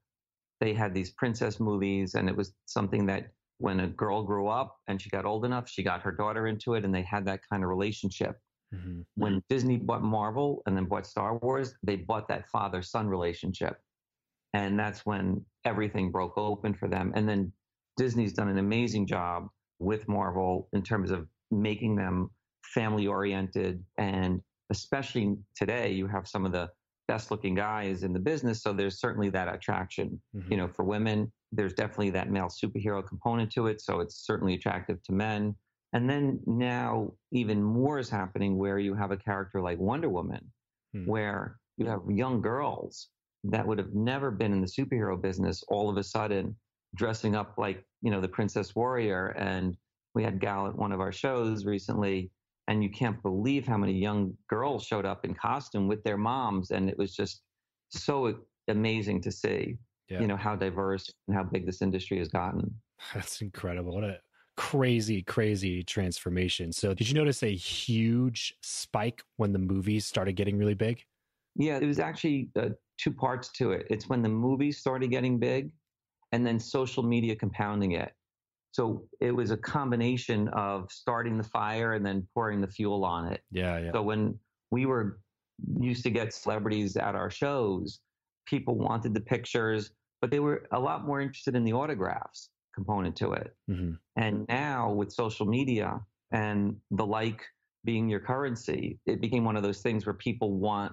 They 0.60 0.74
had 0.74 0.94
these 0.94 1.10
princess 1.12 1.60
movies, 1.60 2.14
and 2.14 2.28
it 2.28 2.36
was 2.36 2.52
something 2.66 3.06
that 3.06 3.32
when 3.58 3.80
a 3.80 3.88
girl 3.88 4.22
grew 4.22 4.48
up 4.48 4.76
and 4.86 5.00
she 5.00 5.10
got 5.10 5.24
old 5.24 5.44
enough, 5.44 5.68
she 5.68 5.82
got 5.82 6.02
her 6.02 6.12
daughter 6.12 6.46
into 6.46 6.74
it, 6.74 6.84
and 6.84 6.94
they 6.94 7.02
had 7.02 7.26
that 7.26 7.40
kind 7.50 7.62
of 7.62 7.68
relationship. 7.68 8.40
Mhm. 8.74 9.04
When 9.14 9.42
Disney 9.48 9.76
bought 9.78 10.02
Marvel 10.02 10.62
and 10.66 10.76
then 10.76 10.86
bought 10.86 11.06
Star 11.06 11.38
Wars, 11.38 11.74
they 11.82 11.96
bought 11.96 12.28
that 12.28 12.48
father 12.48 12.82
son 12.82 13.08
relationship. 13.08 13.80
And 14.54 14.78
that's 14.78 15.04
when 15.04 15.44
everything 15.64 16.10
broke 16.10 16.36
open 16.38 16.74
for 16.74 16.88
them. 16.88 17.12
And 17.14 17.28
then 17.28 17.52
Disney's 17.96 18.32
done 18.32 18.48
an 18.48 18.58
amazing 18.58 19.06
job 19.06 19.48
with 19.78 20.08
Marvel 20.08 20.68
in 20.72 20.82
terms 20.82 21.10
of 21.10 21.28
making 21.50 21.96
them 21.96 22.30
family 22.74 23.06
oriented. 23.06 23.84
And 23.96 24.42
especially 24.70 25.36
today, 25.56 25.90
you 25.92 26.06
have 26.06 26.26
some 26.28 26.44
of 26.44 26.52
the 26.52 26.68
best 27.06 27.30
looking 27.30 27.54
guys 27.54 28.02
in 28.02 28.12
the 28.12 28.18
business. 28.20 28.62
So 28.62 28.72
there's 28.72 29.00
certainly 29.00 29.30
that 29.30 29.52
attraction. 29.52 30.20
Mhm. 30.36 30.50
You 30.50 30.56
know, 30.58 30.68
for 30.68 30.84
women, 30.84 31.32
there's 31.52 31.72
definitely 31.72 32.10
that 32.10 32.30
male 32.30 32.48
superhero 32.48 33.06
component 33.06 33.50
to 33.52 33.66
it. 33.68 33.80
So 33.80 34.00
it's 34.00 34.16
certainly 34.26 34.54
attractive 34.54 35.02
to 35.04 35.12
men. 35.12 35.56
And 35.94 36.08
then 36.08 36.40
now, 36.46 37.14
even 37.32 37.62
more 37.62 37.98
is 37.98 38.10
happening 38.10 38.58
where 38.58 38.78
you 38.78 38.94
have 38.94 39.10
a 39.10 39.16
character 39.16 39.62
like 39.62 39.78
Wonder 39.78 40.10
Woman, 40.10 40.52
Hmm. 40.92 41.06
where 41.06 41.58
you 41.78 41.86
have 41.86 42.02
young 42.10 42.42
girls 42.42 43.08
that 43.44 43.66
would 43.66 43.78
have 43.78 43.94
never 43.94 44.30
been 44.30 44.52
in 44.52 44.60
the 44.60 44.66
superhero 44.66 45.18
business 45.20 45.62
all 45.68 45.88
of 45.88 45.96
a 45.96 46.02
sudden 46.04 46.56
dressing 46.94 47.34
up 47.34 47.56
like, 47.56 47.86
you 48.02 48.10
know, 48.10 48.20
the 48.20 48.28
Princess 48.28 48.74
Warrior. 48.74 49.28
And 49.28 49.78
we 50.14 50.22
had 50.24 50.40
Gal 50.40 50.66
at 50.66 50.74
one 50.76 50.92
of 50.92 51.00
our 51.00 51.12
shows 51.12 51.64
recently, 51.64 52.30
and 52.68 52.82
you 52.84 52.90
can't 52.90 53.20
believe 53.22 53.66
how 53.66 53.78
many 53.78 53.94
young 53.94 54.36
girls 54.46 54.84
showed 54.84 55.06
up 55.06 55.24
in 55.24 55.34
costume 55.34 55.88
with 55.88 56.04
their 56.04 56.18
moms. 56.18 56.70
And 56.70 56.88
it 56.88 56.98
was 56.98 57.16
just 57.16 57.42
so 57.88 58.38
amazing 58.68 59.22
to 59.22 59.32
see, 59.32 59.78
Yeah. 60.08 60.20
you 60.20 60.26
know, 60.26 60.36
how 60.36 60.54
diverse 60.54 61.10
and 61.26 61.36
how 61.36 61.42
big 61.44 61.64
this 61.64 61.80
industry 61.80 62.18
has 62.18 62.28
gotten. 62.28 62.78
That's 63.14 63.40
incredible. 63.40 63.94
What 63.94 64.04
a 64.04 64.20
crazy, 64.56 65.22
crazy 65.22 65.82
transformation. 65.82 66.70
So, 66.72 66.92
did 66.92 67.08
you 67.08 67.14
notice 67.14 67.42
a 67.42 67.54
huge 67.54 68.54
spike 68.62 69.22
when 69.36 69.52
the 69.52 69.58
movies 69.58 70.04
started 70.06 70.34
getting 70.34 70.58
really 70.58 70.74
big? 70.74 71.02
Yeah, 71.56 71.78
it 71.78 71.86
was 71.86 71.98
actually 71.98 72.50
uh, 72.54 72.70
two 72.98 73.12
parts 73.12 73.48
to 73.52 73.72
it. 73.72 73.86
It's 73.88 74.08
when 74.10 74.20
the 74.20 74.28
movies 74.28 74.78
started 74.78 75.10
getting 75.10 75.38
big 75.38 75.70
and 76.32 76.46
then 76.46 76.60
social 76.60 77.02
media 77.02 77.34
compounding 77.34 77.92
it. 77.92 78.12
So 78.78 79.08
it 79.20 79.32
was 79.32 79.50
a 79.50 79.56
combination 79.56 80.46
of 80.50 80.92
starting 80.92 81.36
the 81.36 81.42
fire 81.42 81.94
and 81.94 82.06
then 82.06 82.28
pouring 82.32 82.60
the 82.60 82.68
fuel 82.68 83.04
on 83.04 83.32
it. 83.32 83.42
Yeah, 83.50 83.76
yeah. 83.80 83.90
So 83.92 84.02
when 84.02 84.38
we 84.70 84.86
were 84.86 85.18
used 85.80 86.04
to 86.04 86.10
get 86.10 86.32
celebrities 86.32 86.96
at 86.96 87.16
our 87.16 87.28
shows, 87.28 87.98
people 88.46 88.78
wanted 88.78 89.14
the 89.14 89.20
pictures, 89.20 89.90
but 90.20 90.30
they 90.30 90.38
were 90.38 90.68
a 90.70 90.78
lot 90.78 91.04
more 91.04 91.20
interested 91.20 91.56
in 91.56 91.64
the 91.64 91.72
autographs 91.72 92.50
component 92.72 93.16
to 93.16 93.32
it. 93.32 93.56
hmm 93.66 93.94
And 94.14 94.46
now 94.48 94.92
with 94.92 95.12
social 95.12 95.46
media 95.46 95.98
and 96.30 96.76
the 96.92 97.04
like 97.04 97.44
being 97.84 98.08
your 98.08 98.20
currency, 98.20 99.00
it 99.06 99.20
became 99.20 99.44
one 99.44 99.56
of 99.56 99.64
those 99.64 99.82
things 99.82 100.06
where 100.06 100.14
people 100.14 100.52
want 100.52 100.92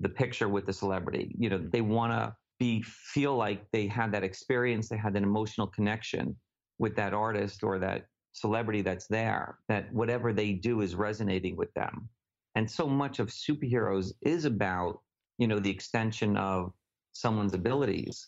the 0.00 0.10
picture 0.10 0.50
with 0.50 0.66
the 0.66 0.74
celebrity. 0.74 1.34
You 1.38 1.48
know, 1.48 1.66
they 1.72 1.80
want 1.80 2.12
to 2.12 2.36
be 2.58 2.82
feel 2.82 3.36
like 3.36 3.70
they 3.70 3.86
had 3.86 4.12
that 4.12 4.22
experience, 4.22 4.90
they 4.90 4.98
had 4.98 5.16
an 5.16 5.22
emotional 5.22 5.66
connection 5.66 6.36
with 6.78 6.96
that 6.96 7.14
artist 7.14 7.62
or 7.62 7.78
that 7.78 8.06
celebrity 8.32 8.82
that's 8.82 9.06
there, 9.06 9.58
that 9.68 9.92
whatever 9.92 10.32
they 10.32 10.52
do 10.52 10.80
is 10.82 10.94
resonating 10.94 11.56
with 11.56 11.72
them. 11.74 12.08
And 12.54 12.70
so 12.70 12.86
much 12.86 13.18
of 13.18 13.28
superheroes 13.28 14.12
is 14.22 14.44
about, 14.44 15.00
you 15.38 15.46
know, 15.46 15.58
the 15.58 15.70
extension 15.70 16.36
of 16.36 16.72
someone's 17.12 17.54
abilities. 17.54 18.26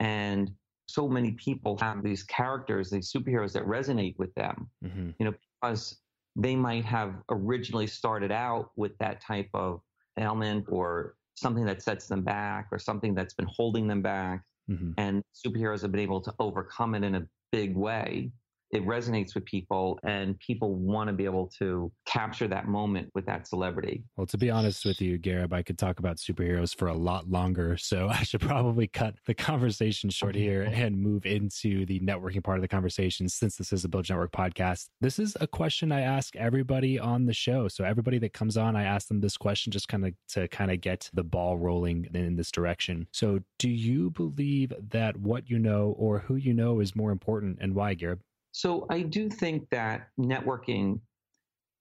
And 0.00 0.50
so 0.86 1.08
many 1.08 1.32
people 1.32 1.76
have 1.78 2.02
these 2.02 2.22
characters, 2.22 2.90
these 2.90 3.12
superheroes 3.12 3.52
that 3.52 3.64
resonate 3.64 4.18
with 4.18 4.34
them 4.34 4.70
hmm 4.82 5.10
you 5.18 5.26
know, 5.26 5.34
because 5.60 5.98
they 6.36 6.54
might 6.54 6.84
have 6.84 7.14
originally 7.30 7.86
started 7.86 8.30
out 8.30 8.70
with 8.76 8.96
that 8.98 9.20
type 9.20 9.48
of 9.54 9.80
ailment 10.18 10.66
or 10.68 11.16
something 11.34 11.64
that 11.66 11.82
sets 11.82 12.06
them 12.06 12.22
back 12.22 12.68
or 12.70 12.78
something 12.78 13.14
that's 13.14 13.34
been 13.34 13.48
holding 13.48 13.88
them 13.88 14.02
back. 14.02 14.44
hmm 14.68 14.92
And 14.96 15.22
superheroes 15.34 15.82
have 15.82 15.90
been 15.92 16.00
able 16.00 16.20
to 16.20 16.32
overcome 16.38 16.94
it 16.94 17.02
in 17.04 17.14
a 17.16 17.26
big 17.52 17.76
way. 17.76 18.30
It 18.70 18.84
resonates 18.84 19.34
with 19.34 19.44
people, 19.44 19.98
and 20.02 20.38
people 20.38 20.74
want 20.74 21.08
to 21.08 21.14
be 21.14 21.24
able 21.24 21.50
to 21.58 21.90
capture 22.04 22.46
that 22.48 22.68
moment 22.68 23.10
with 23.14 23.24
that 23.26 23.46
celebrity. 23.46 24.04
Well, 24.16 24.26
to 24.26 24.38
be 24.38 24.50
honest 24.50 24.84
with 24.84 25.00
you, 25.00 25.18
Gareb, 25.18 25.52
I 25.52 25.62
could 25.62 25.78
talk 25.78 25.98
about 25.98 26.18
superheroes 26.18 26.76
for 26.76 26.88
a 26.88 26.94
lot 26.94 27.30
longer. 27.30 27.76
So 27.76 28.08
I 28.12 28.22
should 28.22 28.40
probably 28.40 28.86
cut 28.86 29.14
the 29.26 29.34
conversation 29.34 30.10
short 30.10 30.34
here 30.34 30.62
and 30.62 31.00
move 31.00 31.24
into 31.24 31.86
the 31.86 32.00
networking 32.00 32.44
part 32.44 32.58
of 32.58 32.62
the 32.62 32.68
conversation 32.68 33.28
since 33.28 33.56
this 33.56 33.72
is 33.72 33.84
a 33.84 33.88
Build 33.88 34.08
Network 34.08 34.32
podcast. 34.32 34.88
This 35.00 35.18
is 35.18 35.36
a 35.40 35.46
question 35.46 35.90
I 35.90 36.02
ask 36.02 36.36
everybody 36.36 36.98
on 36.98 37.24
the 37.24 37.32
show. 37.32 37.68
So 37.68 37.84
everybody 37.84 38.18
that 38.18 38.32
comes 38.32 38.56
on, 38.56 38.76
I 38.76 38.84
ask 38.84 39.08
them 39.08 39.20
this 39.20 39.36
question 39.36 39.72
just 39.72 39.88
kind 39.88 40.06
of 40.06 40.14
to 40.30 40.48
kind 40.48 40.70
of 40.70 40.80
get 40.80 41.10
the 41.14 41.24
ball 41.24 41.58
rolling 41.58 42.06
in 42.14 42.36
this 42.36 42.50
direction. 42.50 43.06
So 43.12 43.40
do 43.58 43.68
you 43.68 44.10
believe 44.10 44.72
that 44.90 45.16
what 45.16 45.48
you 45.48 45.58
know 45.58 45.94
or 45.98 46.20
who 46.20 46.36
you 46.36 46.52
know 46.52 46.80
is 46.80 46.94
more 46.94 47.10
important 47.10 47.58
and 47.60 47.74
why, 47.74 47.94
Gareb? 47.94 48.20
So 48.58 48.86
I 48.90 49.02
do 49.02 49.28
think 49.30 49.70
that 49.70 50.08
networking 50.18 51.00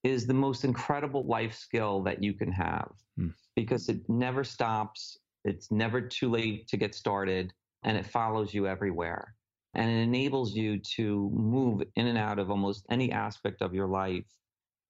is 0.04 0.28
the 0.28 0.34
most 0.36 0.64
incredible 0.64 1.26
life 1.26 1.56
skill 1.56 2.04
that 2.04 2.22
you 2.22 2.36
can 2.36 2.52
have 2.52 2.92
Hmm. 3.16 3.30
because 3.56 3.90
it 3.90 4.08
never 4.08 4.44
stops. 4.44 5.18
It's 5.44 5.72
never 5.72 6.00
too 6.02 6.30
late 6.30 6.68
to 6.68 6.78
get 6.78 6.94
started 6.94 7.52
and 7.82 7.98
it 7.98 8.06
follows 8.06 8.54
you 8.54 8.68
everywhere. 8.68 9.34
and 9.74 9.92
it 9.92 10.02
enables 10.02 10.56
you 10.56 10.80
to 10.80 11.30
move 11.32 11.84
in 11.96 12.08
and 12.08 12.18
out 12.18 12.40
of 12.40 12.50
almost 12.50 12.86
any 12.90 13.12
aspect 13.12 13.62
of 13.62 13.76
your 13.76 13.88
life 13.88 14.26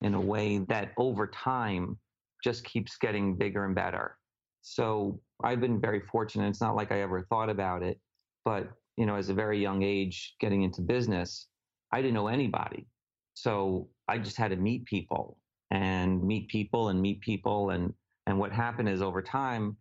in 0.01 0.13
a 0.13 0.21
way 0.21 0.59
that 0.59 0.93
over 0.97 1.27
time 1.27 1.99
just 2.43 2.63
keeps 2.63 2.97
getting 2.97 3.35
bigger 3.35 3.65
and 3.65 3.75
better. 3.75 4.17
So 4.61 5.21
I've 5.43 5.59
been 5.59 5.81
very 5.81 5.99
fortunate. 5.99 6.47
It's 6.49 6.61
not 6.61 6.75
like 6.75 6.91
I 6.93 7.01
ever 7.01 7.23
thought 7.23 7.49
about 7.49 7.83
it, 7.83 7.99
but 8.45 8.71
you 8.97 9.05
know, 9.05 9.15
as 9.15 9.27
a 9.29 9.33
very 9.33 9.59
young 9.61 9.83
age, 9.83 10.35
getting 10.39 10.61
into 10.63 10.81
business, 10.81 11.49
I 11.91 12.01
didn't 12.01 12.13
know 12.13 12.27
anybody. 12.27 12.87
So 13.33 13.89
I 14.07 14.17
just 14.17 14.37
had 14.37 14.51
to 14.51 14.57
meet 14.57 14.85
people 14.85 15.37
and 15.71 16.23
meet 16.23 16.47
people 16.47 16.89
and 16.89 17.01
meet 17.01 17.21
people. 17.21 17.71
And, 17.71 17.93
and 18.25 18.39
what 18.39 18.51
happened 18.51 18.89
is 18.89 19.01
over 19.01 19.21
time, 19.21 19.77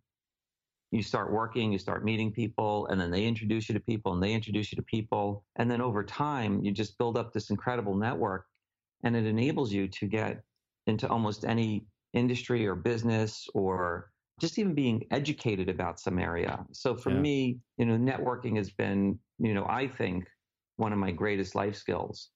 you 0.91 1.01
start 1.01 1.31
working, 1.31 1.71
you 1.71 1.79
start 1.79 2.05
meeting 2.05 2.31
people, 2.31 2.87
and 2.87 2.99
then 2.99 3.11
they 3.11 3.25
introduce 3.25 3.67
you 3.67 3.73
to 3.73 3.79
people 3.79 4.13
and 4.13 4.23
they 4.23 4.33
introduce 4.33 4.71
you 4.71 4.77
to 4.77 4.83
people. 4.83 5.43
And 5.57 5.69
then 5.69 5.81
over 5.81 6.03
time, 6.03 6.63
you 6.63 6.71
just 6.71 6.97
build 6.97 7.17
up 7.17 7.33
this 7.33 7.49
incredible 7.49 7.95
network 7.95 8.45
and 9.03 9.15
it 9.15 9.25
enables 9.25 9.71
you 9.71 9.87
to 9.87 10.05
get 10.05 10.41
into 10.87 11.07
almost 11.09 11.43
any 11.45 11.85
industry 12.13 12.65
or 12.65 12.75
business 12.75 13.47
or 13.53 14.11
just 14.39 14.57
even 14.59 14.73
being 14.73 15.05
educated 15.11 15.67
about 15.67 15.99
some 15.99 16.19
area. 16.19 16.65
So 16.71 16.95
for 16.95 17.11
yeah. 17.11 17.19
me, 17.19 17.59
you 17.77 17.85
know, 17.85 17.97
networking 17.97 18.55
has 18.57 18.69
been, 18.69 19.19
you 19.39 19.53
know, 19.53 19.65
I 19.67 19.87
think 19.87 20.25
one 20.77 20.93
of 20.93 20.99
my 20.99 21.11
greatest 21.11 21.55
life 21.55 21.75
skills. 21.75 22.29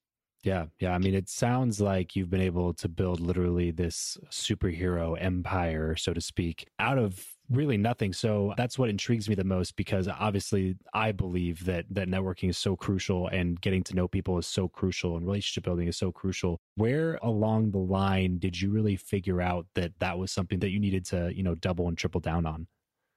Yeah, 0.43 0.65
yeah. 0.79 0.93
I 0.93 0.97
mean, 0.97 1.13
it 1.13 1.29
sounds 1.29 1.79
like 1.79 2.15
you've 2.15 2.31
been 2.31 2.41
able 2.41 2.73
to 2.75 2.89
build 2.89 3.19
literally 3.19 3.69
this 3.69 4.17
superhero 4.31 5.15
empire, 5.21 5.95
so 5.95 6.13
to 6.13 6.21
speak, 6.21 6.67
out 6.79 6.97
of 6.97 7.23
really 7.51 7.77
nothing. 7.77 8.11
So 8.11 8.53
that's 8.57 8.79
what 8.79 8.89
intrigues 8.89 9.29
me 9.29 9.35
the 9.35 9.43
most 9.43 9.75
because 9.75 10.07
obviously 10.07 10.77
I 10.93 11.11
believe 11.11 11.65
that 11.65 11.85
that 11.91 12.07
networking 12.07 12.49
is 12.49 12.57
so 12.57 12.75
crucial 12.75 13.27
and 13.27 13.59
getting 13.61 13.83
to 13.83 13.95
know 13.95 14.07
people 14.07 14.39
is 14.39 14.47
so 14.47 14.67
crucial 14.67 15.15
and 15.15 15.27
relationship 15.27 15.65
building 15.65 15.87
is 15.87 15.97
so 15.97 16.11
crucial. 16.11 16.59
Where 16.75 17.19
along 17.21 17.71
the 17.71 17.79
line 17.79 18.39
did 18.39 18.59
you 18.59 18.71
really 18.71 18.95
figure 18.95 19.41
out 19.41 19.67
that 19.75 19.91
that 19.99 20.17
was 20.17 20.31
something 20.31 20.59
that 20.59 20.71
you 20.71 20.79
needed 20.79 21.05
to, 21.07 21.31
you 21.35 21.43
know, 21.43 21.55
double 21.55 21.87
and 21.87 21.97
triple 21.97 22.21
down 22.21 22.47
on? 22.47 22.67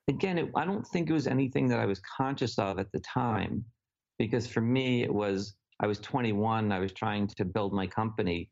Again, 0.08 0.36
it, 0.36 0.50
I 0.54 0.66
don't 0.66 0.86
think 0.88 1.08
it 1.08 1.14
was 1.14 1.26
anything 1.26 1.68
that 1.68 1.80
I 1.80 1.86
was 1.86 2.00
conscious 2.00 2.58
of 2.58 2.78
at 2.78 2.92
the 2.92 3.00
time 3.00 3.64
because 4.18 4.46
for 4.46 4.60
me 4.60 5.02
it 5.02 5.12
was 5.12 5.54
I 5.80 5.86
was 5.86 5.98
21, 6.00 6.72
I 6.72 6.78
was 6.78 6.92
trying 6.92 7.26
to 7.28 7.44
build 7.44 7.72
my 7.72 7.86
company 7.86 8.48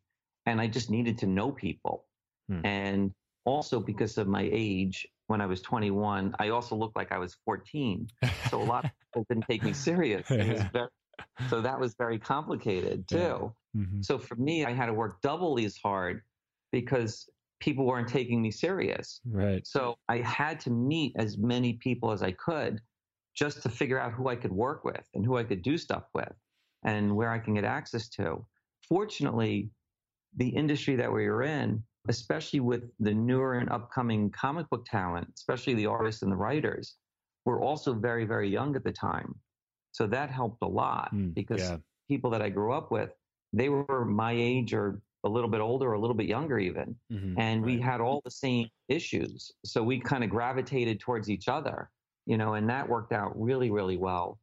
and 0.46 0.60
I 0.60 0.66
just 0.66 0.90
needed 0.90 1.18
to 1.18 1.26
know 1.26 1.52
people. 1.52 2.06
Hmm. 2.48 2.66
And 2.66 3.12
also 3.44 3.80
because 3.80 4.18
of 4.18 4.26
my 4.26 4.48
age, 4.52 5.06
when 5.28 5.40
I 5.40 5.46
was 5.46 5.62
21, 5.62 6.34
I 6.38 6.48
also 6.48 6.74
looked 6.74 6.96
like 6.96 7.12
I 7.12 7.18
was 7.18 7.36
14. 7.44 8.08
So 8.50 8.60
a 8.60 8.64
lot 8.64 8.84
of 8.84 8.90
people 9.00 9.26
didn't 9.28 9.46
take 9.48 9.62
me 9.62 9.72
serious. 9.72 10.26
Very, 10.28 10.66
so 11.48 11.60
that 11.60 11.78
was 11.78 11.94
very 11.96 12.18
complicated 12.18 13.06
too. 13.08 13.16
Yeah. 13.16 13.82
Mm-hmm. 13.82 14.02
So 14.02 14.18
for 14.18 14.34
me, 14.34 14.64
I 14.64 14.72
had 14.72 14.86
to 14.86 14.92
work 14.92 15.20
doubly 15.22 15.64
as 15.64 15.76
hard 15.76 16.22
because 16.72 17.28
people 17.60 17.86
weren't 17.86 18.08
taking 18.08 18.42
me 18.42 18.50
serious. 18.50 19.20
Right. 19.24 19.66
So 19.66 19.96
I 20.08 20.18
had 20.18 20.58
to 20.60 20.70
meet 20.70 21.14
as 21.16 21.38
many 21.38 21.74
people 21.74 22.10
as 22.10 22.22
I 22.22 22.32
could 22.32 22.80
just 23.34 23.62
to 23.62 23.68
figure 23.68 23.98
out 23.98 24.12
who 24.12 24.28
I 24.28 24.36
could 24.36 24.52
work 24.52 24.84
with 24.84 25.08
and 25.14 25.24
who 25.24 25.36
I 25.36 25.44
could 25.44 25.62
do 25.62 25.78
stuff 25.78 26.04
with 26.14 26.32
and 26.84 27.14
where 27.16 27.30
I 27.30 27.38
can 27.38 27.54
get 27.54 27.64
access 27.64 28.08
to. 28.10 28.44
Fortunately, 28.88 29.70
the 30.36 30.48
industry 30.48 30.96
that 30.96 31.12
we 31.12 31.28
were 31.28 31.42
in 31.42 31.82
especially 32.08 32.60
with 32.60 32.82
the 33.00 33.14
newer 33.14 33.54
and 33.54 33.70
upcoming 33.70 34.30
comic 34.30 34.68
book 34.70 34.84
talent, 34.86 35.28
especially 35.36 35.74
the 35.74 35.86
artists 35.86 36.22
and 36.22 36.32
the 36.32 36.36
writers, 36.36 36.96
were 37.44 37.60
also 37.60 37.92
very, 37.92 38.24
very 38.24 38.48
young 38.48 38.74
at 38.76 38.84
the 38.84 38.92
time. 38.92 39.34
So 39.92 40.06
that 40.08 40.30
helped 40.30 40.62
a 40.62 40.66
lot 40.66 41.14
mm, 41.14 41.34
because 41.34 41.60
yeah. 41.60 41.76
people 42.08 42.30
that 42.30 42.42
I 42.42 42.48
grew 42.48 42.72
up 42.72 42.90
with, 42.90 43.10
they 43.52 43.68
were 43.68 44.04
my 44.04 44.32
age 44.32 44.72
or 44.74 45.00
a 45.24 45.28
little 45.28 45.50
bit 45.50 45.60
older 45.60 45.90
or 45.90 45.92
a 45.92 46.00
little 46.00 46.16
bit 46.16 46.26
younger 46.26 46.58
even. 46.58 46.96
Mm-hmm, 47.12 47.38
and 47.38 47.62
right. 47.62 47.74
we 47.74 47.80
had 47.80 48.00
all 48.00 48.20
the 48.24 48.30
same 48.30 48.68
issues. 48.88 49.52
So 49.64 49.82
we 49.82 50.00
kind 50.00 50.24
of 50.24 50.30
gravitated 50.30 50.98
towards 50.98 51.30
each 51.30 51.48
other, 51.48 51.90
you 52.26 52.36
know, 52.36 52.54
and 52.54 52.68
that 52.70 52.88
worked 52.88 53.12
out 53.12 53.32
really, 53.40 53.70
really 53.70 53.96
well. 53.96 54.38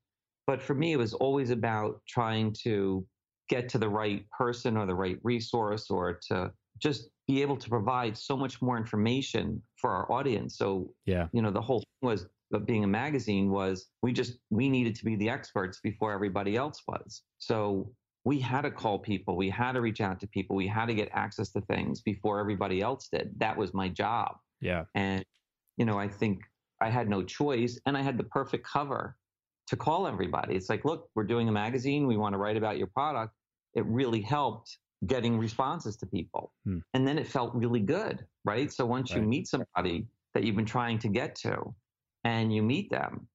But 0.47 0.61
for 0.61 0.73
me, 0.73 0.93
it 0.93 0.97
was 0.97 1.13
always 1.13 1.51
about 1.51 2.01
trying 2.07 2.53
to 2.63 3.05
get 3.49 3.69
to 3.69 3.77
the 3.77 3.89
right 3.89 4.25
person 4.32 4.77
or 4.77 4.86
the 4.86 4.95
right 4.95 5.19
resource 5.23 5.89
or 5.89 6.19
to 6.27 6.51
just 6.80 7.09
be 7.27 7.41
able 7.41 7.57
to 7.57 7.69
provide 7.69 8.17
so 8.17 8.36
much 8.36 8.61
more 8.61 8.77
information 8.77 9.61
for 9.75 9.91
our 9.91 10.11
audience. 10.11 10.57
So, 10.57 10.93
yeah, 11.05 11.27
you 11.34 11.41
know, 11.41 11.51
the 11.51 11.61
whole 11.61 11.80
thing 11.80 12.09
was 12.09 12.27
of 12.51 12.65
being 12.65 12.84
a 12.84 12.88
magazine 12.88 13.51
was 13.51 13.88
we 14.01 14.11
just 14.11 14.39
we 14.49 14.69
needed 14.69 14.95
to 14.95 15.05
be 15.05 15.15
the 15.15 15.30
experts 15.30 15.80
before 15.82 16.11
everybody 16.11 16.55
else 16.55 16.82
was. 16.88 17.21
So 17.38 17.91
we 18.25 18.39
had 18.39 18.61
to 18.61 18.71
call 18.71 18.99
people, 18.99 19.36
we 19.38 19.49
had 19.49 19.73
to 19.73 19.82
reach 19.82 20.01
out 20.01 20.19
to 20.21 20.27
people, 20.27 20.55
we 20.55 20.67
had 20.67 20.88
to 20.88 20.93
get 20.93 21.09
access 21.13 21.51
to 21.51 21.61
things 21.61 22.01
before 22.01 22.39
everybody 22.39 22.82
else 22.82 23.07
did. 23.11 23.32
That 23.38 23.55
was 23.55 23.73
my 23.73 23.89
job. 23.89 24.36
Yeah. 24.61 24.86
And 24.95 25.23
you 25.77 25.86
know, 25.86 25.97
I 25.97 26.07
think 26.07 26.41
I 26.82 26.89
had 26.89 27.09
no 27.09 27.23
choice 27.23 27.80
and 27.86 27.97
I 27.97 28.01
had 28.01 28.17
the 28.17 28.23
perfect 28.23 28.65
cover 28.65 29.15
to 29.67 29.75
call 29.75 30.07
everybody. 30.07 30.55
It's 30.55 30.69
like, 30.69 30.86
look, 30.86 31.09
we're 31.15 31.23
doing 31.23 31.47
a 31.47 31.51
magazine, 31.51 32.07
we 32.07 32.17
want 32.17 32.34
to 32.34 32.38
write 32.38 32.57
about 32.57 32.77
your 32.77 32.88
product. 32.88 33.34
It 33.75 33.86
really 33.86 34.21
helped 34.21 34.77
getting 35.05 35.38
responses 35.38 35.95
to 35.97 36.05
people. 36.05 36.51
Hmm. 36.65 36.80
And 36.93 37.07
then 37.07 37.17
it 37.17 37.27
felt 37.27 37.53
really 37.55 37.80
good, 37.80 38.25
right? 38.45 38.71
So 38.71 38.86
once 38.86 39.11
right. 39.11 39.21
you 39.21 39.27
meet 39.27 39.47
somebody 39.47 40.07
that 40.34 40.43
you've 40.43 40.55
been 40.55 40.65
trying 40.65 40.99
to 40.99 41.07
get 41.07 41.36
to 41.36 41.73
and 42.23 42.53
you 42.53 42.61
meet 42.61 42.89
them, 42.89 43.27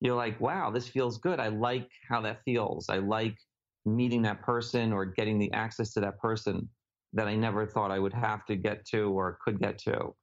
you're 0.00 0.16
like, 0.16 0.40
wow, 0.40 0.70
this 0.70 0.88
feels 0.88 1.18
good. 1.18 1.40
I 1.40 1.48
like 1.48 1.88
how 2.08 2.22
that 2.22 2.42
feels. 2.44 2.88
I 2.88 2.98
like 2.98 3.36
meeting 3.84 4.22
that 4.22 4.42
person 4.42 4.92
or 4.92 5.04
getting 5.04 5.38
the 5.38 5.52
access 5.52 5.92
to 5.94 6.00
that 6.00 6.18
person 6.18 6.68
that 7.12 7.26
I 7.26 7.34
never 7.34 7.66
thought 7.66 7.90
I 7.90 7.98
would 7.98 8.14
have 8.14 8.46
to 8.46 8.56
get 8.56 8.86
to 8.86 9.10
or 9.10 9.38
could 9.44 9.60
get 9.60 9.78
to. 9.80 10.14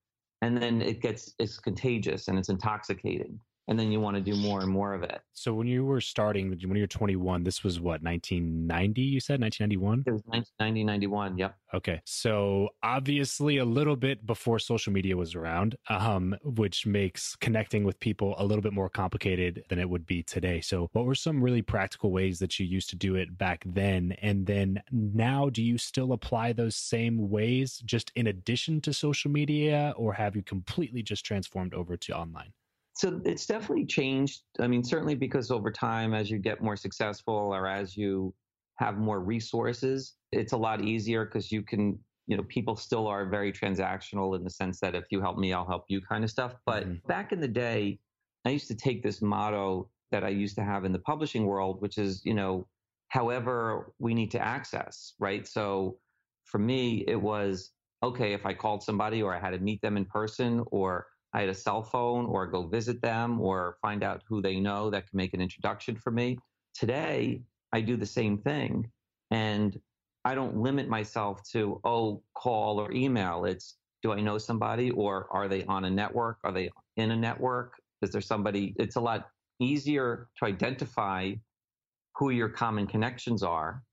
And 0.41 0.61
then 0.61 0.81
it 0.81 1.01
gets, 1.01 1.33
it's 1.39 1.59
contagious 1.59 2.27
and 2.27 2.37
it's 2.37 2.49
intoxicating 2.49 3.39
and 3.67 3.77
then 3.77 3.91
you 3.91 3.99
want 3.99 4.15
to 4.15 4.21
do 4.21 4.35
more 4.35 4.61
and 4.61 4.71
more 4.71 4.93
of 4.93 5.03
it. 5.03 5.21
So 5.33 5.53
when 5.53 5.67
you 5.67 5.85
were 5.85 5.99
starting, 5.99 6.49
when 6.49 6.75
you 6.75 6.83
were 6.83 6.87
21, 6.87 7.43
this 7.43 7.63
was 7.63 7.79
what, 7.79 8.01
1990, 8.01 9.01
you 9.01 9.19
said, 9.19 9.41
1991? 9.41 10.03
It 10.07 10.11
was 10.11 10.23
1990, 10.25 10.83
91, 10.83 11.37
yep. 11.37 11.55
Okay. 11.73 12.01
So 12.05 12.69
obviously 12.81 13.57
a 13.57 13.65
little 13.65 13.97
bit 13.97 14.25
before 14.25 14.57
social 14.57 14.93
media 14.93 15.17
was 15.17 15.35
around, 15.35 15.75
um, 15.89 16.35
which 16.43 16.85
makes 16.85 17.35
connecting 17.35 17.83
with 17.83 17.99
people 17.99 18.35
a 18.37 18.45
little 18.45 18.61
bit 18.61 18.73
more 18.73 18.89
complicated 18.89 19.63
than 19.69 19.79
it 19.79 19.89
would 19.89 20.05
be 20.05 20.23
today. 20.23 20.61
So 20.61 20.89
what 20.93 21.05
were 21.05 21.15
some 21.15 21.43
really 21.43 21.61
practical 21.61 22.11
ways 22.11 22.39
that 22.39 22.57
you 22.59 22.65
used 22.65 22.89
to 22.91 22.95
do 22.95 23.15
it 23.15 23.37
back 23.37 23.63
then? 23.65 24.15
And 24.21 24.45
then 24.45 24.81
now, 24.91 25.49
do 25.49 25.61
you 25.61 25.77
still 25.77 26.13
apply 26.13 26.53
those 26.53 26.75
same 26.75 27.29
ways 27.29 27.81
just 27.85 28.11
in 28.15 28.27
addition 28.27 28.79
to 28.81 28.93
social 28.93 29.29
media, 29.29 29.93
or 29.97 30.13
have 30.13 30.35
you 30.35 30.43
completely 30.43 31.03
just 31.03 31.25
transformed 31.25 31.73
over 31.73 31.97
to 31.97 32.13
online? 32.13 32.53
So 32.97 33.21
it's 33.25 33.45
definitely 33.45 33.85
changed. 33.85 34.41
I 34.59 34.65
mean, 34.65 34.83
certainly 34.83 35.13
because 35.13 35.51
over 35.51 35.71
time, 35.71 36.15
as 36.15 36.31
you 36.31 36.39
get 36.39 36.63
more 36.63 36.75
successful 36.75 37.35
or 37.53 37.67
as 37.67 37.95
you 37.95 38.33
have 38.77 38.97
more 38.97 39.19
resources, 39.19 40.15
it's 40.31 40.53
a 40.53 40.57
lot 40.57 40.83
easier 40.83 41.25
because 41.25 41.51
you 41.51 41.61
can, 41.61 41.99
you 42.25 42.35
know, 42.35 42.43
people 42.43 42.75
still 42.75 43.05
are 43.05 43.29
very 43.29 43.53
transactional 43.53 44.35
in 44.35 44.43
the 44.43 44.49
sense 44.49 44.79
that 44.79 44.95
if 44.95 45.05
you 45.11 45.21
help 45.21 45.37
me, 45.37 45.53
I'll 45.53 45.67
help 45.67 45.85
you 45.89 46.01
kind 46.01 46.23
of 46.23 46.31
stuff. 46.31 46.55
But 46.65 46.85
mm-hmm. 46.85 47.07
back 47.07 47.31
in 47.31 47.39
the 47.39 47.47
day, 47.47 47.99
I 48.45 48.49
used 48.49 48.67
to 48.69 48.75
take 48.75 49.03
this 49.03 49.21
motto 49.21 49.91
that 50.09 50.23
I 50.23 50.29
used 50.29 50.55
to 50.55 50.63
have 50.63 50.83
in 50.83 50.91
the 50.91 50.99
publishing 50.99 51.45
world, 51.45 51.79
which 51.83 51.99
is, 51.99 52.25
you 52.25 52.33
know, 52.33 52.67
however 53.09 53.93
we 53.99 54.15
need 54.15 54.31
to 54.31 54.39
access, 54.39 55.13
right? 55.19 55.47
So 55.47 55.99
for 56.45 56.57
me, 56.57 57.03
it 57.07 57.21
was 57.21 57.73
okay 58.01 58.33
if 58.33 58.43
I 58.43 58.55
called 58.55 58.81
somebody 58.81 59.21
or 59.21 59.35
I 59.35 59.39
had 59.39 59.51
to 59.51 59.59
meet 59.59 59.83
them 59.83 59.97
in 59.97 60.05
person 60.05 60.63
or 60.71 61.05
I 61.33 61.41
had 61.41 61.49
a 61.49 61.53
cell 61.53 61.83
phone 61.83 62.25
or 62.25 62.47
go 62.47 62.67
visit 62.67 63.01
them 63.01 63.39
or 63.41 63.77
find 63.81 64.03
out 64.03 64.23
who 64.27 64.41
they 64.41 64.59
know 64.59 64.89
that 64.89 65.09
can 65.09 65.17
make 65.17 65.33
an 65.33 65.41
introduction 65.41 65.95
for 65.95 66.11
me. 66.11 66.37
Today, 66.73 67.41
I 67.73 67.81
do 67.81 67.97
the 67.97 68.05
same 68.05 68.37
thing. 68.37 68.89
And 69.31 69.79
I 70.23 70.35
don't 70.35 70.57
limit 70.57 70.87
myself 70.87 71.41
to, 71.51 71.79
oh, 71.83 72.21
call 72.33 72.79
or 72.79 72.91
email. 72.91 73.45
It's, 73.45 73.77
do 74.03 74.11
I 74.11 74.21
know 74.21 74.37
somebody 74.37 74.91
or 74.91 75.27
are 75.31 75.47
they 75.47 75.63
on 75.65 75.85
a 75.85 75.89
network? 75.89 76.37
Are 76.43 76.51
they 76.51 76.69
in 76.95 77.11
a 77.11 77.15
network? 77.15 77.73
Is 78.01 78.11
there 78.11 78.21
somebody? 78.21 78.73
It's 78.77 78.95
a 78.95 79.01
lot 79.01 79.27
easier 79.59 80.27
to 80.37 80.45
identify 80.45 81.33
who 82.15 82.29
your 82.29 82.49
common 82.49 82.87
connections 82.87 83.43
are, 83.43 83.83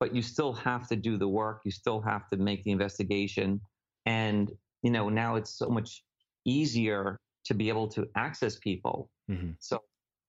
but 0.00 0.14
you 0.14 0.22
still 0.22 0.52
have 0.52 0.88
to 0.88 0.96
do 0.96 1.16
the 1.16 1.28
work. 1.28 1.62
You 1.64 1.70
still 1.70 2.00
have 2.02 2.28
to 2.28 2.36
make 2.36 2.64
the 2.64 2.70
investigation. 2.70 3.60
And, 4.06 4.50
you 4.82 4.90
know, 4.90 5.08
now 5.08 5.36
it's 5.36 5.56
so 5.56 5.68
much 5.68 6.02
easier 6.44 7.18
to 7.44 7.54
be 7.54 7.68
able 7.68 7.88
to 7.88 8.06
access 8.16 8.56
people. 8.58 9.10
Mm-hmm. 9.30 9.52
So 9.58 9.80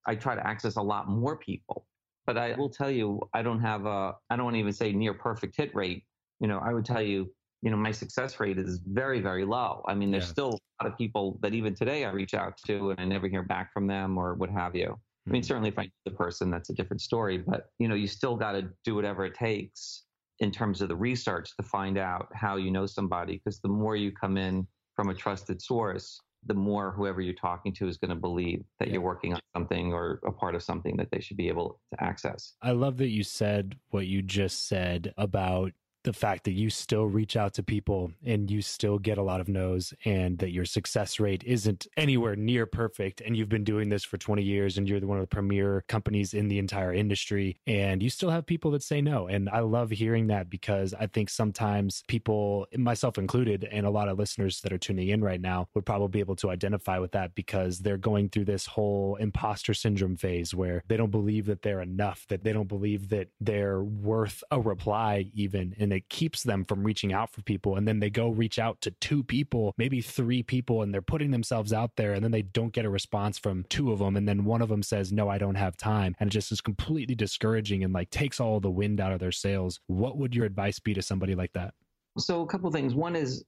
I 0.05 0.15
try 0.15 0.35
to 0.35 0.45
access 0.45 0.75
a 0.75 0.81
lot 0.81 1.09
more 1.09 1.37
people. 1.37 1.85
But 2.25 2.37
I 2.37 2.55
will 2.55 2.69
tell 2.69 2.89
you, 2.89 3.21
I 3.33 3.43
don't 3.43 3.61
have 3.61 3.85
a, 3.85 4.15
I 4.29 4.35
don't 4.35 4.45
want 4.45 4.55
to 4.55 4.59
even 4.59 4.73
say 4.73 4.91
near 4.91 5.13
perfect 5.13 5.55
hit 5.55 5.73
rate. 5.75 6.03
You 6.39 6.47
know, 6.47 6.59
I 6.59 6.73
would 6.73 6.85
tell 6.85 7.01
you, 7.01 7.31
you 7.61 7.71
know, 7.71 7.77
my 7.77 7.91
success 7.91 8.39
rate 8.39 8.57
is 8.57 8.79
very, 8.85 9.21
very 9.21 9.45
low. 9.45 9.83
I 9.87 9.93
mean, 9.93 10.11
there's 10.11 10.25
yeah. 10.25 10.31
still 10.31 10.59
a 10.79 10.83
lot 10.83 10.91
of 10.91 10.97
people 10.97 11.39
that 11.41 11.53
even 11.53 11.75
today 11.75 12.03
I 12.03 12.11
reach 12.11 12.33
out 12.33 12.57
to 12.65 12.91
and 12.91 12.99
I 12.99 13.05
never 13.05 13.27
hear 13.27 13.43
back 13.43 13.71
from 13.71 13.87
them 13.87 14.17
or 14.17 14.33
what 14.35 14.49
have 14.49 14.75
you. 14.75 14.97
I 15.27 15.31
mean, 15.31 15.41
certainly 15.41 15.69
if 15.69 15.79
I 15.79 15.83
know 15.83 15.89
the 16.05 16.11
person, 16.11 16.51
that's 16.51 16.69
a 16.69 16.73
different 16.73 17.01
story. 17.01 17.39
But 17.39 17.69
you 17.79 17.87
know, 17.87 17.95
you 17.95 18.07
still 18.07 18.35
got 18.35 18.51
to 18.51 18.69
do 18.83 18.93
whatever 18.93 19.25
it 19.25 19.33
takes 19.33 20.03
in 20.39 20.51
terms 20.51 20.81
of 20.81 20.89
the 20.89 20.95
research 20.95 21.49
to 21.57 21.63
find 21.63 21.97
out 21.97 22.27
how 22.33 22.57
you 22.57 22.69
know 22.69 22.85
somebody. 22.85 23.41
Because 23.43 23.59
the 23.59 23.69
more 23.69 23.95
you 23.95 24.11
come 24.11 24.37
in 24.37 24.67
from 24.95 25.09
a 25.09 25.13
trusted 25.13 25.61
source, 25.61 26.19
the 26.45 26.53
more 26.53 26.91
whoever 26.91 27.21
you're 27.21 27.33
talking 27.33 27.73
to 27.73 27.87
is 27.87 27.97
going 27.97 28.09
to 28.09 28.15
believe 28.15 28.63
that 28.79 28.87
yeah. 28.87 28.93
you're 28.93 29.01
working 29.01 29.33
on 29.33 29.39
something 29.55 29.93
or 29.93 30.19
a 30.25 30.31
part 30.31 30.55
of 30.55 30.63
something 30.63 30.95
that 30.97 31.09
they 31.11 31.19
should 31.19 31.37
be 31.37 31.47
able 31.47 31.79
to 31.91 32.03
access. 32.03 32.53
I 32.61 32.71
love 32.71 32.97
that 32.97 33.09
you 33.09 33.23
said 33.23 33.75
what 33.89 34.07
you 34.07 34.21
just 34.21 34.67
said 34.67 35.13
about 35.17 35.71
the 36.05 36.13
fact 36.13 36.43
that 36.43 36.51
you 36.51 36.69
still 36.69 37.05
reach 37.05 37.35
out 37.35 37.53
to 37.55 37.63
people 37.63 38.11
and 38.23 38.49
you 38.49 38.61
still 38.61 38.99
get 38.99 39.17
a 39.17 39.23
lot 39.23 39.41
of 39.41 39.49
no's 39.49 39.91
and 40.05 40.37
that 40.37 40.51
your 40.51 40.63
success 40.63 41.19
rate 41.19 41.43
isn't 41.43 41.87
anywhere 41.97 42.35
near 42.35 42.67
perfect 42.67 43.21
and 43.21 43.35
you've 43.35 43.49
been 43.49 43.63
doing 43.63 43.89
this 43.89 44.03
for 44.03 44.17
20 44.17 44.43
years 44.43 44.77
and 44.77 44.87
you're 44.87 44.99
one 45.01 45.17
of 45.17 45.23
the 45.23 45.35
premier 45.35 45.83
companies 45.87 46.35
in 46.35 46.47
the 46.47 46.59
entire 46.59 46.93
industry 46.93 47.57
and 47.65 48.03
you 48.03 48.09
still 48.09 48.29
have 48.29 48.45
people 48.45 48.69
that 48.71 48.83
say 48.83 49.01
no. 49.01 49.27
And 49.27 49.49
i 49.49 49.59
love 49.59 49.89
hearing 49.89 50.27
that 50.27 50.49
because 50.49 50.93
i 50.93 51.07
think 51.07 51.29
sometimes 51.29 52.03
people 52.07 52.67
myself 52.77 53.17
included 53.17 53.67
and 53.71 53.85
a 53.85 53.89
lot 53.89 54.07
of 54.07 54.19
listeners 54.19 54.61
that 54.61 54.71
are 54.71 54.77
tuning 54.77 55.09
in 55.09 55.23
right 55.23 55.41
now 55.41 55.67
would 55.73 55.87
probably 55.87 56.09
be 56.09 56.19
able 56.19 56.35
to 56.35 56.51
identify 56.51 56.99
with 56.99 57.13
that 57.13 57.33
because 57.33 57.79
they're 57.79 57.97
going 57.97 58.29
through 58.29 58.45
this 58.45 58.67
whole 58.67 59.15
imposter 59.15 59.73
syndrome 59.73 60.15
phase 60.15 60.53
where 60.53 60.83
they 60.87 60.97
don't 60.97 61.09
believe 61.09 61.47
that 61.47 61.63
they're 61.63 61.81
enough 61.81 62.25
that 62.29 62.43
they 62.43 62.53
don't 62.53 62.67
believe 62.67 63.09
that 63.09 63.29
they're 63.41 63.83
worth 63.83 64.43
a 64.51 64.61
reply 64.61 65.25
even 65.33 65.75
and 65.79 65.94
it 65.95 66.09
keeps 66.09 66.43
them 66.43 66.63
from 66.63 66.83
reaching 66.83 67.13
out 67.13 67.31
for 67.31 67.41
people. 67.41 67.75
And 67.75 67.87
then 67.87 67.99
they 67.99 68.09
go 68.09 68.29
reach 68.29 68.59
out 68.59 68.81
to 68.81 68.91
two 68.91 69.23
people, 69.23 69.73
maybe 69.77 70.01
three 70.01 70.43
people, 70.43 70.81
and 70.81 70.93
they're 70.93 71.01
putting 71.01 71.31
themselves 71.31 71.73
out 71.73 71.95
there. 71.95 72.13
And 72.13 72.23
then 72.23 72.31
they 72.31 72.43
don't 72.43 72.73
get 72.73 72.85
a 72.85 72.89
response 72.89 73.37
from 73.37 73.65
two 73.69 73.91
of 73.91 73.99
them. 73.99 74.15
And 74.15 74.27
then 74.27 74.45
one 74.45 74.61
of 74.61 74.69
them 74.69 74.83
says, 74.83 75.11
No, 75.11 75.29
I 75.29 75.37
don't 75.37 75.55
have 75.55 75.77
time. 75.77 76.15
And 76.19 76.29
it 76.29 76.31
just 76.31 76.51
is 76.51 76.61
completely 76.61 77.15
discouraging 77.15 77.83
and 77.83 77.93
like 77.93 78.09
takes 78.09 78.39
all 78.39 78.59
the 78.59 78.71
wind 78.71 78.99
out 78.99 79.13
of 79.13 79.19
their 79.19 79.31
sails. 79.31 79.79
What 79.87 80.17
would 80.17 80.35
your 80.35 80.45
advice 80.45 80.79
be 80.79 80.93
to 80.93 81.01
somebody 81.01 81.35
like 81.35 81.53
that? 81.53 81.73
So, 82.17 82.41
a 82.41 82.47
couple 82.47 82.71
things. 82.71 82.95
One 82.95 83.15
is 83.15 83.43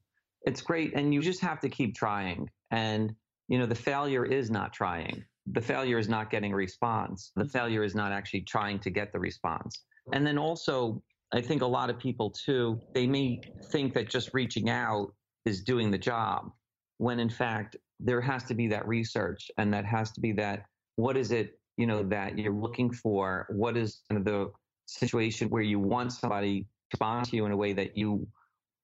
it's 0.45 0.61
great, 0.61 0.93
and 0.93 1.13
you 1.13 1.21
just 1.21 1.41
have 1.41 1.59
to 1.61 1.69
keep 1.69 1.95
trying. 1.95 2.49
And, 2.71 3.13
you 3.47 3.57
know, 3.59 3.65
the 3.65 3.75
failure 3.75 4.25
is 4.25 4.49
not 4.49 4.73
trying. 4.73 5.23
The 5.51 5.61
failure 5.61 5.97
is 5.97 6.09
not 6.09 6.29
getting 6.29 6.53
a 6.53 6.55
response. 6.55 7.31
The 7.35 7.43
mm-hmm. 7.43 7.49
failure 7.49 7.83
is 7.83 7.95
not 7.95 8.11
actually 8.11 8.41
trying 8.41 8.79
to 8.79 8.89
get 8.89 9.11
the 9.11 9.19
response. 9.19 9.83
And 10.13 10.25
then 10.25 10.37
also, 10.37 11.01
I 11.33 11.41
think 11.41 11.61
a 11.61 11.67
lot 11.67 11.89
of 11.89 11.99
people 11.99 12.29
too, 12.29 12.79
they 12.93 13.05
may 13.05 13.41
think 13.71 13.93
that 13.95 14.09
just 14.09 14.29
reaching 14.33 14.69
out 14.69 15.13
is 15.45 15.61
doing 15.61 15.91
the 15.91 15.97
job 15.97 16.51
when 16.97 17.19
in 17.19 17.29
fact 17.29 17.75
there 17.99 18.21
has 18.21 18.43
to 18.45 18.53
be 18.53 18.67
that 18.67 18.87
research 18.87 19.51
and 19.57 19.73
that 19.73 19.85
has 19.85 20.11
to 20.11 20.21
be 20.21 20.31
that 20.33 20.65
what 20.95 21.17
is 21.17 21.31
it, 21.31 21.59
you 21.77 21.85
know, 21.85 22.03
that 22.03 22.37
you're 22.37 22.53
looking 22.53 22.91
for? 22.91 23.45
What 23.49 23.77
is 23.77 24.01
kind 24.09 24.19
of 24.19 24.25
the 24.25 24.51
situation 24.85 25.49
where 25.49 25.61
you 25.61 25.79
want 25.79 26.11
somebody 26.11 26.61
to 26.61 26.67
respond 26.93 27.25
to 27.27 27.35
you 27.35 27.45
in 27.45 27.51
a 27.51 27.57
way 27.57 27.73
that 27.73 27.97
you 27.97 28.27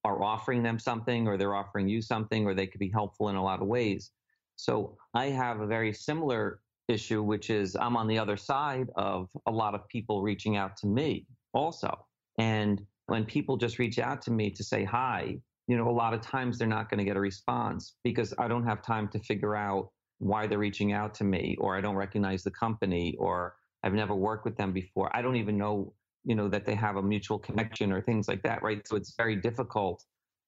are 0.03 0.21
offering 0.21 0.61
them 0.61 0.77
something 0.77 1.27
or 1.27 1.37
they're 1.37 1.55
offering 1.55 1.87
you 1.87 2.01
something 2.01 2.45
or 2.45 2.53
they 2.53 2.67
could 2.67 2.79
be 2.79 2.89
helpful 2.89 3.29
in 3.29 3.35
a 3.35 3.43
lot 3.43 3.61
of 3.61 3.67
ways. 3.67 4.11
So 4.57 4.97
I 5.13 5.27
have 5.27 5.61
a 5.61 5.67
very 5.67 5.93
similar 5.93 6.59
issue, 6.87 7.23
which 7.23 7.49
is 7.49 7.75
I'm 7.75 7.95
on 7.95 8.07
the 8.07 8.19
other 8.19 8.37
side 8.37 8.89
of 8.95 9.29
a 9.47 9.51
lot 9.51 9.73
of 9.73 9.87
people 9.87 10.21
reaching 10.21 10.57
out 10.57 10.75
to 10.77 10.87
me 10.87 11.25
also. 11.53 12.05
And 12.37 12.81
when 13.07 13.25
people 13.25 13.57
just 13.57 13.79
reach 13.79 13.99
out 13.99 14.21
to 14.23 14.31
me 14.31 14.49
to 14.51 14.63
say 14.63 14.83
hi, 14.83 15.37
you 15.67 15.77
know, 15.77 15.89
a 15.89 15.91
lot 15.91 16.13
of 16.13 16.21
times 16.21 16.57
they're 16.57 16.67
not 16.67 16.89
going 16.89 16.97
to 16.97 17.03
get 17.05 17.15
a 17.15 17.21
response 17.21 17.95
because 18.03 18.33
I 18.37 18.47
don't 18.47 18.65
have 18.65 18.81
time 18.81 19.07
to 19.09 19.19
figure 19.19 19.55
out 19.55 19.89
why 20.19 20.47
they're 20.47 20.57
reaching 20.57 20.93
out 20.93 21.13
to 21.15 21.23
me 21.23 21.55
or 21.59 21.75
I 21.75 21.81
don't 21.81 21.95
recognize 21.95 22.43
the 22.43 22.51
company 22.51 23.15
or 23.19 23.55
I've 23.83 23.93
never 23.93 24.15
worked 24.15 24.45
with 24.45 24.57
them 24.57 24.71
before. 24.71 25.15
I 25.15 25.21
don't 25.21 25.35
even 25.35 25.57
know, 25.57 25.93
you 26.23 26.35
know, 26.35 26.47
that 26.49 26.65
they 26.65 26.75
have 26.75 26.95
a 26.95 27.03
mutual 27.03 27.39
connection 27.39 27.91
or 27.91 28.01
things 28.01 28.27
like 28.27 28.41
that, 28.43 28.63
right? 28.63 28.85
So 28.87 28.95
it's 28.95 29.15
very 29.15 29.35
difficult. 29.35 30.03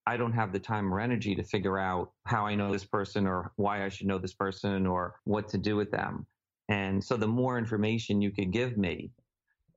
I 0.08 0.18
don't 0.18 0.34
have 0.34 0.54
the 0.54 0.60
time 0.60 0.94
or 0.94 1.00
energy 1.00 1.36
to 1.36 1.44
figure 1.44 1.80
out 1.80 2.12
how 2.26 2.46
I 2.46 2.56
know 2.56 2.72
this 2.72 2.86
person 2.86 3.26
or 3.28 3.52
why 3.56 3.84
I 3.84 3.90
should 3.90 4.08
know 4.08 4.20
this 4.20 4.34
person 4.34 4.86
or 4.86 5.16
what 5.24 5.50
to 5.50 5.58
do 5.58 5.76
with 5.76 5.92
them. 5.92 6.26
And 6.70 7.04
so 7.04 7.18
the 7.18 7.28
more 7.28 7.58
information 7.58 8.22
you 8.22 8.32
can 8.32 8.52
give 8.52 8.78
me, 8.78 9.12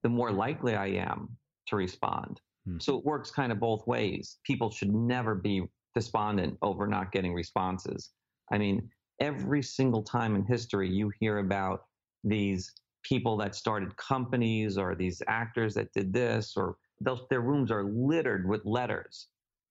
the 0.02 0.08
more 0.08 0.30
likely 0.30 0.74
I 0.74 0.86
am 0.88 1.36
to 1.68 1.76
respond. 1.76 2.40
Hmm. 2.66 2.78
So 2.80 2.98
it 2.98 3.04
works 3.04 3.30
kind 3.30 3.52
of 3.52 3.60
both 3.60 3.86
ways. 3.86 4.38
People 4.44 4.70
should 4.70 4.94
never 4.94 5.34
be 5.34 5.62
despondent 5.94 6.56
over 6.62 6.86
not 6.86 7.12
getting 7.12 7.34
responses. 7.34 8.10
I 8.52 8.58
mean, 8.58 8.88
every 9.20 9.62
single 9.62 10.02
time 10.02 10.34
in 10.34 10.44
history 10.44 10.88
you 10.88 11.10
hear 11.20 11.38
about 11.38 11.84
these 12.24 12.72
people 13.02 13.36
that 13.38 13.54
started 13.54 13.96
companies 13.96 14.76
or 14.76 14.94
these 14.94 15.22
actors 15.28 15.74
that 15.74 15.92
did 15.92 16.12
this 16.12 16.54
or 16.56 16.76
those, 17.00 17.22
their 17.30 17.40
rooms 17.40 17.70
are 17.70 17.84
littered 17.84 18.48
with 18.48 18.64
letters, 18.64 19.28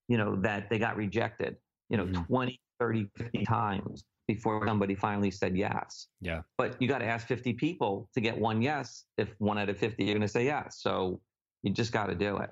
you 0.08 0.18
know, 0.18 0.36
that 0.38 0.70
they 0.70 0.80
got 0.80 0.96
rejected, 0.96 1.58
you 1.90 1.98
know, 1.98 2.06
mm-hmm. 2.06 2.24
20, 2.24 2.60
30, 2.80 3.10
50 3.18 3.46
times 3.46 4.04
before 4.28 4.66
somebody 4.68 4.96
finally 4.96 5.32
said 5.32 5.56
yes. 5.56 6.08
Yeah. 6.22 6.42
But 6.58 6.82
you 6.82 6.88
got 6.88 7.00
to 7.00 7.06
ask 7.06 7.28
50 7.28 7.54
people 7.54 8.10
to 8.14 8.22
get 8.22 8.38
one 8.38 8.62
yes. 8.62 9.06
If 9.18 9.30
one 9.40 9.58
out 9.58 9.70
of 9.70 9.78
50 9.78 10.04
you're 10.04 10.14
going 10.14 10.22
to 10.22 10.28
say 10.28 10.46
yes. 10.46 10.80
So 10.82 11.22
you 11.68 11.74
just 11.74 11.92
got 11.92 12.08
to 12.08 12.16
do 12.16 12.38
it. 12.38 12.50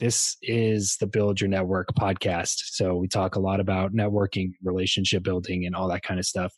This 0.00 0.36
is 0.42 0.96
the 0.98 1.06
Build 1.06 1.40
Your 1.40 1.48
Network 1.48 1.88
podcast. 1.98 2.56
So 2.72 2.96
we 2.96 3.08
talk 3.08 3.36
a 3.36 3.40
lot 3.40 3.60
about 3.60 3.92
networking, 3.92 4.52
relationship 4.62 5.22
building, 5.22 5.66
and 5.66 5.74
all 5.74 5.88
that 5.88 6.02
kind 6.02 6.18
of 6.18 6.26
stuff. 6.26 6.52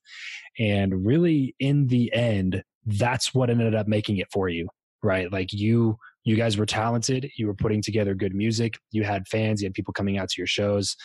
And 0.58 1.06
really, 1.06 1.54
in 1.61 1.86
the 1.86 2.12
end, 2.12 2.62
that's 2.86 3.34
what 3.34 3.50
ended 3.50 3.74
up 3.74 3.88
making 3.88 4.18
it 4.18 4.28
for 4.32 4.48
you, 4.48 4.68
right? 5.02 5.30
Like 5.30 5.52
you, 5.52 5.96
you 6.24 6.36
guys 6.36 6.56
were 6.56 6.66
talented. 6.66 7.30
You 7.36 7.46
were 7.46 7.54
putting 7.54 7.82
together 7.82 8.14
good 8.14 8.34
music. 8.34 8.78
You 8.90 9.04
had 9.04 9.28
fans. 9.28 9.61
You 9.61 9.66
had 9.66 9.74
people 9.74 9.92
coming 9.92 10.18
out 10.18 10.28
to 10.30 10.34
your 10.38 10.46
shows, 10.46 10.96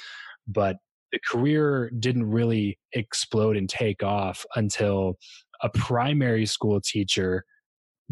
but 0.47 0.77
the 1.11 1.19
career 1.29 1.91
didn't 1.99 2.25
really 2.25 2.77
explode 2.93 3.57
and 3.57 3.69
take 3.69 4.03
off 4.03 4.45
until 4.55 5.15
a 5.61 5.69
primary 5.69 6.45
school 6.45 6.81
teacher 6.81 7.45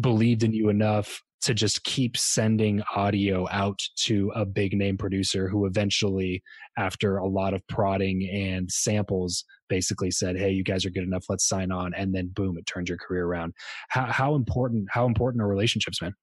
believed 0.00 0.42
in 0.42 0.52
you 0.52 0.68
enough 0.70 1.22
to 1.44 1.54
just 1.54 1.84
keep 1.84 2.16
sending 2.16 2.82
audio 2.94 3.46
out 3.50 3.80
to 3.96 4.32
a 4.34 4.44
big 4.44 4.74
name 4.74 4.96
producer 4.96 5.48
who 5.48 5.66
eventually, 5.66 6.42
after 6.76 7.18
a 7.18 7.26
lot 7.26 7.54
of 7.54 7.66
prodding 7.68 8.28
and 8.30 8.70
samples, 8.70 9.44
basically 9.68 10.10
said, 10.10 10.36
"Hey, 10.36 10.50
you 10.50 10.64
guys 10.64 10.84
are 10.84 10.90
good 10.90 11.04
enough. 11.04 11.26
Let's 11.28 11.46
sign 11.48 11.70
on." 11.70 11.94
And 11.94 12.14
then, 12.14 12.28
boom, 12.28 12.58
it 12.58 12.66
turned 12.66 12.88
your 12.88 12.98
career 12.98 13.26
around. 13.26 13.54
How, 13.88 14.06
how 14.06 14.34
important? 14.34 14.88
How 14.90 15.06
important 15.06 15.42
are 15.42 15.48
relationships, 15.48 16.00
man? 16.02 16.14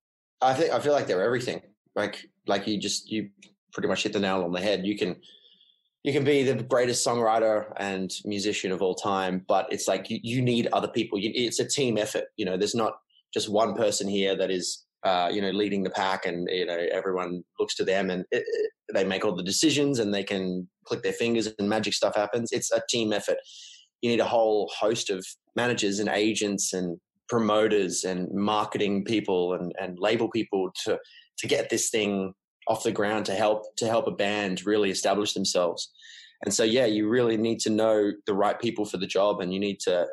I 0.42 0.54
think 0.54 0.74
I 0.74 0.80
feel 0.80 0.94
like 0.94 1.08
they're 1.08 1.24
everything. 1.24 1.62
Like 1.96 2.26
like 2.48 2.68
you 2.68 2.80
just 2.80 3.12
you 3.12 3.30
pretty 3.74 3.88
much 3.88 4.04
hit 4.04 4.14
the 4.14 4.20
nail 4.20 4.44
on 4.44 4.52
the 4.52 4.62
head. 4.62 4.86
You 4.86 4.98
can 4.98 5.18
you 6.04 6.14
can 6.14 6.24
be 6.24 6.44
the 6.44 6.64
greatest 6.64 7.06
songwriter 7.06 7.72
and 7.78 8.12
musician 8.26 8.72
of 8.72 8.82
all 8.82 8.96
time, 8.96 9.46
but 9.48 9.72
it's 9.72 9.88
like 9.88 10.10
you, 10.10 10.20
you 10.24 10.42
need 10.42 10.68
other 10.74 10.88
people. 10.88 11.20
You, 11.20 11.32
it's 11.34 11.60
a 11.60 11.68
team 11.68 11.98
effort. 11.98 12.26
You 12.38 12.46
know, 12.46 12.58
there's 12.58 12.74
not 12.74 12.94
just 13.34 13.50
one 13.50 13.76
person 13.76 14.08
here 14.08 14.36
that 14.36 14.50
is 14.50 14.84
uh, 15.04 15.30
you 15.32 15.42
know, 15.42 15.50
leading 15.50 15.84
the 15.84 15.90
pack, 15.90 16.26
and 16.26 16.48
you 16.52 16.66
know, 16.66 16.88
everyone 16.92 17.44
looks 17.60 17.76
to 17.76 17.84
them, 17.84 18.10
and 18.10 18.26
it, 18.32 18.44
it, 18.46 18.72
they 18.94 19.04
make 19.04 19.26
all 19.26 19.36
the 19.36 19.44
decisions, 19.44 20.00
and 20.00 20.14
they 20.14 20.24
can 20.24 20.68
click 20.86 21.04
their 21.04 21.14
fingers, 21.14 21.48
and 21.58 21.70
magic 21.70 21.94
stuff 21.94 22.16
happens. 22.16 22.52
It's 22.52 22.72
a 22.72 22.82
team 22.90 23.14
effort. 23.14 23.38
You 24.02 24.10
need 24.10 24.20
a 24.20 24.26
whole 24.26 24.72
host 24.78 25.10
of 25.10 25.26
managers 25.56 26.00
and 26.00 26.10
agents 26.10 26.74
and 26.74 27.00
promoters 27.30 28.04
and 28.04 28.28
marketing 28.34 29.06
people 29.06 29.54
and, 29.54 29.72
and 29.80 29.98
label 30.00 30.30
people 30.30 30.72
to 30.86 31.00
to 31.38 31.48
get 31.48 31.70
this 31.70 31.90
thing 31.90 32.34
off 32.68 32.84
the 32.84 32.92
ground 32.92 33.26
to 33.26 33.34
help 33.34 33.64
to 33.78 33.88
help 33.88 34.08
a 34.08 34.12
band 34.12 34.66
really 34.66 34.92
establish 34.92 35.34
themselves. 35.34 35.92
And 36.44 36.54
so, 36.54 36.64
yeah, 36.64 36.86
you 36.86 37.08
really 37.08 37.38
need 37.38 37.60
to 37.62 37.70
know 37.70 38.12
the 38.26 38.34
right 38.34 38.60
people 38.60 38.86
for 38.86 38.98
the 38.98 39.08
job, 39.08 39.42
and 39.42 39.54
you 39.54 39.60
need 39.60 39.80
to 39.82 40.08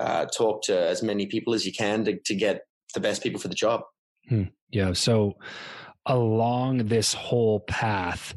uh, 0.00 0.26
talk 0.26 0.62
to 0.62 0.88
as 0.88 1.02
many 1.02 1.26
people 1.26 1.54
as 1.54 1.66
you 1.66 1.72
can 1.72 2.04
to, 2.04 2.18
to 2.24 2.34
get 2.34 2.62
the 2.94 3.00
best 3.00 3.22
people 3.22 3.40
for 3.40 3.48
the 3.48 3.54
job. 3.54 3.82
Hmm. 4.28 4.44
Yeah. 4.70 4.92
So 4.92 5.36
along 6.06 6.86
this 6.86 7.14
whole 7.14 7.60
path, 7.60 8.34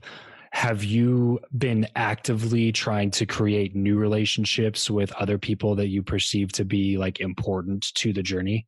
have 0.52 0.84
you 0.84 1.40
been 1.58 1.88
actively 1.96 2.72
trying 2.72 3.12
to 3.12 3.26
create 3.26 3.76
new 3.76 3.98
relationships 3.98 4.90
with 4.90 5.12
other 5.14 5.38
people 5.38 5.76
that 5.76 5.88
you 5.88 6.02
perceive 6.02 6.52
to 6.54 6.66
be 6.66 6.98
like 6.98 7.20
important 7.20 7.94
to 7.96 8.14
the 8.14 8.24
journey? 8.24 8.66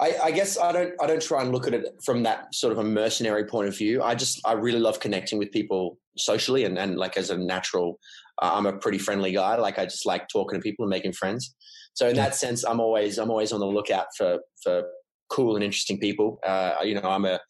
I, 0.00 0.16
I, 0.24 0.30
guess 0.30 0.58
I 0.58 0.70
don't 0.70 0.92
I 1.00 1.06
don't 1.08 1.22
try 1.22 1.42
and 1.42 1.50
look 1.50 1.66
at 1.66 1.74
it 1.74 1.84
from 2.04 2.22
that 2.22 2.54
sort 2.54 2.72
of 2.72 2.78
a 2.78 2.84
mercenary 2.84 3.44
point 3.44 3.68
of 3.68 3.76
view. 3.76 4.02
I 4.02 4.14
just 4.14 4.40
I 4.46 4.52
really 4.52 4.78
love 4.78 5.00
connecting 5.00 5.38
with 5.38 5.50
people 5.50 5.98
socially 6.16 6.64
and, 6.64 6.78
and 6.78 6.96
like 6.96 7.16
as 7.16 7.30
a 7.30 7.36
natural 7.36 7.98
uh, 8.40 8.52
I'm 8.54 8.66
a 8.66 8.78
pretty 8.78 8.98
friendly 8.98 9.32
guy. 9.32 9.56
Like 9.56 9.78
I 9.78 9.84
just 9.84 10.06
like 10.06 10.28
talking 10.28 10.58
to 10.58 10.62
people 10.62 10.84
and 10.84 10.90
making 10.90 11.12
friends. 11.12 11.54
So 11.94 12.08
in 12.08 12.14
that 12.16 12.36
sense, 12.36 12.64
I'm 12.64 12.78
always 12.78 13.18
I'm 13.18 13.30
always 13.30 13.52
on 13.52 13.60
the 13.60 13.66
lookout 13.66 14.06
for 14.16 14.38
for 14.62 14.84
cool 15.30 15.54
and 15.54 15.64
interesting 15.64 15.98
people. 15.98 16.38
Uh, 16.44 16.76
you 16.82 16.94
know, 16.94 17.08
I'm 17.08 17.24
a, 17.24 17.40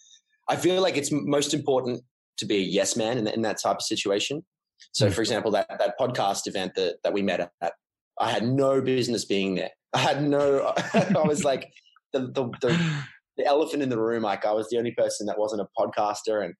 I 0.49 0.57
feel 0.57 0.81
like 0.81 0.97
it's 0.97 1.11
most 1.13 1.55
important 1.55 2.03
to 2.39 2.47
be 2.47 2.57
a 2.57 2.61
yes 2.61 2.97
man 2.97 3.19
in, 3.19 3.27
in 3.27 3.43
that 3.43 3.61
type 3.63 3.77
of 3.77 3.83
situation. 3.83 4.45
So, 4.93 5.07
mm-hmm. 5.07 5.15
for 5.15 5.21
example, 5.21 5.51
that 5.53 5.67
that 5.79 5.99
podcast 5.99 6.47
event 6.47 6.75
that 6.77 6.97
that 7.05 7.13
we 7.13 7.23
met 7.23 7.51
at, 7.61 7.73
I 8.19 8.31
had 8.31 8.45
no 8.45 8.81
business 8.81 9.25
being 9.25 9.55
there. 9.57 9.71
I 9.93 9.99
had 9.99 10.23
no. 10.23 10.73
I 10.95 11.23
was 11.25 11.45
like 11.45 11.71
the, 12.13 12.21
the 12.21 12.51
the 12.61 13.05
the 13.37 13.47
elephant 13.47 13.83
in 13.83 13.89
the 13.89 14.01
room. 14.01 14.23
Like 14.23 14.47
I 14.47 14.53
was 14.53 14.69
the 14.69 14.79
only 14.79 14.93
person 14.93 15.27
that 15.27 15.39
wasn't 15.39 15.63
a 15.63 15.69
podcaster, 15.79 16.45
and 16.45 16.55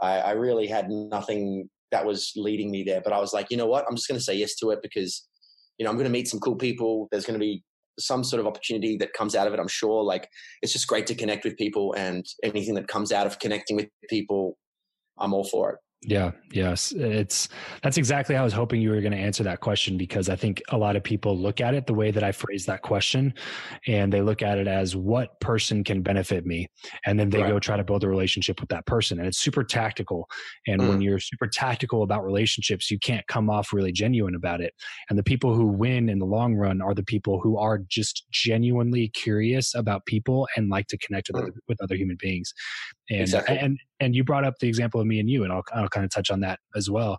I, 0.00 0.18
I 0.18 0.30
really 0.32 0.66
had 0.66 0.90
nothing 0.90 1.68
that 1.90 2.04
was 2.04 2.32
leading 2.36 2.70
me 2.70 2.82
there. 2.82 3.00
But 3.00 3.12
I 3.12 3.20
was 3.20 3.32
like, 3.32 3.50
you 3.50 3.56
know 3.56 3.66
what? 3.66 3.84
I'm 3.88 3.96
just 3.96 4.08
going 4.08 4.18
to 4.18 4.24
say 4.24 4.34
yes 4.34 4.54
to 4.56 4.70
it 4.70 4.80
because 4.82 5.26
you 5.78 5.84
know 5.84 5.90
I'm 5.90 5.96
going 5.96 6.06
to 6.06 6.10
meet 6.10 6.28
some 6.28 6.40
cool 6.40 6.56
people. 6.56 7.08
There's 7.10 7.26
going 7.26 7.38
to 7.38 7.44
be 7.44 7.62
some 7.98 8.24
sort 8.24 8.40
of 8.40 8.46
opportunity 8.46 8.96
that 8.98 9.12
comes 9.12 9.34
out 9.34 9.46
of 9.46 9.54
it. 9.54 9.60
I'm 9.60 9.68
sure. 9.68 10.02
Like 10.02 10.28
it's 10.62 10.72
just 10.72 10.86
great 10.86 11.06
to 11.08 11.14
connect 11.14 11.44
with 11.44 11.56
people, 11.56 11.94
and 11.94 12.24
anything 12.42 12.74
that 12.74 12.88
comes 12.88 13.12
out 13.12 13.26
of 13.26 13.38
connecting 13.38 13.76
with 13.76 13.88
people, 14.08 14.56
I'm 15.18 15.32
all 15.32 15.44
for 15.44 15.72
it. 15.72 15.78
Yeah, 16.06 16.32
yes. 16.52 16.92
It's 16.92 17.48
that's 17.82 17.96
exactly 17.96 18.34
how 18.34 18.42
I 18.42 18.44
was 18.44 18.52
hoping 18.52 18.82
you 18.82 18.90
were 18.90 19.00
going 19.00 19.12
to 19.12 19.18
answer 19.18 19.42
that 19.44 19.60
question 19.60 19.96
because 19.96 20.28
I 20.28 20.36
think 20.36 20.62
a 20.68 20.76
lot 20.76 20.96
of 20.96 21.02
people 21.02 21.38
look 21.38 21.62
at 21.62 21.72
it 21.72 21.86
the 21.86 21.94
way 21.94 22.10
that 22.10 22.22
I 22.22 22.30
phrased 22.30 22.66
that 22.66 22.82
question 22.82 23.32
and 23.86 24.12
they 24.12 24.20
look 24.20 24.42
at 24.42 24.58
it 24.58 24.68
as 24.68 24.94
what 24.94 25.40
person 25.40 25.82
can 25.82 26.02
benefit 26.02 26.44
me 26.44 26.68
and 27.06 27.18
then 27.18 27.30
they 27.30 27.40
right. 27.40 27.50
go 27.50 27.58
try 27.58 27.76
to 27.76 27.84
build 27.84 28.04
a 28.04 28.08
relationship 28.08 28.60
with 28.60 28.68
that 28.68 28.84
person 28.84 29.18
and 29.18 29.26
it's 29.26 29.38
super 29.38 29.64
tactical 29.64 30.28
and 30.66 30.82
mm. 30.82 30.88
when 30.88 31.00
you're 31.00 31.18
super 31.18 31.46
tactical 31.46 32.02
about 32.02 32.24
relationships 32.24 32.90
you 32.90 32.98
can't 32.98 33.26
come 33.26 33.48
off 33.48 33.72
really 33.72 33.92
genuine 33.92 34.34
about 34.34 34.60
it 34.60 34.74
and 35.08 35.18
the 35.18 35.22
people 35.22 35.54
who 35.54 35.66
win 35.66 36.10
in 36.10 36.18
the 36.18 36.26
long 36.26 36.54
run 36.54 36.82
are 36.82 36.94
the 36.94 37.02
people 37.02 37.40
who 37.40 37.56
are 37.56 37.80
just 37.88 38.26
genuinely 38.30 39.08
curious 39.08 39.74
about 39.74 40.04
people 40.04 40.46
and 40.56 40.68
like 40.68 40.86
to 40.86 40.98
connect 40.98 41.28
with, 41.28 41.40
mm. 41.40 41.46
other, 41.46 41.54
with 41.66 41.82
other 41.82 41.94
human 41.94 42.16
beings 42.20 42.52
and 43.10 43.20
exactly. 43.20 43.58
and 43.58 43.78
and 44.04 44.14
you 44.14 44.24
brought 44.24 44.44
up 44.44 44.54
the 44.60 44.68
example 44.68 45.00
of 45.00 45.06
me 45.06 45.20
and 45.20 45.28
you, 45.28 45.44
and 45.44 45.52
I'll, 45.52 45.64
I'll 45.74 45.88
kind 45.88 46.04
of 46.04 46.10
touch 46.10 46.30
on 46.30 46.40
that 46.40 46.60
as 46.76 46.90
well. 46.90 47.18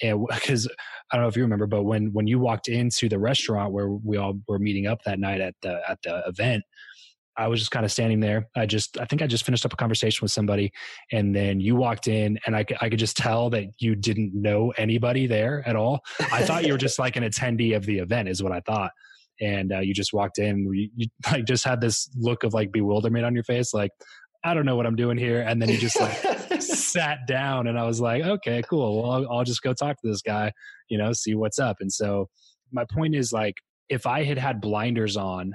Because 0.00 0.68
I 1.10 1.16
don't 1.16 1.22
know 1.22 1.28
if 1.28 1.36
you 1.36 1.42
remember, 1.42 1.66
but 1.66 1.84
when 1.84 2.12
when 2.12 2.26
you 2.26 2.38
walked 2.38 2.68
into 2.68 3.08
the 3.08 3.18
restaurant 3.18 3.72
where 3.72 3.88
we 3.88 4.18
all 4.18 4.34
were 4.46 4.58
meeting 4.58 4.86
up 4.86 5.02
that 5.04 5.18
night 5.18 5.40
at 5.40 5.54
the 5.62 5.80
at 5.88 5.98
the 6.02 6.22
event, 6.26 6.62
I 7.36 7.48
was 7.48 7.60
just 7.60 7.70
kind 7.70 7.84
of 7.84 7.92
standing 7.92 8.20
there. 8.20 8.48
I 8.56 8.66
just, 8.66 8.98
I 8.98 9.04
think 9.04 9.22
I 9.22 9.26
just 9.26 9.44
finished 9.44 9.64
up 9.66 9.72
a 9.72 9.76
conversation 9.76 10.24
with 10.24 10.32
somebody, 10.32 10.72
and 11.12 11.34
then 11.34 11.60
you 11.60 11.76
walked 11.76 12.08
in, 12.08 12.38
and 12.46 12.56
I, 12.56 12.64
I 12.80 12.88
could 12.88 12.98
just 12.98 13.16
tell 13.16 13.50
that 13.50 13.66
you 13.78 13.94
didn't 13.94 14.32
know 14.34 14.72
anybody 14.78 15.26
there 15.26 15.62
at 15.66 15.76
all. 15.76 16.00
I 16.32 16.44
thought 16.44 16.66
you 16.66 16.72
were 16.72 16.78
just 16.78 16.98
like 16.98 17.16
an 17.16 17.24
attendee 17.24 17.76
of 17.76 17.84
the 17.84 17.98
event, 17.98 18.28
is 18.28 18.42
what 18.42 18.52
I 18.52 18.60
thought. 18.60 18.90
And 19.40 19.72
uh, 19.72 19.80
you 19.80 19.92
just 19.92 20.14
walked 20.14 20.38
in, 20.38 20.72
you, 20.72 20.88
you 20.96 21.08
like 21.30 21.44
just 21.44 21.64
had 21.64 21.80
this 21.80 22.08
look 22.16 22.42
of 22.42 22.54
like 22.54 22.72
bewilderment 22.72 23.26
on 23.26 23.34
your 23.34 23.44
face, 23.44 23.74
like 23.74 23.90
I 24.44 24.54
don't 24.54 24.66
know 24.66 24.76
what 24.76 24.86
I'm 24.86 24.96
doing 24.96 25.18
here. 25.18 25.40
And 25.40 25.60
then 25.60 25.68
he 25.68 25.76
just 25.76 26.00
like 26.00 26.16
sat 26.60 27.26
down 27.26 27.66
and 27.66 27.78
I 27.78 27.84
was 27.84 28.00
like, 28.00 28.22
okay, 28.22 28.62
cool. 28.68 29.02
Well, 29.02 29.10
I'll, 29.10 29.32
I'll, 29.38 29.44
just 29.44 29.62
go 29.62 29.72
talk 29.72 30.00
to 30.00 30.08
this 30.08 30.22
guy, 30.22 30.52
you 30.88 30.98
know, 30.98 31.12
see 31.12 31.34
what's 31.34 31.58
up. 31.58 31.76
And 31.80 31.92
so 31.92 32.28
my 32.72 32.84
point 32.92 33.14
is 33.14 33.32
like, 33.32 33.54
if 33.88 34.06
I 34.06 34.24
had 34.24 34.38
had 34.38 34.60
blinders 34.60 35.16
on 35.16 35.54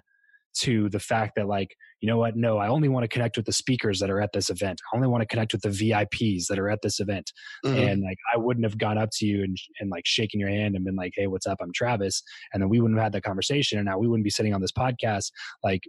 to 0.53 0.89
the 0.89 0.99
fact 0.99 1.33
that 1.35 1.47
like, 1.47 1.75
you 2.01 2.07
know 2.07 2.17
what? 2.17 2.35
No, 2.35 2.57
I 2.57 2.67
only 2.67 2.89
want 2.89 3.03
to 3.03 3.07
connect 3.07 3.37
with 3.37 3.45
the 3.45 3.53
speakers 3.53 3.99
that 3.99 4.09
are 4.09 4.19
at 4.19 4.33
this 4.33 4.49
event. 4.49 4.81
I 4.91 4.97
only 4.97 5.07
want 5.07 5.21
to 5.21 5.27
connect 5.27 5.53
with 5.53 5.61
the 5.61 5.69
VIPs 5.69 6.47
that 6.47 6.59
are 6.59 6.69
at 6.69 6.79
this 6.81 6.99
event. 6.99 7.31
Mm-hmm. 7.65 7.77
And 7.77 8.01
like, 8.01 8.17
I 8.33 8.37
wouldn't 8.37 8.65
have 8.65 8.77
gone 8.77 8.97
up 8.97 9.09
to 9.13 9.25
you 9.25 9.43
and, 9.43 9.55
and 9.79 9.89
like 9.89 10.05
shaking 10.05 10.39
your 10.39 10.49
hand 10.49 10.75
and 10.75 10.83
been 10.83 10.95
like, 10.95 11.13
Hey, 11.15 11.27
what's 11.27 11.47
up? 11.47 11.59
I'm 11.61 11.71
Travis. 11.73 12.21
And 12.53 12.61
then 12.61 12.69
we 12.69 12.79
wouldn't 12.79 12.99
have 12.99 13.05
had 13.05 13.13
that 13.13 13.23
conversation. 13.23 13.77
And 13.77 13.85
now 13.85 13.97
we 13.97 14.07
wouldn't 14.07 14.23
be 14.25 14.29
sitting 14.29 14.53
on 14.53 14.61
this 14.61 14.71
podcast. 14.71 15.31
Like, 15.63 15.83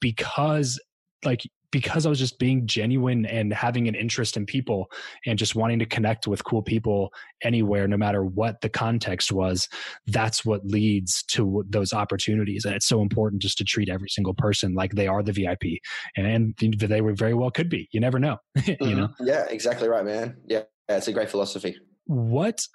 because 0.00 0.80
like 1.24 1.42
because 1.70 2.06
I 2.06 2.08
was 2.08 2.18
just 2.18 2.38
being 2.38 2.66
genuine 2.66 3.26
and 3.26 3.52
having 3.52 3.88
an 3.88 3.94
interest 3.94 4.36
in 4.36 4.46
people 4.46 4.90
and 5.26 5.38
just 5.38 5.54
wanting 5.54 5.78
to 5.80 5.86
connect 5.86 6.26
with 6.26 6.44
cool 6.44 6.62
people 6.62 7.12
anywhere, 7.42 7.86
no 7.86 7.96
matter 7.96 8.24
what 8.24 8.60
the 8.60 8.68
context 8.68 9.32
was, 9.32 9.68
that's 10.06 10.44
what 10.44 10.64
leads 10.64 11.22
to 11.24 11.64
those 11.68 11.92
opportunities. 11.92 12.64
And 12.64 12.74
it's 12.74 12.86
so 12.86 13.02
important 13.02 13.42
just 13.42 13.58
to 13.58 13.64
treat 13.64 13.88
every 13.88 14.08
single 14.08 14.34
person 14.34 14.74
like 14.74 14.92
they 14.92 15.06
are 15.06 15.22
the 15.22 15.32
VIP. 15.32 15.80
And 16.16 16.54
they 16.58 17.00
very 17.00 17.34
well 17.34 17.50
could 17.50 17.68
be. 17.68 17.88
You 17.92 18.00
never 18.00 18.18
know. 18.18 18.38
Mm-hmm. 18.56 18.84
you 18.88 18.94
know? 18.94 19.08
Yeah, 19.20 19.44
exactly 19.48 19.88
right, 19.88 20.04
man. 20.04 20.36
Yeah, 20.46 20.62
it's 20.88 21.08
a 21.08 21.12
great 21.12 21.30
philosophy. 21.30 21.76
What 22.06 22.66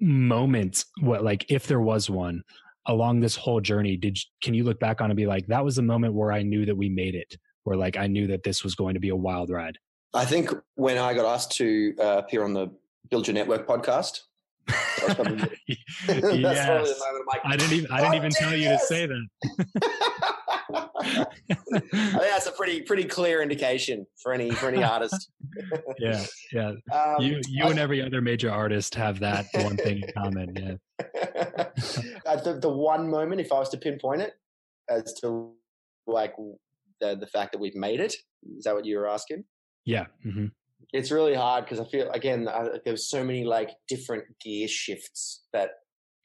moment, 0.00 0.84
what 1.00 1.22
like 1.22 1.46
if 1.50 1.66
there 1.66 1.80
was 1.80 2.10
one, 2.10 2.42
along 2.86 3.20
this 3.20 3.36
whole 3.36 3.60
journey 3.60 3.96
did 3.96 4.18
can 4.42 4.54
you 4.54 4.64
look 4.64 4.80
back 4.80 5.00
on 5.00 5.10
and 5.10 5.16
be 5.16 5.26
like 5.26 5.46
that 5.46 5.62
was 5.62 5.76
the 5.76 5.82
moment 5.82 6.14
where 6.14 6.32
i 6.32 6.42
knew 6.42 6.64
that 6.64 6.74
we 6.74 6.88
made 6.88 7.14
it 7.14 7.36
where 7.64 7.76
like 7.76 7.96
I 7.96 8.06
knew 8.06 8.26
that 8.28 8.42
this 8.42 8.64
was 8.64 8.74
going 8.74 8.94
to 8.94 9.00
be 9.00 9.08
a 9.08 9.16
wild 9.16 9.50
ride? 9.50 9.78
I 10.12 10.24
think 10.24 10.50
when 10.74 10.98
I 10.98 11.14
got 11.14 11.26
asked 11.32 11.52
to 11.52 11.94
uh, 12.00 12.18
appear 12.18 12.42
on 12.44 12.52
the 12.52 12.70
Build 13.10 13.26
Your 13.26 13.34
Network 13.34 13.66
podcast. 13.66 14.20
yes. 16.08 17.00
I 17.44 17.56
didn't 17.56 17.72
even 17.72 17.90
I 17.90 18.00
didn't 18.00 18.14
even 18.14 18.30
tell 18.30 18.54
you 18.54 18.68
to 18.68 18.78
say 18.78 19.06
that. 19.06 19.26
I 21.02 21.26
think 21.72 21.90
that's 21.92 22.46
a 22.46 22.52
pretty 22.52 22.82
pretty 22.82 23.04
clear 23.04 23.42
indication 23.42 24.06
for 24.22 24.32
any 24.32 24.50
for 24.50 24.68
any 24.68 24.84
artist. 24.84 25.30
yeah, 25.98 26.24
yeah. 26.52 26.72
Um, 26.92 27.16
you 27.20 27.40
you 27.48 27.64
I, 27.64 27.70
and 27.70 27.78
every 27.78 28.02
other 28.02 28.20
major 28.20 28.50
artist 28.50 28.94
have 28.94 29.18
that 29.20 29.46
one 29.54 29.76
thing 29.76 30.02
in 30.02 30.12
common. 30.16 30.54
Yeah. 30.54 32.36
the, 32.44 32.58
the 32.60 32.68
one 32.68 33.08
moment, 33.10 33.40
if 33.40 33.52
I 33.52 33.58
was 33.58 33.70
to 33.70 33.78
pinpoint 33.78 34.22
it, 34.22 34.34
as 34.88 35.14
to 35.22 35.52
like 36.06 36.34
the 37.00 37.16
the 37.16 37.26
fact 37.26 37.52
that 37.52 37.58
we've 37.58 37.76
made 37.76 38.00
it. 38.00 38.14
Is 38.56 38.64
that 38.64 38.74
what 38.74 38.84
you 38.84 38.98
were 38.98 39.08
asking? 39.08 39.44
Yeah. 39.84 40.06
Mm-hmm. 40.24 40.46
It's 40.92 41.10
really 41.10 41.34
hard 41.34 41.64
because 41.64 41.80
I 41.80 41.84
feel 41.84 42.10
again 42.10 42.48
I, 42.48 42.78
there's 42.84 43.08
so 43.08 43.24
many 43.24 43.44
like 43.44 43.70
different 43.88 44.24
gear 44.40 44.68
shifts 44.68 45.44
that 45.52 45.70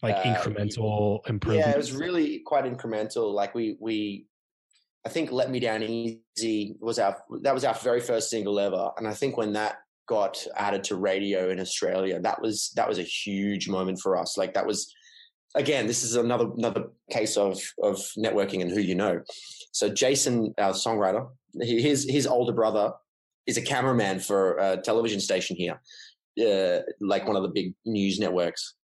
like 0.01 0.15
uh, 0.15 0.23
incremental 0.23 1.27
improvement. 1.27 1.67
Yeah, 1.67 1.73
it 1.73 1.77
was 1.77 1.93
really 1.93 2.41
quite 2.45 2.65
incremental. 2.65 3.33
Like 3.33 3.53
we 3.53 3.77
we 3.79 4.27
I 5.05 5.09
think 5.09 5.31
"Let 5.31 5.51
Me 5.51 5.59
Down 5.59 5.83
Easy" 5.83 6.75
was 6.79 6.99
our 6.99 7.17
that 7.41 7.53
was 7.53 7.63
our 7.63 7.75
very 7.75 8.01
first 8.01 8.29
single 8.29 8.59
ever, 8.59 8.91
and 8.97 9.07
I 9.07 9.13
think 9.13 9.37
when 9.37 9.53
that 9.53 9.77
got 10.07 10.45
added 10.55 10.83
to 10.85 10.95
radio 10.95 11.49
in 11.49 11.59
Australia, 11.59 12.19
that 12.19 12.41
was 12.41 12.71
that 12.75 12.87
was 12.87 12.99
a 12.99 13.03
huge 13.03 13.67
moment 13.67 13.99
for 14.01 14.17
us. 14.17 14.37
Like 14.37 14.53
that 14.53 14.65
was 14.65 14.93
again, 15.55 15.87
this 15.87 16.03
is 16.03 16.15
another 16.15 16.49
another 16.55 16.85
case 17.11 17.37
of 17.37 17.61
of 17.81 17.97
networking 18.17 18.61
and 18.61 18.71
who 18.71 18.81
you 18.81 18.95
know. 18.95 19.21
So 19.75 19.89
Jason, 19.89 20.53
our 20.57 20.71
songwriter, 20.71 21.27
his 21.59 22.09
his 22.09 22.25
older 22.25 22.53
brother 22.53 22.93
is 23.45 23.57
a 23.57 23.61
cameraman 23.61 24.21
for 24.21 24.57
a 24.57 24.77
television 24.77 25.19
station 25.19 25.57
here, 25.57 25.81
uh, 26.39 26.79
like 27.01 27.27
one 27.27 27.35
of 27.35 27.43
the 27.43 27.49
big 27.49 27.73
news 27.83 28.17
networks. 28.17 28.75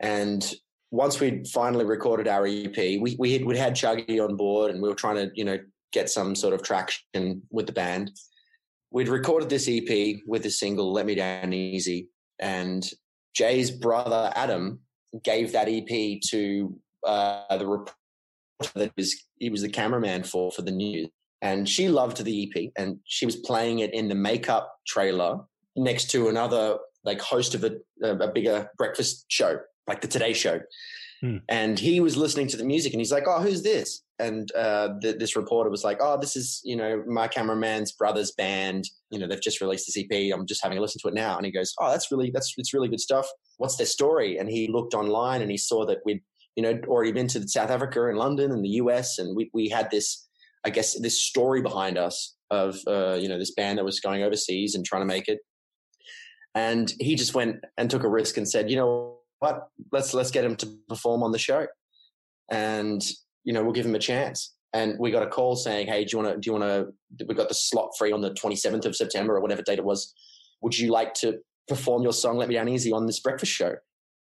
And 0.00 0.42
once 0.90 1.20
we'd 1.20 1.46
finally 1.48 1.84
recorded 1.84 2.28
our 2.28 2.46
EP, 2.46 2.74
we 2.74 3.14
we 3.18 3.34
had, 3.34 3.44
we'd 3.44 3.58
had 3.58 3.74
Chuggy 3.74 4.26
on 4.26 4.36
board, 4.36 4.70
and 4.70 4.80
we 4.80 4.88
were 4.88 4.94
trying 4.94 5.16
to 5.16 5.30
you 5.34 5.44
know 5.44 5.58
get 5.92 6.08
some 6.08 6.34
sort 6.34 6.54
of 6.54 6.62
traction 6.62 7.42
with 7.50 7.66
the 7.66 7.74
band. 7.74 8.10
We'd 8.90 9.08
recorded 9.08 9.50
this 9.50 9.68
EP 9.68 10.16
with 10.26 10.44
the 10.44 10.50
single 10.50 10.94
"Let 10.94 11.04
Me 11.04 11.14
Down 11.14 11.52
Easy," 11.52 12.08
and 12.38 12.90
Jay's 13.34 13.70
brother 13.70 14.32
Adam 14.34 14.80
gave 15.22 15.52
that 15.52 15.68
EP 15.68 16.22
to 16.30 16.74
uh, 17.06 17.54
the 17.58 17.66
reporter 17.66 17.92
that 18.74 18.92
was 18.96 19.27
he 19.40 19.50
was 19.50 19.62
the 19.62 19.68
cameraman 19.68 20.22
for 20.22 20.50
for 20.50 20.62
the 20.62 20.70
news, 20.70 21.08
and 21.42 21.68
she 21.68 21.88
loved 21.88 22.22
the 22.24 22.50
EP, 22.54 22.70
and 22.76 22.98
she 23.04 23.26
was 23.26 23.36
playing 23.36 23.80
it 23.80 23.92
in 23.94 24.08
the 24.08 24.14
makeup 24.14 24.74
trailer 24.86 25.40
next 25.76 26.10
to 26.10 26.28
another 26.28 26.78
like 27.04 27.20
host 27.20 27.54
of 27.54 27.64
a, 27.64 27.72
a 28.02 28.28
bigger 28.28 28.68
breakfast 28.76 29.24
show, 29.28 29.58
like 29.86 30.00
the 30.00 30.08
Today 30.08 30.32
Show. 30.32 30.60
Hmm. 31.20 31.38
And 31.48 31.78
he 31.78 32.00
was 32.00 32.16
listening 32.16 32.46
to 32.48 32.56
the 32.56 32.64
music, 32.64 32.92
and 32.92 33.00
he's 33.00 33.12
like, 33.12 33.24
"Oh, 33.26 33.40
who's 33.40 33.62
this?" 33.62 34.02
And 34.20 34.50
uh, 34.52 34.90
the, 35.00 35.12
this 35.12 35.34
reporter 35.36 35.70
was 35.70 35.82
like, 35.82 35.98
"Oh, 36.00 36.18
this 36.18 36.36
is 36.36 36.60
you 36.64 36.76
know 36.76 37.02
my 37.06 37.26
cameraman's 37.26 37.92
brother's 37.92 38.32
band. 38.32 38.84
You 39.10 39.18
know 39.18 39.26
they've 39.26 39.40
just 39.40 39.60
released 39.60 39.86
this 39.86 39.96
EP. 39.96 40.32
I'm 40.32 40.46
just 40.46 40.62
having 40.62 40.78
a 40.78 40.80
listen 40.80 41.00
to 41.02 41.08
it 41.08 41.14
now." 41.14 41.36
And 41.36 41.44
he 41.44 41.50
goes, 41.50 41.74
"Oh, 41.80 41.90
that's 41.90 42.12
really 42.12 42.30
that's 42.32 42.54
it's 42.56 42.72
really 42.72 42.88
good 42.88 43.00
stuff. 43.00 43.26
What's 43.56 43.76
their 43.76 43.86
story?" 43.86 44.38
And 44.38 44.48
he 44.48 44.68
looked 44.68 44.94
online 44.94 45.42
and 45.42 45.50
he 45.50 45.56
saw 45.56 45.84
that 45.86 45.98
we'd 46.04 46.22
you 46.56 46.62
know 46.62 46.80
already 46.86 47.12
been 47.12 47.28
to 47.28 47.48
South 47.48 47.70
Africa 47.70 48.08
and 48.08 48.18
London 48.18 48.52
and 48.52 48.64
the 48.64 48.80
US, 48.80 49.18
and 49.18 49.36
we 49.36 49.50
we 49.52 49.68
had 49.68 49.90
this 49.90 50.28
I 50.64 50.70
guess 50.70 50.98
this 51.00 51.22
story 51.22 51.62
behind 51.62 51.98
us 51.98 52.36
of 52.50 52.78
uh, 52.86 53.14
you 53.14 53.28
know 53.28 53.38
this 53.38 53.54
band 53.54 53.78
that 53.78 53.84
was 53.84 54.00
going 54.00 54.22
overseas 54.22 54.74
and 54.74 54.84
trying 54.84 55.02
to 55.02 55.06
make 55.06 55.28
it. 55.28 55.38
And 56.54 56.92
he 56.98 57.14
just 57.14 57.34
went 57.34 57.56
and 57.76 57.90
took 57.90 58.04
a 58.04 58.08
risk 58.08 58.36
and 58.36 58.48
said, 58.48 58.70
you 58.70 58.76
know 58.76 59.18
what, 59.38 59.68
let's 59.92 60.14
let's 60.14 60.30
get 60.30 60.44
him 60.44 60.56
to 60.56 60.68
perform 60.88 61.22
on 61.22 61.32
the 61.32 61.38
show, 61.38 61.66
and 62.50 63.02
you 63.44 63.52
know 63.52 63.62
we'll 63.62 63.72
give 63.72 63.86
him 63.86 63.94
a 63.94 64.00
chance. 64.00 64.54
And 64.74 64.98
we 64.98 65.10
got 65.10 65.22
a 65.22 65.28
call 65.28 65.56
saying, 65.56 65.86
hey, 65.86 66.04
do 66.04 66.16
you 66.16 66.22
want 66.22 66.34
to 66.34 66.40
do 66.40 66.46
you 66.50 66.58
want 66.58 66.64
to? 66.64 67.26
We 67.26 67.34
got 67.34 67.48
the 67.48 67.54
slot 67.54 67.90
free 67.96 68.12
on 68.12 68.20
the 68.20 68.32
27th 68.32 68.84
of 68.84 68.96
September 68.96 69.36
or 69.36 69.40
whatever 69.40 69.62
date 69.62 69.78
it 69.78 69.84
was. 69.84 70.12
Would 70.60 70.78
you 70.78 70.90
like 70.90 71.14
to 71.14 71.38
perform 71.68 72.02
your 72.02 72.12
song 72.12 72.36
"Let 72.36 72.48
Me 72.48 72.56
Down 72.56 72.68
Easy" 72.68 72.92
on 72.92 73.06
this 73.06 73.20
breakfast 73.20 73.52
show? 73.52 73.76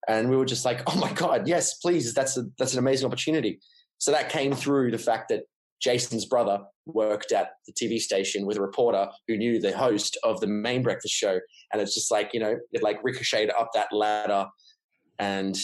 And 0.09 0.29
we 0.29 0.37
were 0.37 0.45
just 0.45 0.65
like, 0.65 0.83
oh 0.87 0.97
my 0.97 1.13
god, 1.13 1.49
yes, 1.49 1.75
please, 1.75 2.15
that's 2.15 2.37
a, 2.37 2.45
that's 2.59 2.73
an 2.73 2.79
amazing 2.79 3.07
opportunity. 3.07 3.61
So 3.99 4.11
that 4.11 4.29
came 4.29 4.53
through 4.53 4.91
the 4.91 4.99
fact 4.99 5.29
that 5.31 5.45
Jason's 5.81 6.25
brother 6.25 6.61
worked 6.87 7.33
at 7.33 7.53
the 7.67 7.73
TV 7.73 7.99
station 7.99 8.47
with 8.47 8.57
a 8.57 8.61
reporter 8.61 9.09
who 9.29 9.37
knew 9.37 9.61
the 9.61 9.77
host 9.77 10.19
of 10.23 10.41
the 10.41 10.47
main 10.47 10.83
breakfast 10.83 11.15
show. 11.15 11.41
And 11.73 11.81
it's 11.81 11.95
just 11.95 12.11
like, 12.11 12.31
you 12.33 12.41
know, 12.41 12.57
it 12.73 12.83
like 12.83 12.99
ricocheted 13.03 13.51
up 13.59 13.71
that 13.75 13.89
ladder 13.93 14.47
and 15.19 15.57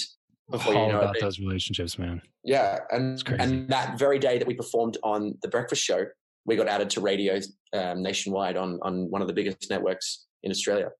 before 0.50 0.74
All 0.74 0.86
you 0.86 0.92
know 0.92 1.00
about 1.00 1.16
it, 1.16 1.20
those 1.20 1.38
relationships, 1.38 1.98
man. 1.98 2.20
Yeah, 2.44 2.78
and 2.90 3.22
and 3.38 3.68
that 3.68 3.98
very 3.98 4.18
day 4.18 4.38
that 4.38 4.46
we 4.46 4.54
performed 4.54 4.98
on 5.02 5.38
the 5.42 5.48
breakfast 5.48 5.82
show, 5.82 6.06
we 6.44 6.56
got 6.56 6.66
added 6.66 6.90
to 6.90 7.00
radio 7.00 7.38
um, 7.72 8.02
nationwide 8.02 8.56
on 8.56 8.78
on 8.82 9.10
one 9.10 9.22
of 9.22 9.28
the 9.28 9.34
biggest 9.34 9.70
networks 9.70 10.26
in 10.42 10.50
Australia. 10.50 10.90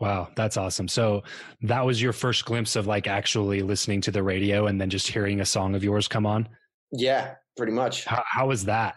Wow, 0.00 0.28
that's 0.34 0.56
awesome. 0.56 0.88
So 0.88 1.22
that 1.62 1.86
was 1.86 2.02
your 2.02 2.12
first 2.12 2.44
glimpse 2.44 2.74
of 2.76 2.86
like 2.86 3.06
actually 3.06 3.62
listening 3.62 4.00
to 4.02 4.10
the 4.10 4.22
radio 4.22 4.66
and 4.66 4.80
then 4.80 4.90
just 4.90 5.06
hearing 5.06 5.40
a 5.40 5.46
song 5.46 5.74
of 5.74 5.84
yours 5.84 6.08
come 6.08 6.26
on? 6.26 6.48
Yeah, 6.90 7.34
pretty 7.56 7.72
much. 7.72 8.04
How, 8.04 8.24
how 8.26 8.48
was 8.48 8.64
that? 8.64 8.96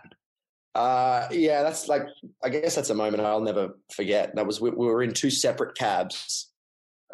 Uh, 0.73 1.27
yeah, 1.31 1.63
that's 1.63 1.87
like, 1.87 2.03
I 2.43 2.49
guess 2.49 2.75
that's 2.75 2.89
a 2.89 2.95
moment 2.95 3.23
I'll 3.23 3.41
never 3.41 3.77
forget. 3.95 4.35
That 4.35 4.45
was, 4.45 4.59
we, 4.59 4.69
we 4.71 4.85
were 4.87 5.03
in 5.03 5.13
two 5.13 5.29
separate 5.29 5.75
cabs. 5.75 6.51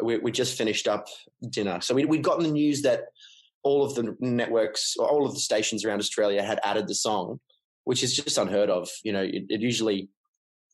We, 0.02 0.18
we 0.18 0.32
just 0.32 0.56
finished 0.58 0.88
up 0.88 1.06
dinner. 1.50 1.80
So 1.80 1.94
we, 1.94 2.04
we'd 2.04 2.22
gotten 2.22 2.44
the 2.44 2.50
news 2.50 2.82
that 2.82 3.02
all 3.62 3.84
of 3.84 3.94
the 3.94 4.16
networks, 4.20 4.96
or 4.98 5.08
all 5.08 5.26
of 5.26 5.32
the 5.32 5.40
stations 5.40 5.84
around 5.84 5.98
Australia 5.98 6.42
had 6.42 6.60
added 6.64 6.88
the 6.88 6.94
song, 6.94 7.40
which 7.84 8.02
is 8.02 8.14
just 8.14 8.36
unheard 8.36 8.70
of. 8.70 8.88
You 9.02 9.12
know, 9.12 9.22
it, 9.22 9.44
it 9.48 9.60
usually, 9.60 10.08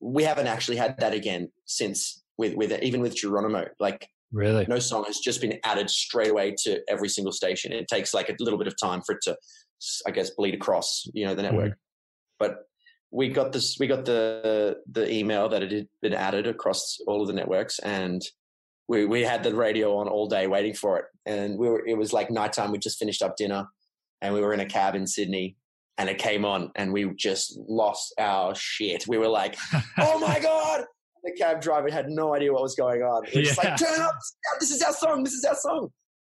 we 0.00 0.24
haven't 0.24 0.48
actually 0.48 0.76
had 0.76 0.98
that 0.98 1.12
again 1.12 1.52
since 1.66 2.19
with 2.40 2.54
with 2.54 2.72
even 2.82 3.00
with 3.00 3.14
Geronimo. 3.14 3.66
Like 3.78 4.08
really, 4.32 4.66
no 4.68 4.78
song 4.78 5.04
has 5.04 5.18
just 5.18 5.40
been 5.40 5.60
added 5.62 5.88
straight 5.90 6.30
away 6.30 6.54
to 6.64 6.80
every 6.88 7.08
single 7.08 7.32
station. 7.32 7.70
It 7.70 7.86
takes 7.86 8.12
like 8.12 8.28
a 8.30 8.36
little 8.40 8.58
bit 8.58 8.66
of 8.66 8.74
time 8.82 9.02
for 9.02 9.14
it 9.14 9.18
to, 9.24 9.36
I 10.06 10.10
guess, 10.10 10.30
bleed 10.30 10.54
across 10.54 11.04
you 11.12 11.26
know 11.26 11.34
the 11.34 11.42
network. 11.42 11.72
Mm-hmm. 11.72 12.40
But 12.40 12.56
we 13.12 13.28
got 13.28 13.52
this. 13.52 13.76
We 13.78 13.86
got 13.86 14.06
the 14.06 14.78
the 14.90 15.12
email 15.12 15.48
that 15.50 15.62
it 15.62 15.70
had 15.70 15.88
been 16.02 16.14
added 16.14 16.46
across 16.46 16.98
all 17.06 17.20
of 17.20 17.28
the 17.28 17.34
networks, 17.34 17.78
and 17.80 18.22
we 18.88 19.04
we 19.04 19.22
had 19.22 19.42
the 19.42 19.54
radio 19.54 19.98
on 19.98 20.08
all 20.08 20.26
day 20.26 20.46
waiting 20.46 20.74
for 20.74 20.98
it. 20.98 21.04
And 21.26 21.58
we 21.58 21.68
were. 21.68 21.86
It 21.86 21.98
was 21.98 22.12
like 22.12 22.30
nighttime. 22.30 22.72
We 22.72 22.78
just 22.78 22.98
finished 22.98 23.22
up 23.22 23.36
dinner, 23.36 23.66
and 24.22 24.32
we 24.32 24.40
were 24.40 24.54
in 24.54 24.60
a 24.60 24.66
cab 24.66 24.94
in 24.94 25.06
Sydney, 25.06 25.56
and 26.00 26.08
it 26.08 26.16
came 26.16 26.46
on 26.46 26.70
and 26.76 26.94
we 26.94 27.12
just 27.14 27.58
lost 27.68 28.14
our 28.18 28.54
shit. 28.54 29.06
We 29.06 29.18
were 29.18 29.28
like, 29.28 29.58
oh 29.98 30.18
my 30.18 30.40
God, 30.40 30.84
the 31.22 31.32
cab 31.32 31.60
driver 31.60 31.90
had 31.90 32.08
no 32.08 32.34
idea 32.34 32.52
what 32.52 32.62
was 32.62 32.74
going 32.74 33.02
on. 33.02 33.24
He 33.26 33.40
was 33.40 33.56
yeah. 33.56 33.70
like, 33.70 33.78
turn 33.78 34.00
up, 34.00 34.14
this 34.58 34.70
is 34.70 34.82
our 34.82 34.92
song, 34.92 35.24
this 35.24 35.34
is 35.34 35.44
our 35.44 35.54
song. 35.54 35.90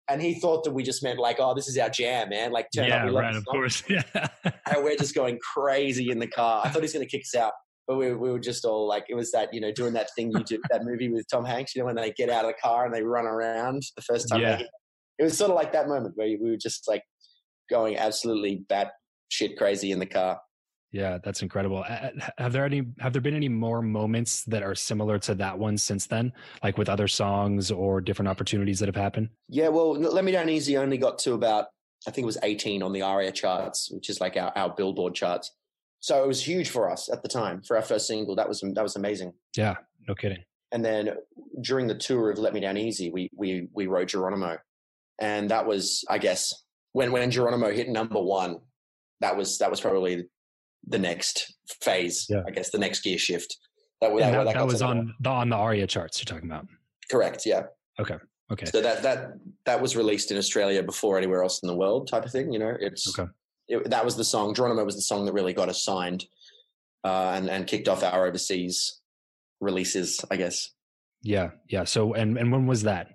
And 0.09 0.22
he 0.22 0.39
thought 0.39 0.62
that 0.64 0.70
we 0.70 0.84
just 0.84 1.03
meant 1.03 1.18
like, 1.18 1.37
oh, 1.41 1.55
this 1.55 1.66
is 1.66 1.76
our 1.78 1.91
jam, 1.91 2.28
man. 2.28 2.53
Like, 2.53 2.68
turn 2.74 2.87
yeah, 2.89 3.05
up. 3.05 3.12
Yeah, 3.12 3.18
right, 3.18 3.37
of 3.37 3.45
course. 3.45 3.82
Yeah. 3.89 4.03
and 4.45 4.84
we're 4.84 4.97
just 4.97 5.14
going 5.14 5.39
crazy 5.41 6.11
in 6.11 6.20
the 6.20 6.28
car. 6.28 6.62
I 6.64 6.68
thought 6.68 6.76
he 6.76 6.82
was 6.82 6.93
going 6.93 7.05
to 7.05 7.11
kick 7.11 7.22
us 7.22 7.34
out. 7.34 7.53
But 7.89 7.97
we, 7.97 8.14
we 8.14 8.30
were 8.30 8.41
just 8.41 8.64
all 8.64 8.87
like, 8.87 9.07
it 9.09 9.14
was 9.14 9.32
that, 9.32 9.53
you 9.53 9.61
know, 9.61 9.72
doing 9.72 9.93
that 9.95 10.09
thing 10.16 10.32
you 10.32 10.43
do, 10.45 10.61
that 10.70 10.84
movie 10.84 11.09
with 11.09 11.26
Tom 11.30 11.45
Hanks, 11.45 11.74
you 11.74 11.80
know, 11.80 11.87
when 11.87 11.97
they 11.97 12.12
get 12.12 12.30
out 12.30 12.45
of 12.45 12.51
the 12.51 12.57
car 12.61 12.84
and 12.84 12.95
they 12.95 13.03
run 13.03 13.26
around 13.26 13.82
the 13.95 14.03
first 14.03 14.28
time. 14.28 14.41
Yeah. 14.41 14.57
They, 14.57 14.66
it 15.18 15.24
was 15.24 15.37
sort 15.37 15.51
of 15.51 15.57
like 15.57 15.72
that 15.72 15.89
moment 15.89 16.16
where 16.16 16.26
we 16.26 16.51
were 16.51 16.57
just 16.57 16.89
like 16.89 17.03
going 17.70 17.97
absolutely 17.97 18.64
bat 18.68 18.93
shit 19.28 19.57
crazy 19.57 19.93
in 19.93 19.99
the 19.99 20.07
car. 20.07 20.39
Yeah, 20.97 21.18
that's 21.22 21.42
incredible. 21.42 21.84
Have 22.38 22.55
there 22.55 22.64
any 22.64 22.86
have 23.01 23.12
there 23.12 23.20
been 23.20 23.34
any 23.34 23.51
more 23.51 23.82
moments 23.82 24.44
that 24.44 24.62
are 24.62 24.74
similar 24.74 25.18
to 25.20 25.34
that 25.34 25.59
one 25.59 25.76
since 25.76 26.07
then, 26.07 26.32
like 26.64 26.78
with 26.78 26.88
other 26.88 27.07
songs 27.07 27.70
or 27.70 28.01
different 28.01 28.30
opportunities 28.30 28.78
that 28.78 28.86
have 28.86 28.97
happened? 28.97 29.28
Yeah, 29.51 29.68
well, 29.68 29.92
Let 29.92 30.24
Me 30.24 30.32
Down 30.32 30.49
Easy 30.49 30.78
only 30.78 30.97
got 30.97 31.18
to 31.18 31.34
about 31.34 31.66
I 32.09 32.12
think 32.12 32.22
it 32.22 32.26
was 32.26 32.38
18 32.42 32.82
on 32.82 32.94
the 32.94 33.03
ARIA 33.03 33.30
charts, 33.30 33.90
which 33.90 34.09
is 34.09 34.22
like 34.22 34.38
our, 34.38 34.53
our 34.57 34.70
Billboard 34.74 35.14
charts. 35.14 35.53
So 36.01 36.24
it 36.24 36.26
was 36.26 36.47
huge 36.47 36.70
for 36.70 36.90
us 36.90 37.11
at 37.12 37.22
the 37.22 37.28
time 37.28 37.61
for 37.61 37.76
our 37.76 37.82
first 37.82 38.07
single. 38.07 38.34
That 38.34 38.49
was 38.49 38.62
that 38.62 38.82
was 38.82 38.97
amazing. 38.97 39.34
Yeah, 39.55 39.74
no 40.09 40.14
kidding. 40.14 40.44
And 40.72 40.82
then 40.82 41.11
during 41.61 41.88
the 41.88 41.94
tour 41.94 42.30
of 42.30 42.38
Let 42.38 42.55
Me 42.55 42.61
Down 42.61 42.78
Easy, 42.78 43.11
we 43.11 43.28
we 43.36 43.68
we 43.74 43.86
wrote 43.86 44.09
Geronimo, 44.09 44.57
and 45.20 45.51
that 45.51 45.66
was 45.66 46.07
I 46.09 46.16
guess 46.16 46.55
when 46.92 47.12
when 47.12 47.30
Geronimo 47.30 47.70
hit 47.70 47.90
number 47.90 48.18
one, 48.22 48.61
that 49.20 49.36
was 49.36 49.59
that 49.59 49.70
was 49.70 49.82
probably 49.82 50.24
the 50.87 50.99
next 50.99 51.55
phase. 51.82 52.26
Yeah. 52.28 52.43
I 52.47 52.51
guess 52.51 52.70
the 52.70 52.78
next 52.78 53.01
gear 53.01 53.18
shift. 53.18 53.57
That, 54.01 54.14
that, 54.16 54.45
that, 54.45 54.55
that 54.55 54.66
was 54.66 54.82
on 54.82 55.14
the 55.20 55.30
on 55.30 55.49
the 55.49 55.57
ARIA 55.57 55.87
charts 55.87 56.20
you're 56.20 56.26
talking 56.26 56.51
about. 56.51 56.66
Correct. 57.11 57.47
Yeah. 57.47 57.62
Okay. 57.99 58.16
Okay. 58.53 58.66
So 58.66 58.80
that 58.80 59.03
that 59.03 59.32
that 59.64 59.80
was 59.80 59.97
released 59.97 60.30
in 60.30 60.37
Australia 60.37 60.82
before 60.82 61.18
anywhere 61.18 61.43
else 61.43 61.61
in 61.62 61.66
the 61.66 61.74
world, 61.74 62.09
type 62.09 62.24
of 62.24 62.30
thing. 62.30 62.53
You 62.53 62.59
know, 62.59 62.76
it's 62.78 63.18
okay. 63.18 63.30
It, 63.68 63.91
that 63.91 64.05
was 64.05 64.16
the 64.16 64.24
song. 64.24 64.55
Geronimo 64.55 64.84
was 64.84 64.95
the 64.95 65.03
song 65.03 65.24
that 65.24 65.32
really 65.32 65.53
got 65.53 65.68
us 65.68 65.82
signed, 65.82 66.26
uh, 67.05 67.32
and 67.34 67.51
and 67.51 67.66
kicked 67.66 67.89
off 67.89 68.05
our 68.05 68.26
overseas 68.26 69.01
releases. 69.61 70.24
I 70.30 70.37
guess. 70.37 70.70
Yeah. 71.22 71.51
Yeah. 71.68 71.84
So 71.84 72.14
and 72.14 72.39
and 72.39 72.53
when 72.53 72.66
was 72.66 72.82
that? 72.82 73.09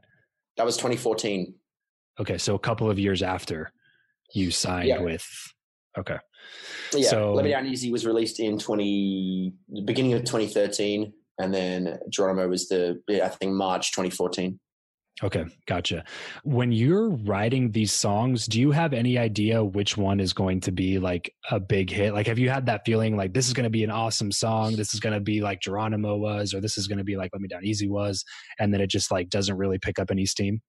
That 0.57 0.65
was 0.65 0.76
2014. 0.76 1.53
Okay, 2.19 2.38
so 2.38 2.55
a 2.55 2.59
couple 2.59 2.89
of 2.89 2.99
years 2.99 3.24
after 3.24 3.72
you 4.34 4.51
signed 4.51 4.89
yeah. 4.89 5.01
with. 5.01 5.26
Okay. 5.97 6.17
Yeah, 6.93 7.09
so, 7.09 7.33
Let 7.33 7.45
Me 7.45 7.51
Down 7.51 7.67
Easy 7.67 7.91
was 7.91 8.05
released 8.05 8.39
in 8.39 8.57
20, 8.59 9.53
the 9.69 9.81
beginning 9.81 10.13
of 10.13 10.21
2013, 10.21 11.13
and 11.39 11.53
then 11.53 11.99
Geronimo 12.09 12.49
was 12.49 12.67
the, 12.67 13.01
I 13.09 13.29
think, 13.29 13.53
March 13.53 13.91
2014. 13.91 14.59
Okay, 15.23 15.45
gotcha. 15.67 16.03
When 16.43 16.71
you're 16.71 17.09
writing 17.09 17.71
these 17.71 17.93
songs, 17.93 18.47
do 18.47 18.59
you 18.59 18.71
have 18.71 18.91
any 18.93 19.17
idea 19.17 19.63
which 19.63 19.95
one 19.95 20.19
is 20.19 20.33
going 20.33 20.61
to 20.61 20.71
be 20.71 20.97
like 20.97 21.31
a 21.51 21.59
big 21.59 21.91
hit? 21.91 22.13
Like, 22.13 22.25
have 22.27 22.39
you 22.39 22.49
had 22.49 22.65
that 22.65 22.81
feeling 22.85 23.15
like 23.15 23.33
this 23.33 23.47
is 23.47 23.53
going 23.53 23.65
to 23.65 23.69
be 23.69 23.83
an 23.83 23.91
awesome 23.91 24.31
song? 24.31 24.75
This 24.75 24.93
is 24.93 24.99
going 24.99 25.13
to 25.13 25.19
be 25.19 25.41
like 25.41 25.61
Geronimo 25.61 26.17
was, 26.17 26.53
or 26.53 26.61
this 26.61 26.77
is 26.77 26.87
going 26.87 26.97
to 26.97 27.03
be 27.03 27.17
like 27.17 27.29
Let 27.33 27.41
Me 27.41 27.47
Down 27.47 27.63
Easy 27.63 27.87
was, 27.87 28.23
and 28.59 28.73
then 28.73 28.81
it 28.81 28.87
just 28.87 29.11
like 29.11 29.29
doesn't 29.29 29.57
really 29.57 29.77
pick 29.77 29.99
up 29.99 30.09
any 30.09 30.25
steam? 30.25 30.59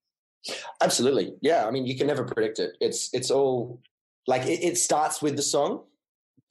Absolutely. 0.83 1.33
Yeah. 1.41 1.67
I 1.67 1.71
mean, 1.71 1.87
you 1.87 1.97
can 1.97 2.07
never 2.07 2.25
predict 2.25 2.59
it. 2.59 2.73
It's, 2.81 3.09
it's 3.15 3.31
all 3.31 3.81
like 4.27 4.47
it, 4.47 4.63
it 4.63 4.79
starts 4.79 5.21
with 5.21 5.37
the 5.37 5.43
song 5.43 5.85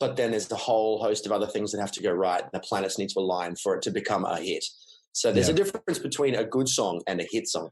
but 0.02 0.18
then 0.18 0.32
there's 0.32 0.52
a 0.52 0.56
whole 0.56 1.00
host 1.00 1.28
of 1.28 1.32
other 1.32 1.46
things 1.46 1.72
that 1.72 1.80
have 1.80 1.92
to 1.92 2.02
go 2.02 2.12
right. 2.12 2.44
The 2.52 2.60
planets 2.60 2.98
need 2.98 3.10
to 3.10 3.20
align 3.20 3.56
for 3.56 3.76
it 3.76 3.84
to 3.84 3.92
become 3.92 4.26
a 4.26 4.40
hit. 4.40 4.66
So 5.14 5.32
there's 5.32 5.48
yeah. 5.48 5.54
a 5.54 5.58
difference 5.58 6.00
between 6.00 6.34
a 6.34 6.44
good 6.44 6.68
song 6.68 7.02
and 7.08 7.22
a 7.22 7.28
hit 7.30 7.48
song. 7.48 7.70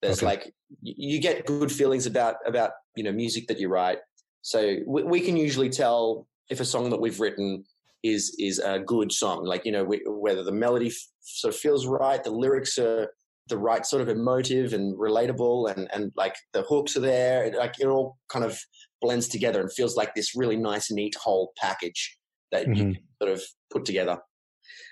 There's 0.00 0.20
okay. 0.20 0.26
like 0.26 0.54
you 0.80 1.20
get 1.20 1.44
good 1.44 1.70
feelings 1.70 2.06
about 2.06 2.36
about 2.46 2.70
you 2.96 3.04
know 3.04 3.12
music 3.12 3.46
that 3.48 3.60
you 3.60 3.68
write. 3.68 3.98
So 4.40 4.76
we, 4.86 5.02
we, 5.02 5.20
can 5.20 5.36
usually 5.36 5.68
tell 5.68 6.26
if 6.48 6.60
a 6.60 6.64
song 6.64 6.88
that 6.88 7.00
we've 7.00 7.20
written 7.20 7.64
is 8.02 8.34
is 8.38 8.58
a 8.58 8.78
good 8.78 9.12
song. 9.12 9.44
Like 9.44 9.66
you 9.66 9.72
know 9.72 9.84
we, 9.84 10.00
whether 10.06 10.42
the 10.42 10.52
melody 10.52 10.86
f- 10.86 10.94
sort 11.20 11.52
of 11.52 11.60
feels 11.60 11.86
right, 11.86 12.24
the 12.24 12.30
lyrics 12.30 12.78
are 12.78 13.12
the 13.48 13.58
right 13.58 13.84
sort 13.84 14.02
of 14.02 14.08
emotive 14.08 14.72
and 14.72 14.96
relatable, 14.96 15.74
and 15.74 15.88
and 15.92 16.12
like 16.16 16.36
the 16.52 16.62
hooks 16.62 16.96
are 16.96 17.00
there. 17.00 17.44
It, 17.44 17.54
Like 17.54 17.74
it 17.80 17.86
all 17.86 18.16
kind 18.28 18.44
of 18.44 18.58
blends 19.00 19.28
together 19.28 19.60
and 19.60 19.72
feels 19.72 19.96
like 19.96 20.14
this 20.14 20.36
really 20.36 20.56
nice, 20.56 20.90
neat 20.90 21.14
whole 21.16 21.52
package 21.56 22.18
that 22.52 22.66
mm-hmm. 22.66 22.90
you 22.90 22.96
sort 23.20 23.32
of 23.32 23.42
put 23.72 23.84
together. 23.84 24.18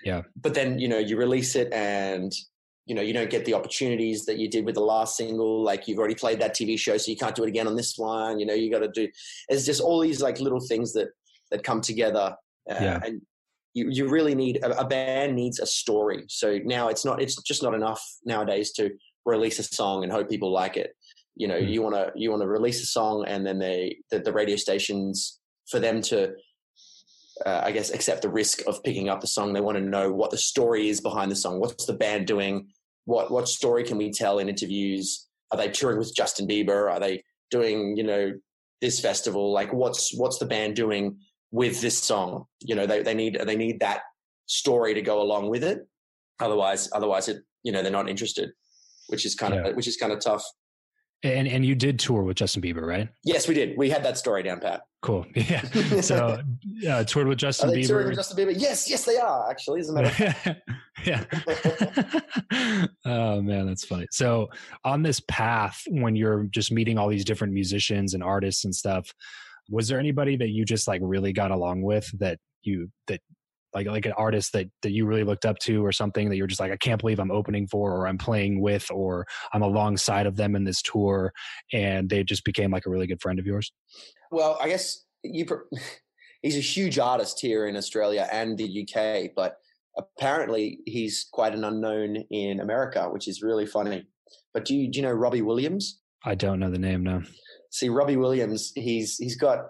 Yeah. 0.03 0.23
But 0.35 0.53
then, 0.53 0.79
you 0.79 0.87
know, 0.87 0.97
you 0.97 1.17
release 1.17 1.55
it 1.55 1.71
and, 1.73 2.31
you 2.85 2.95
know, 2.95 3.01
you 3.01 3.13
don't 3.13 3.29
get 3.29 3.45
the 3.45 3.53
opportunities 3.53 4.25
that 4.25 4.37
you 4.37 4.49
did 4.49 4.65
with 4.65 4.75
the 4.75 4.81
last 4.81 5.17
single. 5.17 5.63
Like 5.63 5.87
you've 5.87 5.99
already 5.99 6.15
played 6.15 6.39
that 6.41 6.55
TV 6.55 6.77
show, 6.77 6.97
so 6.97 7.11
you 7.11 7.17
can't 7.17 7.35
do 7.35 7.43
it 7.43 7.49
again 7.49 7.67
on 7.67 7.75
this 7.75 7.97
one. 7.97 8.39
You 8.39 8.45
know, 8.45 8.53
you 8.53 8.71
got 8.71 8.79
to 8.79 8.89
do, 8.89 9.07
it's 9.49 9.65
just 9.65 9.81
all 9.81 9.99
these 9.99 10.21
like 10.21 10.39
little 10.39 10.59
things 10.59 10.93
that, 10.93 11.09
that 11.51 11.63
come 11.63 11.81
together. 11.81 12.35
Uh, 12.69 12.75
yeah. 12.79 12.99
And 13.03 13.21
you, 13.73 13.89
you 13.89 14.09
really 14.09 14.35
need, 14.35 14.57
a, 14.57 14.79
a 14.79 14.87
band 14.87 15.35
needs 15.35 15.59
a 15.59 15.65
story. 15.65 16.25
So 16.27 16.59
now 16.63 16.89
it's 16.89 17.05
not, 17.05 17.21
it's 17.21 17.41
just 17.43 17.63
not 17.63 17.73
enough 17.73 18.03
nowadays 18.25 18.71
to 18.73 18.91
release 19.25 19.59
a 19.59 19.63
song 19.63 20.03
and 20.03 20.11
hope 20.11 20.29
people 20.29 20.51
like 20.51 20.77
it. 20.77 20.95
You 21.39 21.47
know 21.47 21.59
mm. 21.59 21.71
you 21.71 21.81
want 21.81 21.95
to 21.95 22.11
you 22.15 22.29
want 22.29 22.41
to 22.43 22.47
release 22.47 22.83
a 22.83 22.85
song 22.85 23.25
and 23.25 23.45
then 23.45 23.57
they 23.57 23.97
the, 24.11 24.19
the 24.19 24.33
radio 24.33 24.57
stations 24.57 25.39
for 25.69 25.79
them 25.79 26.01
to 26.01 26.33
uh, 27.45 27.61
i 27.63 27.71
guess 27.71 27.91
accept 27.91 28.21
the 28.23 28.29
risk 28.29 28.61
of 28.67 28.83
picking 28.83 29.09
up 29.09 29.21
the 29.21 29.27
song. 29.27 29.53
They 29.53 29.61
want 29.61 29.77
to 29.77 29.83
know 29.83 30.11
what 30.11 30.31
the 30.31 30.37
story 30.37 30.89
is 30.89 30.99
behind 30.99 31.31
the 31.31 31.37
song. 31.37 31.59
What's 31.59 31.85
the 31.85 31.93
band 31.93 32.27
doing? 32.27 32.67
What 33.05 33.31
what 33.31 33.47
story 33.47 33.83
can 33.85 33.97
we 33.97 34.11
tell 34.11 34.39
in 34.39 34.49
interviews? 34.49 35.27
Are 35.51 35.57
they 35.57 35.69
touring 35.69 35.97
with 35.97 36.13
justin 36.13 36.47
bieber? 36.47 36.91
Are 36.91 36.99
they 36.99 37.23
doing 37.49 37.95
you 37.95 38.03
know 38.03 38.33
this 38.81 38.99
festival? 38.99 39.53
Like 39.53 39.71
what's 39.71 40.13
what's 40.17 40.39
the 40.39 40.45
band 40.45 40.75
doing 40.75 41.17
with 41.51 41.81
this 41.81 41.97
song 41.97 42.45
you 42.61 42.75
know 42.75 42.85
they, 42.85 43.01
they 43.01 43.13
need 43.13 43.39
they 43.45 43.55
need 43.55 43.79
that 43.79 44.01
story 44.45 44.93
to 44.93 45.01
go 45.01 45.21
along 45.21 45.49
with 45.49 45.63
it 45.63 45.87
otherwise 46.39 46.89
otherwise 46.93 47.27
it 47.27 47.43
you 47.63 47.71
know 47.71 47.81
they're 47.81 47.91
not 47.91 48.09
interested 48.09 48.51
which 49.07 49.25
is 49.25 49.35
kind 49.35 49.53
of 49.53 49.75
which 49.75 49.87
is 49.87 49.97
kind 49.97 50.11
of 50.11 50.19
tough 50.19 50.43
and 51.23 51.47
and 51.47 51.65
you 51.65 51.75
did 51.75 51.99
tour 51.99 52.23
with 52.23 52.37
Justin 52.37 52.61
Bieber, 52.61 52.81
right? 52.81 53.09
Yes, 53.25 53.47
we 53.47 53.53
did. 53.53 53.77
We 53.77 53.89
had 53.89 54.03
that 54.03 54.17
story 54.17 54.41
down 54.41 54.61
pat. 54.61 54.81
Cool. 55.01 55.25
Yeah. 55.35 55.61
So 56.01 56.39
uh, 56.89 57.03
toured 57.03 57.27
with 57.27 57.39
Justin 57.39 57.71
Bieber. 57.71 58.05
With 58.05 58.15
Justin 58.15 58.37
Bieber. 58.37 58.53
Yes, 58.55 58.89
yes, 58.89 59.03
they 59.03 59.17
are 59.17 59.49
actually. 59.49 59.81
As 59.81 59.89
a 59.89 59.93
matter. 59.93 60.61
yeah. 61.05 61.25
oh 63.05 63.41
man, 63.41 63.67
that's 63.67 63.85
funny. 63.85 64.07
So 64.11 64.49
on 64.85 65.03
this 65.03 65.21
path, 65.27 65.81
when 65.89 66.15
you're 66.15 66.43
just 66.45 66.71
meeting 66.71 66.97
all 66.97 67.09
these 67.09 67.25
different 67.25 67.53
musicians 67.53 68.13
and 68.13 68.23
artists 68.23 68.63
and 68.63 68.73
stuff, 68.73 69.13
was 69.69 69.87
there 69.87 69.99
anybody 69.99 70.35
that 70.35 70.49
you 70.49 70.65
just 70.65 70.87
like 70.87 71.01
really 71.03 71.33
got 71.33 71.51
along 71.51 71.81
with 71.81 72.09
that 72.19 72.37
you 72.63 72.89
that 73.07 73.21
like 73.73 73.87
like 73.87 74.05
an 74.05 74.13
artist 74.13 74.53
that 74.53 74.67
that 74.81 74.91
you 74.91 75.05
really 75.05 75.23
looked 75.23 75.45
up 75.45 75.57
to 75.59 75.85
or 75.85 75.91
something 75.91 76.29
that 76.29 76.37
you're 76.37 76.47
just 76.47 76.59
like 76.59 76.71
I 76.71 76.77
can't 76.77 76.99
believe 76.99 77.19
I'm 77.19 77.31
opening 77.31 77.67
for 77.67 77.93
or 77.95 78.07
I'm 78.07 78.17
playing 78.17 78.61
with 78.61 78.89
or 78.91 79.25
I'm 79.53 79.61
alongside 79.61 80.25
of 80.25 80.35
them 80.35 80.55
in 80.55 80.63
this 80.63 80.81
tour 80.81 81.31
and 81.71 82.09
they 82.09 82.23
just 82.23 82.43
became 82.43 82.71
like 82.71 82.85
a 82.85 82.89
really 82.89 83.07
good 83.07 83.21
friend 83.21 83.39
of 83.39 83.45
yours? 83.45 83.71
Well, 84.31 84.57
I 84.61 84.69
guess 84.69 85.05
you 85.23 85.45
he's 86.41 86.57
a 86.57 86.61
huge 86.61 86.97
artist 86.97 87.39
here 87.39 87.67
in 87.67 87.75
Australia 87.75 88.27
and 88.31 88.57
the 88.57 88.87
UK, 88.87 89.31
but 89.35 89.57
apparently 89.97 90.79
he's 90.85 91.27
quite 91.31 91.53
an 91.53 91.63
unknown 91.63 92.23
in 92.31 92.59
America, 92.59 93.09
which 93.09 93.27
is 93.27 93.41
really 93.41 93.65
funny. 93.65 94.07
But 94.53 94.65
do 94.65 94.75
you 94.75 94.89
do 94.89 94.99
you 94.99 95.03
know 95.05 95.11
Robbie 95.11 95.41
Williams? 95.41 95.99
I 96.25 96.35
don't 96.35 96.59
know 96.59 96.69
the 96.69 96.79
name, 96.79 97.03
no. 97.03 97.21
See, 97.71 97.89
Robbie 97.89 98.17
Williams, 98.17 98.71
he's 98.75 99.17
he's 99.17 99.35
got 99.35 99.65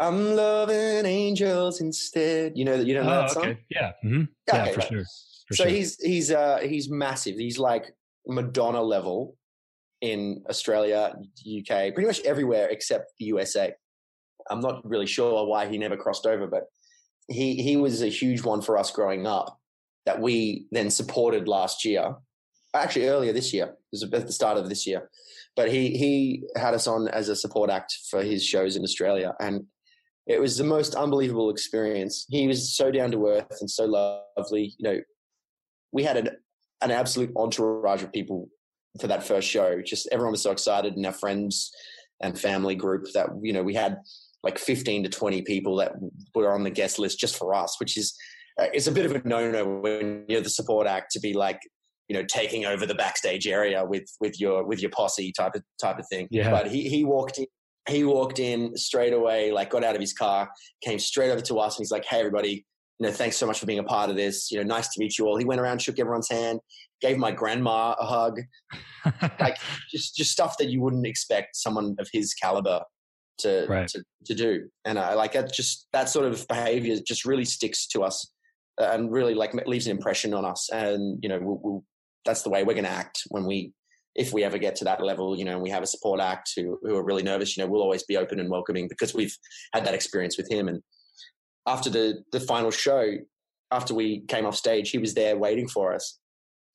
I'm 0.00 0.34
loving 0.34 1.04
angels 1.04 1.80
instead. 1.80 2.52
You 2.56 2.64
know 2.64 2.78
that 2.78 2.86
you 2.86 2.94
don't 2.94 3.04
know 3.04 3.18
oh, 3.18 3.20
that 3.22 3.30
song? 3.30 3.44
Okay. 3.44 3.58
Yeah. 3.68 3.92
Mm-hmm. 4.02 4.22
Yeah, 4.48 4.62
okay, 4.62 4.72
for 4.72 4.78
right. 4.78 4.88
sure. 4.88 5.04
For 5.48 5.54
so 5.54 5.64
sure. 5.64 5.72
he's 5.72 6.00
he's 6.00 6.30
uh 6.30 6.58
he's 6.62 6.90
massive. 6.90 7.36
He's 7.36 7.58
like 7.58 7.94
Madonna 8.26 8.80
level 8.80 9.36
in 10.00 10.42
Australia, 10.48 11.14
UK, 11.14 11.92
pretty 11.92 12.06
much 12.06 12.20
everywhere 12.20 12.68
except 12.70 13.12
the 13.18 13.26
USA. 13.26 13.74
I'm 14.48 14.60
not 14.60 14.88
really 14.88 15.06
sure 15.06 15.46
why 15.46 15.68
he 15.68 15.76
never 15.76 15.98
crossed 15.98 16.26
over, 16.26 16.46
but 16.46 16.64
he 17.28 17.62
he 17.62 17.76
was 17.76 18.02
a 18.02 18.08
huge 18.08 18.42
one 18.42 18.62
for 18.62 18.78
us 18.78 18.90
growing 18.90 19.26
up 19.26 19.58
that 20.06 20.20
we 20.20 20.66
then 20.72 20.90
supported 20.90 21.46
last 21.46 21.84
year. 21.84 22.14
Actually, 22.72 23.08
earlier 23.08 23.32
this 23.34 23.52
year, 23.52 23.66
it 23.66 23.76
was 23.92 24.02
at 24.02 24.26
the 24.26 24.32
start 24.32 24.56
of 24.56 24.68
this 24.68 24.86
year, 24.86 25.10
but 25.60 25.70
he 25.70 25.90
he 25.90 26.42
had 26.56 26.72
us 26.72 26.86
on 26.86 27.06
as 27.08 27.28
a 27.28 27.36
support 27.36 27.68
act 27.68 27.94
for 28.10 28.22
his 28.22 28.42
shows 28.42 28.76
in 28.76 28.82
Australia, 28.82 29.34
and 29.40 29.66
it 30.26 30.40
was 30.40 30.56
the 30.56 30.64
most 30.64 30.94
unbelievable 30.94 31.50
experience. 31.50 32.24
He 32.30 32.46
was 32.46 32.74
so 32.74 32.90
down 32.90 33.10
to 33.10 33.26
earth 33.26 33.58
and 33.60 33.70
so 33.70 33.84
lovely. 33.84 34.74
You 34.78 34.84
know, 34.88 35.00
we 35.92 36.02
had 36.02 36.16
an 36.16 36.30
an 36.80 36.90
absolute 36.92 37.30
entourage 37.36 38.02
of 38.02 38.10
people 38.10 38.48
for 38.98 39.06
that 39.08 39.22
first 39.22 39.50
show. 39.50 39.82
Just 39.82 40.08
everyone 40.10 40.32
was 40.32 40.42
so 40.42 40.50
excited, 40.50 40.96
and 40.96 41.04
our 41.04 41.12
friends 41.12 41.70
and 42.22 42.40
family 42.40 42.74
group 42.74 43.08
that 43.12 43.28
you 43.42 43.52
know 43.52 43.62
we 43.62 43.74
had 43.74 43.98
like 44.42 44.58
15 44.58 45.02
to 45.02 45.10
20 45.10 45.42
people 45.42 45.76
that 45.76 45.92
were 46.34 46.54
on 46.54 46.64
the 46.64 46.70
guest 46.70 46.98
list 46.98 47.20
just 47.20 47.36
for 47.36 47.52
us, 47.52 47.78
which 47.78 47.98
is 47.98 48.16
uh, 48.58 48.68
it's 48.72 48.86
a 48.86 48.92
bit 48.92 49.04
of 49.04 49.12
a 49.12 49.28
no-no 49.28 49.66
when 49.66 50.24
you're 50.26 50.40
the 50.40 50.48
support 50.48 50.86
act 50.86 51.10
to 51.10 51.20
be 51.20 51.34
like 51.34 51.60
you 52.10 52.16
know 52.16 52.24
taking 52.24 52.66
over 52.66 52.86
the 52.86 52.94
backstage 52.94 53.46
area 53.46 53.84
with 53.84 54.04
with 54.20 54.40
your 54.40 54.64
with 54.64 54.82
your 54.82 54.90
posse 54.90 55.32
type 55.38 55.54
of 55.54 55.62
type 55.80 55.96
of 55.96 56.06
thing. 56.08 56.26
Yeah. 56.32 56.50
But 56.50 56.66
he 56.66 56.88
he 56.88 57.04
walked 57.04 57.38
in 57.38 57.46
he 57.88 58.02
walked 58.02 58.40
in 58.40 58.76
straight 58.76 59.12
away, 59.12 59.52
like 59.52 59.70
got 59.70 59.84
out 59.84 59.94
of 59.94 60.00
his 60.00 60.12
car, 60.12 60.50
came 60.82 60.98
straight 60.98 61.30
over 61.30 61.40
to 61.42 61.60
us, 61.60 61.76
and 61.76 61.84
he's 61.84 61.92
like, 61.92 62.04
"Hey, 62.04 62.18
everybody, 62.18 62.66
you 62.98 63.06
know, 63.06 63.12
thanks 63.12 63.36
so 63.36 63.46
much 63.46 63.60
for 63.60 63.66
being 63.66 63.78
a 63.78 63.84
part 63.84 64.10
of 64.10 64.16
this. 64.16 64.50
You 64.50 64.58
know, 64.58 64.64
nice 64.64 64.88
to 64.88 64.98
meet 64.98 65.18
you 65.18 65.26
all." 65.26 65.36
He 65.36 65.44
went 65.44 65.60
around, 65.60 65.80
shook 65.80 66.00
everyone's 66.00 66.28
hand, 66.28 66.58
gave 67.00 67.16
my 67.16 67.30
grandma 67.30 67.94
a 68.00 68.04
hug, 68.04 68.40
like 69.40 69.58
just 69.88 70.16
just 70.16 70.32
stuff 70.32 70.58
that 70.58 70.68
you 70.68 70.80
wouldn't 70.80 71.06
expect 71.06 71.54
someone 71.54 71.94
of 72.00 72.08
his 72.12 72.34
caliber 72.34 72.82
to 73.38 73.66
right. 73.68 73.86
to, 73.86 74.02
to 74.26 74.34
do. 74.34 74.68
And 74.84 74.98
I 74.98 75.14
like 75.14 75.32
that. 75.34 75.54
Just 75.54 75.86
that 75.92 76.08
sort 76.08 76.26
of 76.26 76.44
behavior 76.48 76.96
just 77.06 77.24
really 77.24 77.44
sticks 77.44 77.86
to 77.88 78.02
us 78.02 78.26
uh, 78.80 78.90
and 78.92 79.12
really 79.12 79.34
like 79.34 79.54
leaves 79.66 79.86
an 79.86 79.96
impression 79.96 80.34
on 80.34 80.44
us. 80.44 80.68
And 80.72 81.18
you 81.22 81.28
know, 81.28 81.38
we'll, 81.40 81.60
we'll, 81.62 81.84
that's 82.24 82.42
the 82.42 82.50
way 82.50 82.64
we're 82.64 82.74
going 82.74 82.84
to 82.84 82.90
act 82.90 83.22
when 83.28 83.44
we 83.44 83.72
if 84.14 84.32
we 84.32 84.42
ever 84.42 84.58
get 84.58 84.74
to 84.76 84.84
that 84.84 85.02
level, 85.02 85.38
you 85.38 85.44
know, 85.44 85.52
and 85.52 85.62
we 85.62 85.70
have 85.70 85.84
a 85.84 85.86
support 85.86 86.20
act 86.20 86.52
who, 86.56 86.78
who 86.82 86.96
are 86.96 87.04
really 87.04 87.22
nervous, 87.22 87.56
you 87.56 87.62
know, 87.62 87.70
we'll 87.70 87.80
always 87.80 88.02
be 88.02 88.16
open 88.16 88.40
and 88.40 88.50
welcoming 88.50 88.88
because 88.88 89.14
we've 89.14 89.36
had 89.72 89.84
that 89.84 89.94
experience 89.94 90.36
with 90.36 90.50
him. 90.50 90.66
And 90.66 90.82
after 91.66 91.88
the 91.90 92.22
the 92.32 92.40
final 92.40 92.70
show, 92.70 93.14
after 93.70 93.94
we 93.94 94.20
came 94.26 94.46
off 94.46 94.56
stage, 94.56 94.90
he 94.90 94.98
was 94.98 95.14
there 95.14 95.36
waiting 95.36 95.68
for 95.68 95.94
us. 95.94 96.18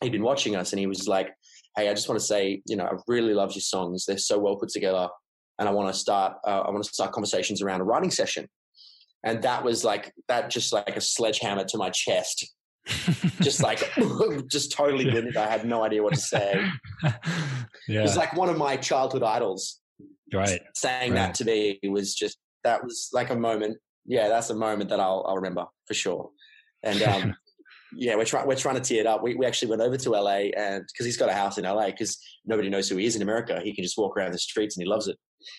He'd 0.01 0.11
been 0.11 0.23
watching 0.23 0.55
us, 0.55 0.71
and 0.71 0.79
he 0.79 0.87
was 0.87 1.07
like, 1.07 1.33
"Hey, 1.75 1.89
I 1.89 1.93
just 1.93 2.07
want 2.07 2.19
to 2.19 2.25
say, 2.25 2.61
you 2.67 2.75
know, 2.75 2.85
I 2.85 2.93
really 3.07 3.33
love 3.33 3.53
your 3.53 3.61
songs. 3.61 4.05
They're 4.05 4.17
so 4.17 4.37
well 4.39 4.55
put 4.55 4.69
together, 4.69 5.09
and 5.59 5.67
I 5.67 5.71
want 5.71 5.93
to 5.93 5.99
start. 5.99 6.37
Uh, 6.45 6.61
I 6.61 6.71
want 6.71 6.83
to 6.83 6.93
start 6.93 7.11
conversations 7.11 7.61
around 7.61 7.81
a 7.81 7.85
writing 7.85 8.11
session." 8.11 8.47
And 9.23 9.41
that 9.41 9.63
was 9.63 9.83
like 9.83 10.13
that, 10.27 10.49
just 10.49 10.71
like 10.71 10.95
a 10.95 11.01
sledgehammer 11.01 11.65
to 11.65 11.77
my 11.77 11.89
chest 11.89 12.53
just 13.41 13.61
like 13.61 13.79
just 14.49 14.71
totally 14.71 15.05
didn't. 15.05 15.35
I 15.37 15.47
had 15.47 15.65
no 15.65 15.83
idea 15.83 16.03
what 16.03 16.13
to 16.13 16.19
say. 16.19 16.63
yeah. 17.87 17.99
It 17.99 18.01
was 18.01 18.17
like 18.17 18.35
one 18.35 18.49
of 18.49 18.57
my 18.57 18.77
childhood 18.77 19.23
idols. 19.23 19.79
Right. 20.33 20.61
Saying 20.75 21.11
right. 21.11 21.17
that 21.17 21.35
to 21.35 21.45
me 21.45 21.79
was 21.83 22.15
just 22.15 22.37
that 22.63 22.83
was 22.83 23.09
like 23.13 23.29
a 23.29 23.35
moment. 23.35 23.77
Yeah, 24.05 24.27
that's 24.27 24.49
a 24.49 24.55
moment 24.55 24.89
that 24.89 24.99
I'll 24.99 25.25
I'll 25.27 25.35
remember 25.35 25.65
for 25.87 25.93
sure. 25.93 26.29
And 26.83 27.01
um, 27.01 27.35
yeah, 27.95 28.15
we're 28.15 28.25
trying 28.25 28.47
we're 28.47 28.55
trying 28.55 28.75
to 28.75 28.81
tee 28.81 28.99
it 28.99 29.07
up. 29.07 29.23
We 29.23 29.35
we 29.35 29.45
actually 29.45 29.69
went 29.69 29.81
over 29.81 29.97
to 29.97 30.09
LA 30.09 30.49
and 30.57 30.83
because 30.91 31.05
he's 31.05 31.17
got 31.17 31.29
a 31.29 31.33
house 31.33 31.57
in 31.57 31.63
LA 31.63 31.87
because 31.87 32.19
nobody 32.45 32.69
knows 32.69 32.89
who 32.89 32.97
he 32.97 33.05
is 33.05 33.15
in 33.15 33.21
America. 33.21 33.61
He 33.63 33.73
can 33.73 33.83
just 33.83 33.97
walk 33.97 34.17
around 34.17 34.33
the 34.33 34.39
streets 34.39 34.77
and 34.77 34.83
he 34.83 34.89
loves 34.89 35.07
it. 35.07 35.17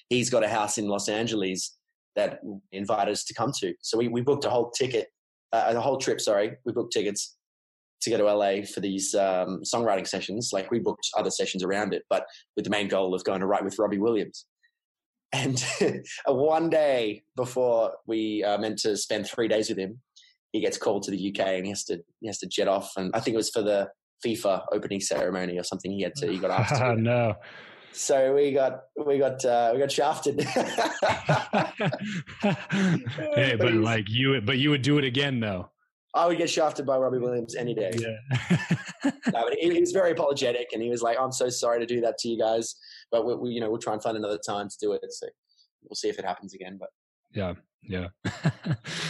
He's 0.08 0.30
got 0.30 0.44
a 0.44 0.48
house 0.48 0.78
in 0.78 0.88
Los 0.88 1.08
Angeles 1.08 1.76
that 2.14 2.40
invited 2.72 3.12
us 3.12 3.24
to 3.24 3.34
come 3.34 3.52
to. 3.58 3.74
So 3.80 3.98
we 3.98 4.08
we 4.08 4.20
booked 4.20 4.44
a 4.44 4.50
whole 4.50 4.70
ticket 4.70 5.08
uh, 5.52 5.72
the 5.72 5.80
whole 5.80 5.98
trip. 5.98 6.20
Sorry, 6.20 6.56
we 6.64 6.72
booked 6.72 6.92
tickets 6.92 7.36
to 8.02 8.10
go 8.10 8.18
to 8.18 8.24
LA 8.24 8.62
for 8.62 8.80
these 8.80 9.14
um, 9.14 9.62
songwriting 9.62 10.06
sessions. 10.06 10.50
Like 10.52 10.70
we 10.70 10.78
booked 10.78 11.08
other 11.16 11.30
sessions 11.30 11.62
around 11.64 11.94
it, 11.94 12.04
but 12.08 12.24
with 12.54 12.64
the 12.64 12.70
main 12.70 12.88
goal 12.88 13.14
of 13.14 13.24
going 13.24 13.40
to 13.40 13.46
write 13.46 13.64
with 13.64 13.78
Robbie 13.78 13.98
Williams. 13.98 14.46
And 15.32 15.62
one 16.26 16.70
day 16.70 17.24
before 17.36 17.92
we 18.06 18.44
uh, 18.44 18.58
meant 18.58 18.78
to 18.80 18.96
spend 18.96 19.26
three 19.26 19.48
days 19.48 19.68
with 19.68 19.78
him, 19.78 20.00
he 20.52 20.60
gets 20.60 20.78
called 20.78 21.02
to 21.04 21.10
the 21.10 21.30
UK 21.30 21.46
and 21.46 21.64
he 21.64 21.70
has 21.70 21.84
to 21.84 22.02
he 22.20 22.26
has 22.28 22.38
to 22.38 22.46
jet 22.46 22.68
off. 22.68 22.92
And 22.96 23.10
I 23.14 23.20
think 23.20 23.34
it 23.34 23.38
was 23.38 23.50
for 23.50 23.62
the 23.62 23.88
FIFA 24.24 24.64
opening 24.72 25.00
ceremony 25.00 25.58
or 25.58 25.64
something. 25.64 25.90
He 25.90 26.02
had 26.02 26.14
to 26.16 26.30
he 26.30 26.38
got 26.38 26.50
asked. 26.50 26.80
To 26.80 26.96
no. 26.96 27.34
So 27.96 28.34
we 28.34 28.52
got 28.52 28.84
we 29.06 29.16
got 29.18 29.42
uh, 29.42 29.70
we 29.72 29.78
got 29.78 29.90
shafted. 29.90 30.40
hey, 33.34 33.56
but 33.58 33.72
like 33.72 34.10
you, 34.10 34.38
but 34.42 34.58
you 34.58 34.68
would 34.68 34.82
do 34.82 34.98
it 34.98 35.04
again 35.04 35.40
though. 35.40 35.70
I 36.14 36.26
would 36.26 36.36
get 36.36 36.50
shafted 36.50 36.84
by 36.84 36.98
Robbie 36.98 37.18
Williams 37.18 37.54
any 37.54 37.74
day. 37.74 37.92
Yeah. 37.98 38.16
no, 39.32 39.44
but 39.44 39.54
he, 39.58 39.72
he, 39.72 39.80
was 39.80 39.92
very 39.92 40.12
apologetic, 40.12 40.68
and 40.74 40.82
he 40.82 40.90
was 40.90 41.00
like, 41.00 41.16
"I'm 41.18 41.32
so 41.32 41.48
sorry 41.48 41.80
to 41.80 41.86
do 41.86 42.02
that 42.02 42.18
to 42.18 42.28
you 42.28 42.38
guys, 42.38 42.74
but 43.10 43.26
we, 43.26 43.34
we, 43.34 43.50
you 43.50 43.60
know, 43.60 43.70
we'll 43.70 43.80
try 43.80 43.94
and 43.94 44.02
find 44.02 44.16
another 44.18 44.38
time 44.46 44.68
to 44.68 44.76
do 44.78 44.92
it. 44.92 45.00
So 45.08 45.26
we'll 45.82 45.96
see 45.96 46.10
if 46.10 46.18
it 46.18 46.26
happens 46.26 46.52
again." 46.52 46.76
But 46.78 46.90
yeah, 47.32 47.54
yeah, 47.82 48.08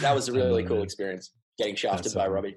that 0.01 0.15
was 0.15 0.29
a 0.29 0.31
really 0.31 0.63
cool 0.63 0.81
experience 0.81 1.31
getting 1.57 1.75
shafted 1.75 2.13
by 2.13 2.27
Robbie. 2.27 2.55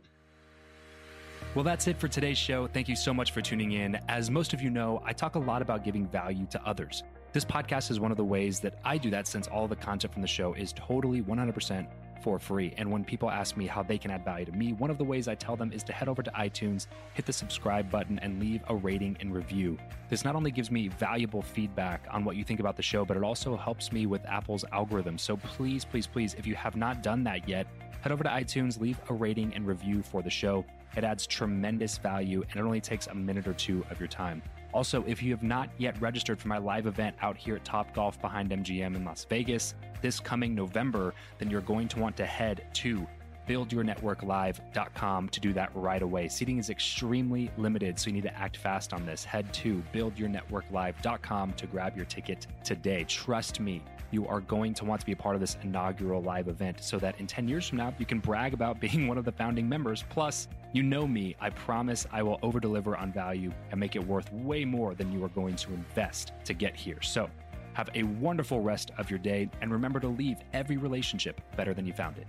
Well, 1.56 1.64
that's 1.64 1.88
it 1.88 1.98
for 1.98 2.06
today's 2.06 2.38
show. 2.38 2.68
Thank 2.68 2.88
you 2.88 2.94
so 2.94 3.12
much 3.12 3.32
for 3.32 3.40
tuning 3.40 3.72
in. 3.72 3.98
As 4.08 4.30
most 4.30 4.52
of 4.54 4.62
you 4.62 4.70
know, 4.70 5.02
I 5.04 5.12
talk 5.12 5.34
a 5.34 5.38
lot 5.40 5.62
about 5.62 5.82
giving 5.82 6.06
value 6.06 6.46
to 6.50 6.64
others. 6.64 7.02
This 7.32 7.44
podcast 7.44 7.90
is 7.90 7.98
one 7.98 8.12
of 8.12 8.16
the 8.16 8.24
ways 8.24 8.60
that 8.60 8.78
I 8.84 8.98
do 8.98 9.10
that 9.10 9.26
since 9.26 9.48
all 9.48 9.66
the 9.66 9.74
content 9.74 10.12
from 10.12 10.22
the 10.22 10.28
show 10.28 10.52
is 10.54 10.72
totally 10.74 11.22
100% 11.22 11.88
for 12.22 12.38
free. 12.38 12.72
And 12.76 12.88
when 12.88 13.04
people 13.04 13.28
ask 13.28 13.56
me 13.56 13.66
how 13.66 13.82
they 13.82 13.98
can 13.98 14.12
add 14.12 14.24
value 14.24 14.44
to 14.44 14.52
me, 14.52 14.74
one 14.74 14.90
of 14.90 14.98
the 14.98 15.02
ways 15.02 15.26
I 15.26 15.34
tell 15.34 15.56
them 15.56 15.72
is 15.72 15.82
to 15.84 15.92
head 15.92 16.08
over 16.08 16.22
to 16.22 16.30
iTunes, 16.30 16.86
hit 17.14 17.26
the 17.26 17.32
subscribe 17.32 17.90
button, 17.90 18.20
and 18.20 18.38
leave 18.38 18.62
a 18.68 18.76
rating 18.76 19.16
and 19.18 19.34
review. 19.34 19.76
This 20.08 20.24
not 20.24 20.36
only 20.36 20.52
gives 20.52 20.70
me 20.70 20.86
valuable 20.86 21.42
feedback 21.42 22.06
on 22.12 22.24
what 22.24 22.36
you 22.36 22.44
think 22.44 22.60
about 22.60 22.76
the 22.76 22.82
show, 22.82 23.04
but 23.04 23.16
it 23.16 23.24
also 23.24 23.56
helps 23.56 23.90
me 23.90 24.06
with 24.06 24.24
Apple's 24.26 24.64
algorithm. 24.70 25.18
So 25.18 25.36
please, 25.36 25.84
please, 25.84 26.06
please, 26.06 26.34
if 26.34 26.46
you 26.46 26.54
have 26.54 26.76
not 26.76 27.02
done 27.02 27.24
that 27.24 27.48
yet, 27.48 27.66
head 28.00 28.12
over 28.12 28.24
to 28.24 28.30
iTunes, 28.30 28.80
leave 28.80 29.00
a 29.08 29.14
rating 29.14 29.54
and 29.54 29.66
review 29.66 30.02
for 30.02 30.22
the 30.22 30.30
show. 30.30 30.64
It 30.96 31.04
adds 31.04 31.26
tremendous 31.26 31.98
value 31.98 32.42
and 32.50 32.60
it 32.60 32.62
only 32.62 32.80
takes 32.80 33.06
a 33.06 33.14
minute 33.14 33.46
or 33.46 33.54
two 33.54 33.84
of 33.90 34.00
your 34.00 34.08
time. 34.08 34.42
Also, 34.72 35.04
if 35.06 35.22
you 35.22 35.32
have 35.32 35.42
not 35.42 35.68
yet 35.78 36.00
registered 36.00 36.38
for 36.38 36.48
my 36.48 36.58
live 36.58 36.86
event 36.86 37.16
out 37.22 37.36
here 37.36 37.56
at 37.56 37.64
Top 37.64 37.92
Golf 37.92 38.20
behind 38.20 38.50
MGM 38.50 38.94
in 38.94 39.04
Las 39.04 39.24
Vegas 39.28 39.74
this 40.00 40.20
coming 40.20 40.54
November, 40.54 41.14
then 41.38 41.50
you're 41.50 41.60
going 41.60 41.88
to 41.88 41.98
want 41.98 42.16
to 42.16 42.26
head 42.26 42.64
to 42.74 43.06
buildyournetworklive.com 43.50 45.28
to 45.28 45.40
do 45.40 45.52
that 45.52 45.70
right 45.74 46.02
away. 46.02 46.28
Seating 46.28 46.58
is 46.58 46.70
extremely 46.70 47.50
limited, 47.56 47.98
so 47.98 48.06
you 48.06 48.12
need 48.12 48.22
to 48.22 48.36
act 48.38 48.56
fast 48.56 48.92
on 48.92 49.04
this. 49.04 49.24
Head 49.24 49.52
to 49.54 49.82
buildyournetworklive.com 49.92 51.54
to 51.54 51.66
grab 51.66 51.96
your 51.96 52.04
ticket 52.04 52.46
today. 52.62 53.02
Trust 53.08 53.58
me, 53.58 53.82
you 54.12 54.28
are 54.28 54.40
going 54.42 54.72
to 54.74 54.84
want 54.84 55.00
to 55.00 55.06
be 55.06 55.10
a 55.10 55.16
part 55.16 55.34
of 55.34 55.40
this 55.40 55.56
inaugural 55.62 56.22
live 56.22 56.46
event 56.46 56.80
so 56.80 56.96
that 57.00 57.18
in 57.18 57.26
10 57.26 57.48
years 57.48 57.68
from 57.68 57.78
now, 57.78 57.92
you 57.98 58.06
can 58.06 58.20
brag 58.20 58.54
about 58.54 58.78
being 58.86 59.08
one 59.08 59.18
of 59.18 59.24
the 59.24 59.32
founding 59.32 59.68
members. 59.68 60.04
Plus, 60.10 60.46
you 60.72 60.84
know 60.84 61.04
me, 61.04 61.34
I 61.40 61.50
promise 61.50 62.06
I 62.12 62.22
will 62.22 62.38
over 62.42 62.60
deliver 62.60 62.96
on 62.96 63.12
value 63.12 63.52
and 63.72 63.80
make 63.80 63.96
it 63.96 64.06
worth 64.06 64.32
way 64.32 64.64
more 64.64 64.94
than 64.94 65.10
you 65.10 65.24
are 65.24 65.28
going 65.30 65.56
to 65.56 65.72
invest 65.72 66.32
to 66.44 66.54
get 66.54 66.76
here. 66.76 67.02
So, 67.02 67.28
have 67.72 67.90
a 67.94 68.04
wonderful 68.04 68.60
rest 68.60 68.92
of 68.98 69.10
your 69.10 69.18
day 69.18 69.48
and 69.60 69.72
remember 69.72 69.98
to 70.00 70.08
leave 70.08 70.38
every 70.52 70.76
relationship 70.76 71.40
better 71.56 71.74
than 71.74 71.84
you 71.84 71.92
found 71.92 72.18
it. 72.18 72.28